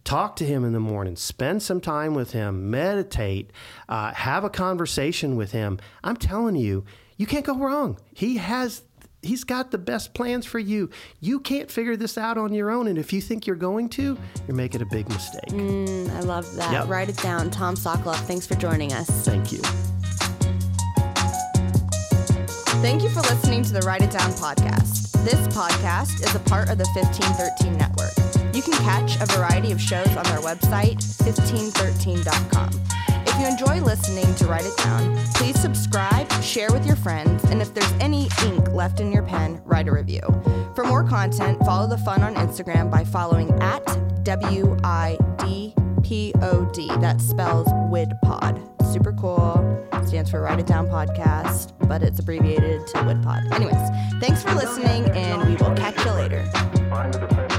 talk 0.04 0.36
to 0.38 0.44
him 0.46 0.66
in 0.66 0.74
the 0.74 0.80
morning 0.80 1.16
spend 1.16 1.62
some 1.62 1.80
time 1.80 2.16
with 2.16 2.32
him 2.32 2.70
meditate 2.72 3.52
uh, 3.88 4.12
have 4.14 4.44
a 4.44 4.50
conversation 4.50 5.36
with 5.36 5.52
him 5.52 5.80
i'm 6.04 6.18
telling 6.18 6.56
you 6.56 6.84
you 7.24 7.28
can't 7.28 7.46
go 7.46 7.56
wrong 7.56 7.98
he 8.14 8.36
has 8.36 8.82
he's 9.22 9.46
got 9.46 9.72
the 9.72 9.78
best 9.78 10.14
plans 10.14 10.46
for 10.46 10.60
you 10.60 10.90
you 11.22 11.40
can't 11.40 11.72
figure 11.72 11.96
this 11.96 12.18
out 12.18 12.38
on 12.38 12.52
your 12.52 12.70
own 12.70 12.86
and 12.86 12.98
if 12.98 13.14
you 13.14 13.22
think 13.22 13.48
you're 13.48 13.56
going 13.56 13.88
to 13.88 14.18
you're 14.46 14.58
making 14.58 14.82
a 14.82 14.86
big 14.88 15.08
mistake 15.08 15.48
mm, 15.48 16.10
I 16.18 16.20
love 16.20 16.54
that. 16.58 16.74
Yep. 16.74 16.90
Write 16.90 17.08
it 17.08 17.16
down. 17.20 17.50
Tom 17.50 17.76
Sokoloff, 17.76 18.18
thanks 18.26 18.46
for 18.46 18.56
joining 18.56 18.92
us. 18.92 19.10
thank 19.24 19.54
you 19.54 19.62
Thank 22.84 23.02
you 23.02 23.08
for 23.08 23.22
listening 23.22 23.64
to 23.64 23.72
the 23.72 23.80
Write 23.88 24.02
It 24.02 24.12
Down 24.12 24.30
podcast. 24.32 25.14
This 25.24 25.48
podcast 25.56 26.22
is 26.22 26.36
a 26.36 26.40
part 26.40 26.70
of 26.70 26.78
the 26.78 26.86
1513 26.94 27.78
network. 27.78 28.12
You 28.54 28.62
can 28.62 28.74
catch 28.84 29.16
a 29.22 29.26
variety 29.38 29.72
of 29.72 29.80
shows 29.80 30.10
on 30.10 30.24
their 30.26 30.40
website, 30.40 30.98
1513.com. 31.24 33.13
If 33.36 33.40
you 33.40 33.48
enjoy 33.48 33.82
listening 33.84 34.36
to 34.36 34.46
Write 34.46 34.64
It 34.64 34.78
Down, 34.78 35.18
please 35.34 35.60
subscribe, 35.60 36.32
share 36.44 36.72
with 36.72 36.86
your 36.86 36.96
friends, 36.96 37.44
and 37.46 37.64
if 37.64 37.74
there's 37.74 37.92
any 37.94 38.30
ink 38.46 38.70
left 38.70 39.00
in 39.00 39.12
your 39.12 39.24
pen, 39.24 39.60
write 39.66 39.88
a 39.88 39.92
review. 39.92 40.22
For 40.76 40.84
more 40.84 41.04
content, 41.04 41.58
follow 41.66 41.88
the 41.88 41.98
fun 41.98 42.22
on 42.22 42.36
Instagram 42.36 42.92
by 42.92 43.04
following 43.04 43.50
at 43.60 43.84
W 44.24 44.78
I 44.84 45.18
D 45.40 45.74
P 46.04 46.32
O 46.44 46.66
D. 46.74 46.88
That 47.00 47.20
spells 47.22 47.68
WIDPod. 47.90 48.94
Super 48.94 49.14
cool. 49.14 49.90
Stands 50.06 50.30
for 50.30 50.42
Write 50.42 50.60
It 50.60 50.68
Down 50.68 50.86
Podcast, 50.86 51.74
but 51.88 52.04
it's 52.04 52.20
abbreviated 52.20 52.86
to 52.86 52.98
WIDPod. 53.00 53.52
Anyways, 53.52 54.22
thanks 54.22 54.44
for 54.44 54.54
listening, 54.54 55.10
and 55.10 55.50
we 55.50 55.56
will 55.56 55.76
catch 55.76 55.98
you 56.06 56.12
later. 56.12 57.53